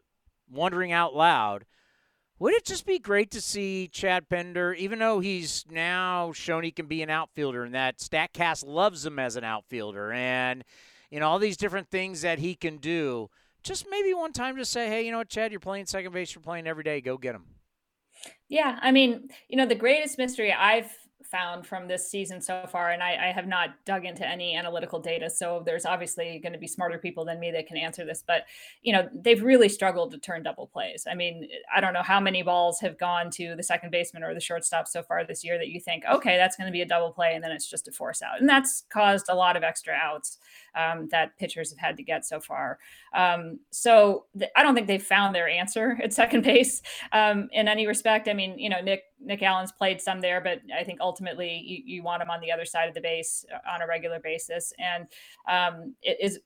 [0.48, 1.64] wondering out loud,
[2.38, 6.70] would it just be great to see Chad Pinder, even though he's now shown he
[6.70, 10.62] can be an outfielder and that StatCast loves him as an outfielder and–
[11.10, 13.28] you know, all these different things that he can do.
[13.62, 16.34] Just maybe one time to say, hey, you know what, Chad, you're playing second base,
[16.34, 17.44] you're playing every day, go get him.
[18.48, 20.90] Yeah, I mean, you know, the greatest mystery I've
[21.24, 24.98] found from this season so far, and I, I, have not dug into any analytical
[24.98, 28.24] data, so there's obviously going to be smarter people than me that can answer this.
[28.26, 28.44] But
[28.82, 31.06] you know, they've really struggled to turn double plays.
[31.10, 34.34] I mean, I don't know how many balls have gone to the second baseman or
[34.34, 36.86] the shortstop so far this year that you think, okay, that's going to be a
[36.86, 39.62] double play, and then it's just a force out, and that's caused a lot of
[39.62, 40.38] extra outs
[40.74, 42.78] um, that pitchers have had to get so far.
[43.14, 46.82] Um, so th- I don't think they've found their answer at second base
[47.12, 48.28] um, in any respect.
[48.28, 51.96] I mean, you know, Nick Nick Allen's played some there, but I think ultimately you,
[51.96, 54.72] you want him on the other side of the base uh, on a regular basis.
[54.78, 55.06] And
[55.48, 56.40] um, it is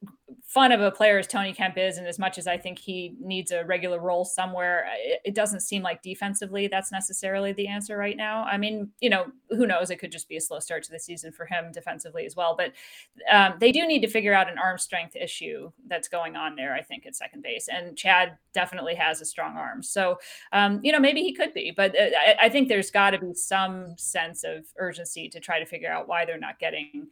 [0.45, 3.15] fun of a player as Tony Kemp is, and as much as I think he
[3.21, 7.97] needs a regular role somewhere, it, it doesn't seem like defensively that's necessarily the answer
[7.97, 8.45] right now.
[8.45, 9.91] I mean, you know, who knows?
[9.91, 12.57] It could just be a slow start to the season for him defensively as well.
[12.57, 12.73] But
[13.31, 16.75] um, they do need to figure out an arm strength issue that's going on there.
[16.75, 19.83] I think at second base, and Chad definitely has a strong arm.
[19.83, 20.19] So
[20.53, 23.19] um, you know, maybe he could be, but uh, I, I think there's got to
[23.19, 27.09] be some sense of urgency to try to figure out why they're not getting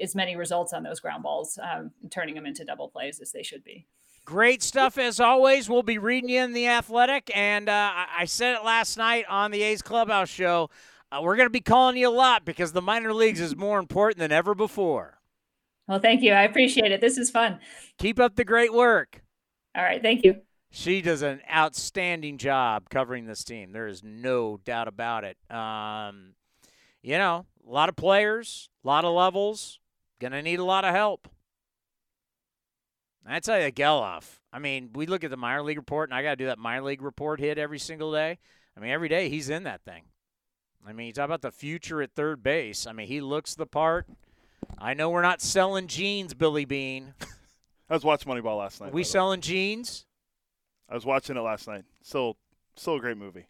[0.00, 3.42] as many results on those ground balls, um, turning them into double plays as they
[3.42, 3.86] should be.
[4.24, 5.70] Great stuff as always.
[5.70, 9.52] We'll be reading you in the Athletic, and uh, I said it last night on
[9.52, 10.68] the A's Clubhouse show.
[11.12, 13.78] Uh, we're going to be calling you a lot because the minor leagues is more
[13.78, 15.20] important than ever before.
[15.86, 16.32] Well, thank you.
[16.32, 17.00] I appreciate it.
[17.00, 17.60] This is fun.
[17.98, 19.22] Keep up the great work.
[19.76, 20.02] All right.
[20.02, 20.40] Thank you.
[20.70, 23.72] She does an outstanding job covering this team.
[23.72, 25.36] There is no doubt about it.
[25.50, 26.34] Um,
[27.02, 29.78] you know, a lot of players, a lot of levels,
[30.20, 31.28] going to need a lot of help.
[33.28, 34.38] I tell you, Gelof.
[34.52, 36.58] I mean, we look at the minor league report, and I got to do that
[36.58, 38.38] minor league report hit every single day.
[38.76, 40.04] I mean, every day he's in that thing.
[40.86, 42.86] I mean, you talk about the future at third base.
[42.86, 44.06] I mean, he looks the part.
[44.78, 47.14] I know we're not selling jeans, Billy Beane.
[47.90, 48.92] I was watching Moneyball last night.
[48.92, 50.05] We selling jeans?
[50.88, 51.84] I was watching it last night.
[52.02, 52.36] Still,
[52.76, 53.48] still a great movie.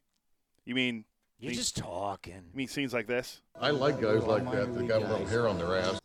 [0.65, 1.05] You mean?
[1.39, 2.33] You're mean, just talking.
[2.33, 3.43] You mean scenes like this?
[3.61, 6.01] I like guys like that that got a little hair on their ass.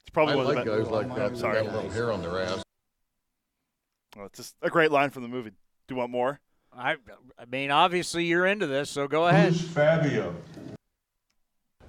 [0.00, 1.62] It's probably I like the guys like that that sorry.
[1.62, 2.62] got a little hair on their ass.
[4.16, 5.50] Well, it's just a great line from the movie.
[5.50, 5.56] Do
[5.94, 6.40] you want more?
[6.72, 6.96] I,
[7.38, 9.52] I mean, obviously you're into this, so go ahead.
[9.52, 10.34] Who's Fabio?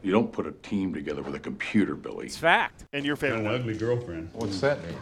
[0.01, 2.25] You don't put a team together with a computer, Billy.
[2.25, 2.85] It's fact.
[2.93, 4.29] And your favorite An ugly girlfriend.
[4.33, 4.95] What's that mean?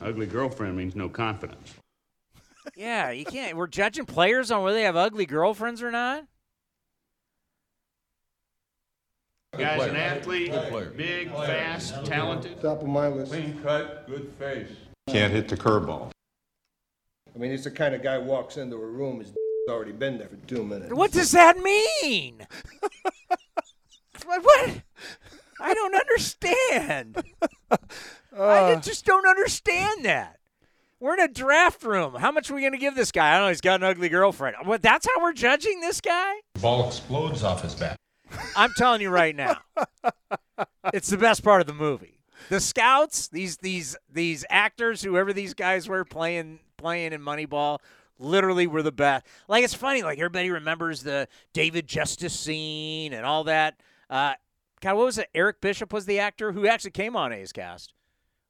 [0.00, 1.74] Ugly girlfriend means no confidence.
[2.76, 3.56] Yeah, you can't.
[3.56, 6.24] We're judging players on whether they have ugly girlfriends or not.
[9.56, 10.52] Guy's an athlete,
[10.96, 12.60] big, fast, talented.
[12.60, 13.30] Top of my list.
[13.30, 14.70] Clean cut, good face.
[15.08, 16.10] Can't hit the curveball.
[17.34, 19.32] I mean, he's the kind of guy who walks into a room, his
[19.68, 20.92] already been there for two minutes.
[20.92, 22.46] What does that mean?
[24.24, 24.82] what, what?
[25.60, 27.22] I don't understand.
[27.70, 27.76] I
[28.38, 28.80] uh.
[28.80, 30.38] just don't understand that.
[31.00, 32.14] We're in a draft room.
[32.14, 33.30] How much are we going to give this guy?
[33.30, 33.48] I don't know.
[33.48, 34.56] He's got an ugly girlfriend.
[34.64, 34.82] What?
[34.82, 36.34] That's how we're judging this guy?
[36.60, 37.98] Ball explodes off his bat.
[38.56, 39.58] I'm telling you right now,
[40.94, 42.18] it's the best part of the movie.
[42.48, 47.78] The scouts, these these these actors, whoever these guys were playing playing in Moneyball,
[48.18, 49.26] literally were the best.
[49.48, 53.80] Like it's funny, like everybody remembers the David Justice scene and all that.
[54.10, 54.34] Uh,
[54.80, 55.28] God, what was it?
[55.34, 57.93] Eric Bishop was the actor who actually came on A's Cast.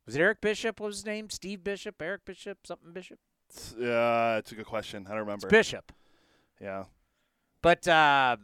[0.06, 0.80] Was it Eric Bishop?
[0.80, 1.30] What was his name?
[1.30, 2.00] Steve Bishop?
[2.00, 2.66] Eric Bishop?
[2.66, 3.18] Something Bishop?
[3.80, 5.06] Uh, it's a good question.
[5.06, 5.46] I don't remember.
[5.46, 5.92] It's Bishop.
[6.60, 6.84] Yeah.
[7.62, 8.36] But uh,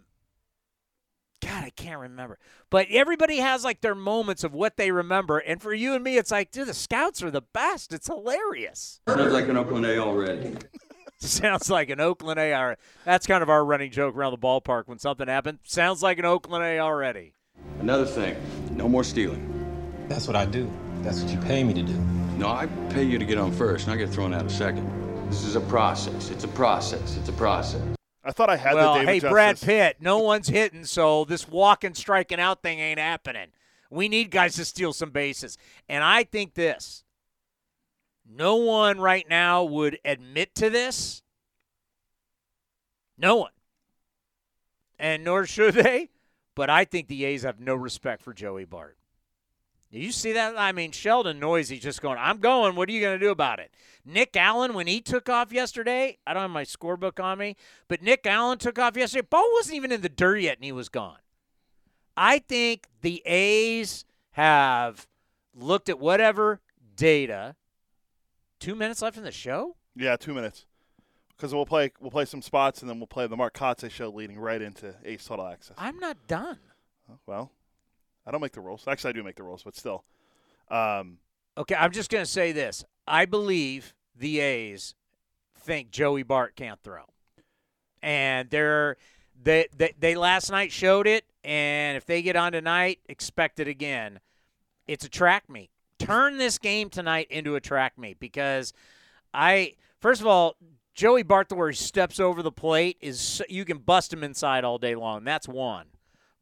[1.43, 2.39] God, I can't remember.
[2.71, 6.17] But everybody has like their moments of what they remember, and for you and me,
[6.17, 7.93] it's like, dude, the Scouts are the best.
[7.93, 9.01] It's hilarious.
[9.09, 10.55] Sounds like an Oakland A already.
[11.19, 12.55] Sounds like an Oakland A.
[12.55, 12.81] already.
[13.05, 15.59] That's kind of our running joke around the ballpark when something happened.
[15.65, 17.35] Sounds like an Oakland A already.
[17.79, 18.37] Another thing,
[18.71, 20.07] no more stealing.
[20.09, 20.71] That's what I do.
[21.03, 21.95] That's what you pay me to do.
[22.37, 24.89] No, I pay you to get on first, and I get thrown out a second.
[25.31, 26.31] This is a process.
[26.31, 27.17] It's a process.
[27.17, 27.83] It's a process.
[28.23, 29.31] I thought I had well, the David hey, Justice.
[29.33, 33.49] Brad Pitt, no one's hitting, so this walking, striking out thing ain't happening.
[33.91, 35.57] We need guys to steal some bases.
[35.89, 37.05] And I think this
[38.29, 41.23] no one right now would admit to this.
[43.19, 43.53] No one.
[44.99, 46.11] And nor should they.
[46.55, 48.97] But I think the A's have no respect for Joey Bart.
[49.93, 50.55] Did you see that?
[50.57, 52.77] I mean, Sheldon Neuse just going, I'm going.
[52.77, 53.73] What are you going to do about it?
[54.05, 57.57] Nick Allen, when he took off yesterday, I don't have my scorebook on me,
[57.89, 59.27] but Nick Allen took off yesterday.
[59.29, 61.19] Ball wasn't even in the dirt yet, and he was gone.
[62.17, 65.07] I think the A's have
[65.55, 66.61] looked at whatever
[66.97, 67.57] data.
[68.59, 69.77] Two minutes left in the show?
[69.97, 70.67] Yeah, two minutes.
[71.37, 74.11] Because we'll play we'll play some spots and then we'll play the Mark Kotsay show
[74.11, 75.75] leading right into A's Total Access.
[75.79, 76.59] I'm not done.
[77.27, 77.51] Well,
[78.31, 78.85] I don't make the rules.
[78.87, 80.05] Actually, I do make the rules, but still.
[80.71, 81.19] Um,
[81.61, 82.85] Okay, I'm just going to say this.
[83.07, 84.95] I believe the A's
[85.59, 87.03] think Joey Bart can't throw.
[88.03, 88.97] And they're
[89.43, 93.69] they, they they last night showed it and if they get on tonight, expect it
[93.69, 94.21] again.
[94.87, 95.71] It's a track meet.
[95.99, 98.73] Turn this game tonight into a track meet because
[99.35, 100.57] I first of all,
[100.95, 104.65] Joey Bart the where he steps over the plate is you can bust him inside
[104.65, 105.25] all day long.
[105.25, 105.89] That's one.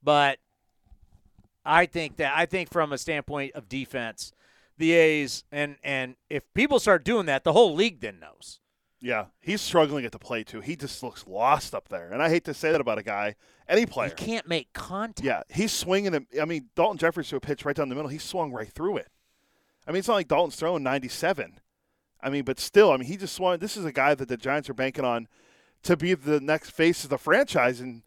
[0.01, 0.39] But
[1.65, 4.33] I think that I think from a standpoint of defense,
[4.77, 8.61] the A's and and if people start doing that, the whole league then knows.
[9.01, 10.61] yeah, he's struggling at the plate too.
[10.61, 13.35] He just looks lost up there, and I hate to say that about a guy,
[13.69, 14.09] any player.
[14.09, 15.25] You can't make contact.
[15.27, 16.13] Yeah, he's swinging.
[16.15, 16.27] Him.
[16.41, 18.09] I mean, Daulton Jefferies threw a pitch right down the middle.
[18.11, 19.09] He swung right through it.
[19.87, 21.61] I mean, it's not like Dalton's throwing 97.
[22.21, 23.59] I mean, but still, I mean, he just swung.
[23.59, 25.29] This is a guy that the Giants are banking on
[25.85, 28.03] to be the next face of the franchise, and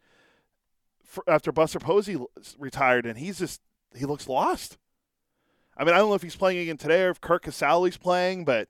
[1.27, 2.17] after Buster Posey
[2.57, 3.61] retired, and he's just
[3.95, 4.77] he looks lost.
[5.77, 8.45] I mean, I don't know if he's playing again today or if Curt Casali's playing,
[8.45, 8.69] but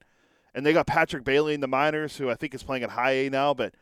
[0.53, 3.11] and they got Patrick Bailey in the minors, who I think is playing at high
[3.11, 3.53] A now.
[3.53, 3.73] But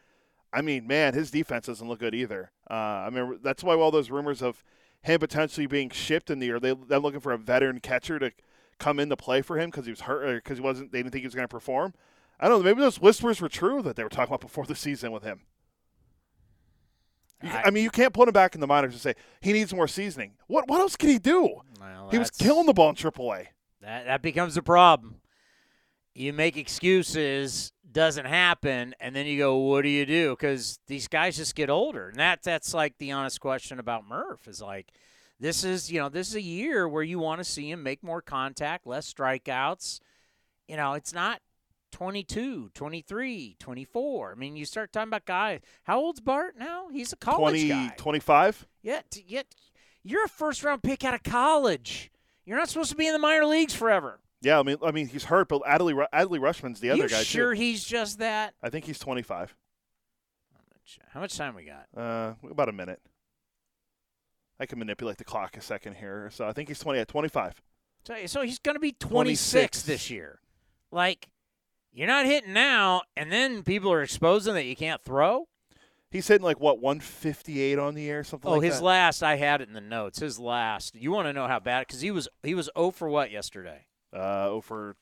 [0.54, 2.52] I mean, man, his defense doesn't look good either.
[2.70, 4.64] Uh, I mean, that's why all those rumors of
[5.02, 8.32] him potentially being shipped in the year, they they're looking for a veteran catcher to
[8.80, 10.92] come in to play for him because he was hurt because he wasn't.
[10.92, 11.94] They didn't think he was going to perform.
[12.40, 12.64] I don't know.
[12.64, 15.42] Maybe those whispers were true that they were talking about before the season with him.
[17.42, 19.74] You- I, mean, you can't put him back in the minors and say he needs
[19.74, 20.34] more seasoning.
[20.48, 21.62] What what else can he do?
[22.12, 23.48] he was killing the ball in AAA.
[23.82, 25.22] That that becomes a problem.
[26.14, 31.08] You make excuses, doesn't happen, and then you go, "What do you do?" Because these
[31.08, 34.92] guys just get older, and that that's like the honest question about Murph is like,
[35.40, 38.04] this is you know this is a year where you want to see him make
[38.04, 40.02] more contact, less strikeouts.
[40.68, 41.40] You know, it's not
[41.92, 44.32] 22, 23, 24.
[44.32, 45.62] I mean, you start talking about guys.
[45.84, 46.90] How old's Bart now?
[46.90, 47.94] He's a college 20, guy.
[47.98, 48.68] 25?
[48.82, 49.48] Yeah, t- yet
[50.04, 52.12] you're a first round pick out of college.
[52.46, 54.20] You're not supposed to be in the minor leagues forever.
[54.42, 57.24] Yeah, I mean, I mean he's hurt, but Adley, Adley Rutschman's the other you guy
[57.24, 57.60] sure too.
[57.62, 58.54] he's just that?
[58.64, 59.56] I think he's 25.
[61.10, 61.88] How much time we got?
[61.96, 63.00] Uh, about a minute.
[64.60, 67.62] I can manipulate the clock a second here, so I think he's 20 at 25.
[68.06, 69.82] So, so he's going to be 26, 26.
[69.84, 70.40] this year.
[70.92, 71.30] Like,
[71.92, 75.48] you're not hitting now, and then people are exposing that you can't throw.
[76.12, 78.58] He's hitting like what 158 on the air, something like that.
[78.58, 78.86] Oh, like his that.
[78.86, 80.20] last, I had it in the notes.
[80.20, 80.96] His last.
[80.96, 81.86] You want to know how bad?
[81.88, 83.86] Because he was he was 0 for what yesterday?
[84.12, 84.96] Uh, for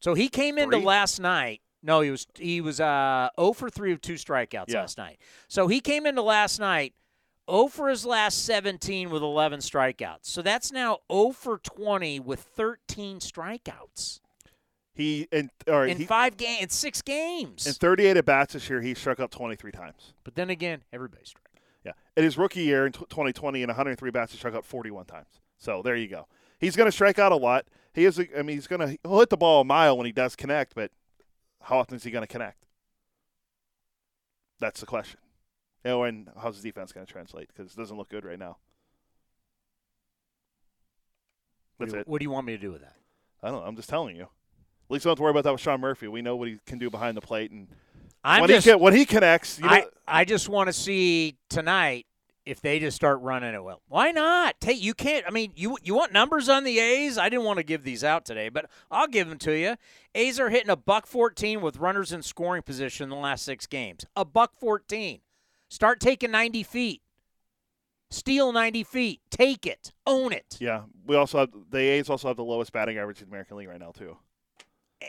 [0.00, 1.60] So he came into last night.
[1.82, 4.80] No, he was he was uh 0 for 3 with two strikeouts Yeah.
[4.80, 5.18] last night.
[5.48, 6.94] So he came into last night
[7.50, 10.20] 0 for his last 17 with 11 strikeouts.
[10.22, 14.20] So that's now 0 for 20 with 13 strikeouts
[14.94, 17.66] He and or in he, five games, in six games.
[17.66, 20.12] in 38 at bats this year, he struck out 23 times.
[20.22, 21.42] but then again, everybody's struck.
[21.84, 25.04] Yeah, in his rookie year in t- 2020, in 103 bats, he struck out 41
[25.06, 25.40] times.
[25.58, 26.26] So there you go.
[26.60, 27.66] He's going to strike out a lot.
[27.92, 28.18] He is.
[28.18, 30.36] a- I mean, he's going to he'll hit the ball a mile when he does
[30.36, 30.90] connect, but
[31.62, 32.64] How often is he going to connect?
[34.60, 35.18] That's the question.
[35.84, 37.48] You know, and how's his defense going to translate?
[37.48, 38.58] Because it doesn't look good right now.
[41.76, 42.08] What That's do, you, it.
[42.08, 42.94] what do you want me to do with that?
[43.42, 43.66] I don't know.
[43.66, 44.28] I'm just telling you.
[44.86, 46.08] At least we don't have to worry about that with Sean Murphy.
[46.08, 47.68] We know what he can do behind the plate, and
[48.22, 50.72] I'm when just- he can, when he connects, you know, I, I just want to
[50.72, 52.06] see tonight
[52.44, 53.80] if they just start running it well.
[53.88, 54.60] Why not?
[54.60, 55.24] Take you can't.
[55.26, 57.16] I mean, you you want numbers on the A's?
[57.16, 59.76] I didn't want to give these out today, but I'll give them to you.
[60.14, 63.66] A's are hitting a buck 14 with runners in scoring position in the last six
[63.66, 64.04] games.
[64.14, 65.20] A buck 14.
[65.70, 67.00] Start taking 90 feet.
[68.10, 69.20] Steal 90 feet.
[69.30, 69.92] Take it.
[70.06, 70.56] Own it.
[70.60, 70.82] yeah.
[71.06, 73.68] We also have the A's also have the lowest batting average in the American League
[73.68, 74.16] right now too.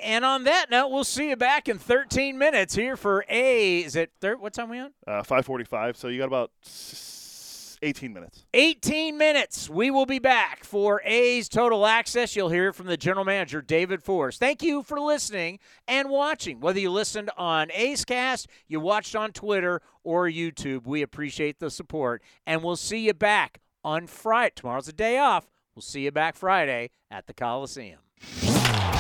[0.04, 3.80] And on that note, we'll see you back in 13 minutes here for A.
[3.84, 4.92] Is it thir- what time we on?
[5.08, 5.96] Uh, 5:45.
[5.98, 8.46] So you got about s- 18 minutes.
[8.54, 9.70] 18 minutes.
[9.70, 12.36] We will be back for A's Total Access.
[12.36, 14.40] You'll hear from the general manager, David Forst.
[14.40, 16.60] Thank you for listening and watching.
[16.62, 21.70] Whether you listened on A's Cast, you watched on Twitter or YouTube, we appreciate the
[21.70, 22.24] support.
[22.48, 24.54] And we'll see you back on Friday.
[24.56, 25.48] Tomorrow's a day off.
[25.76, 28.00] We'll see you back Friday at the Coliseum.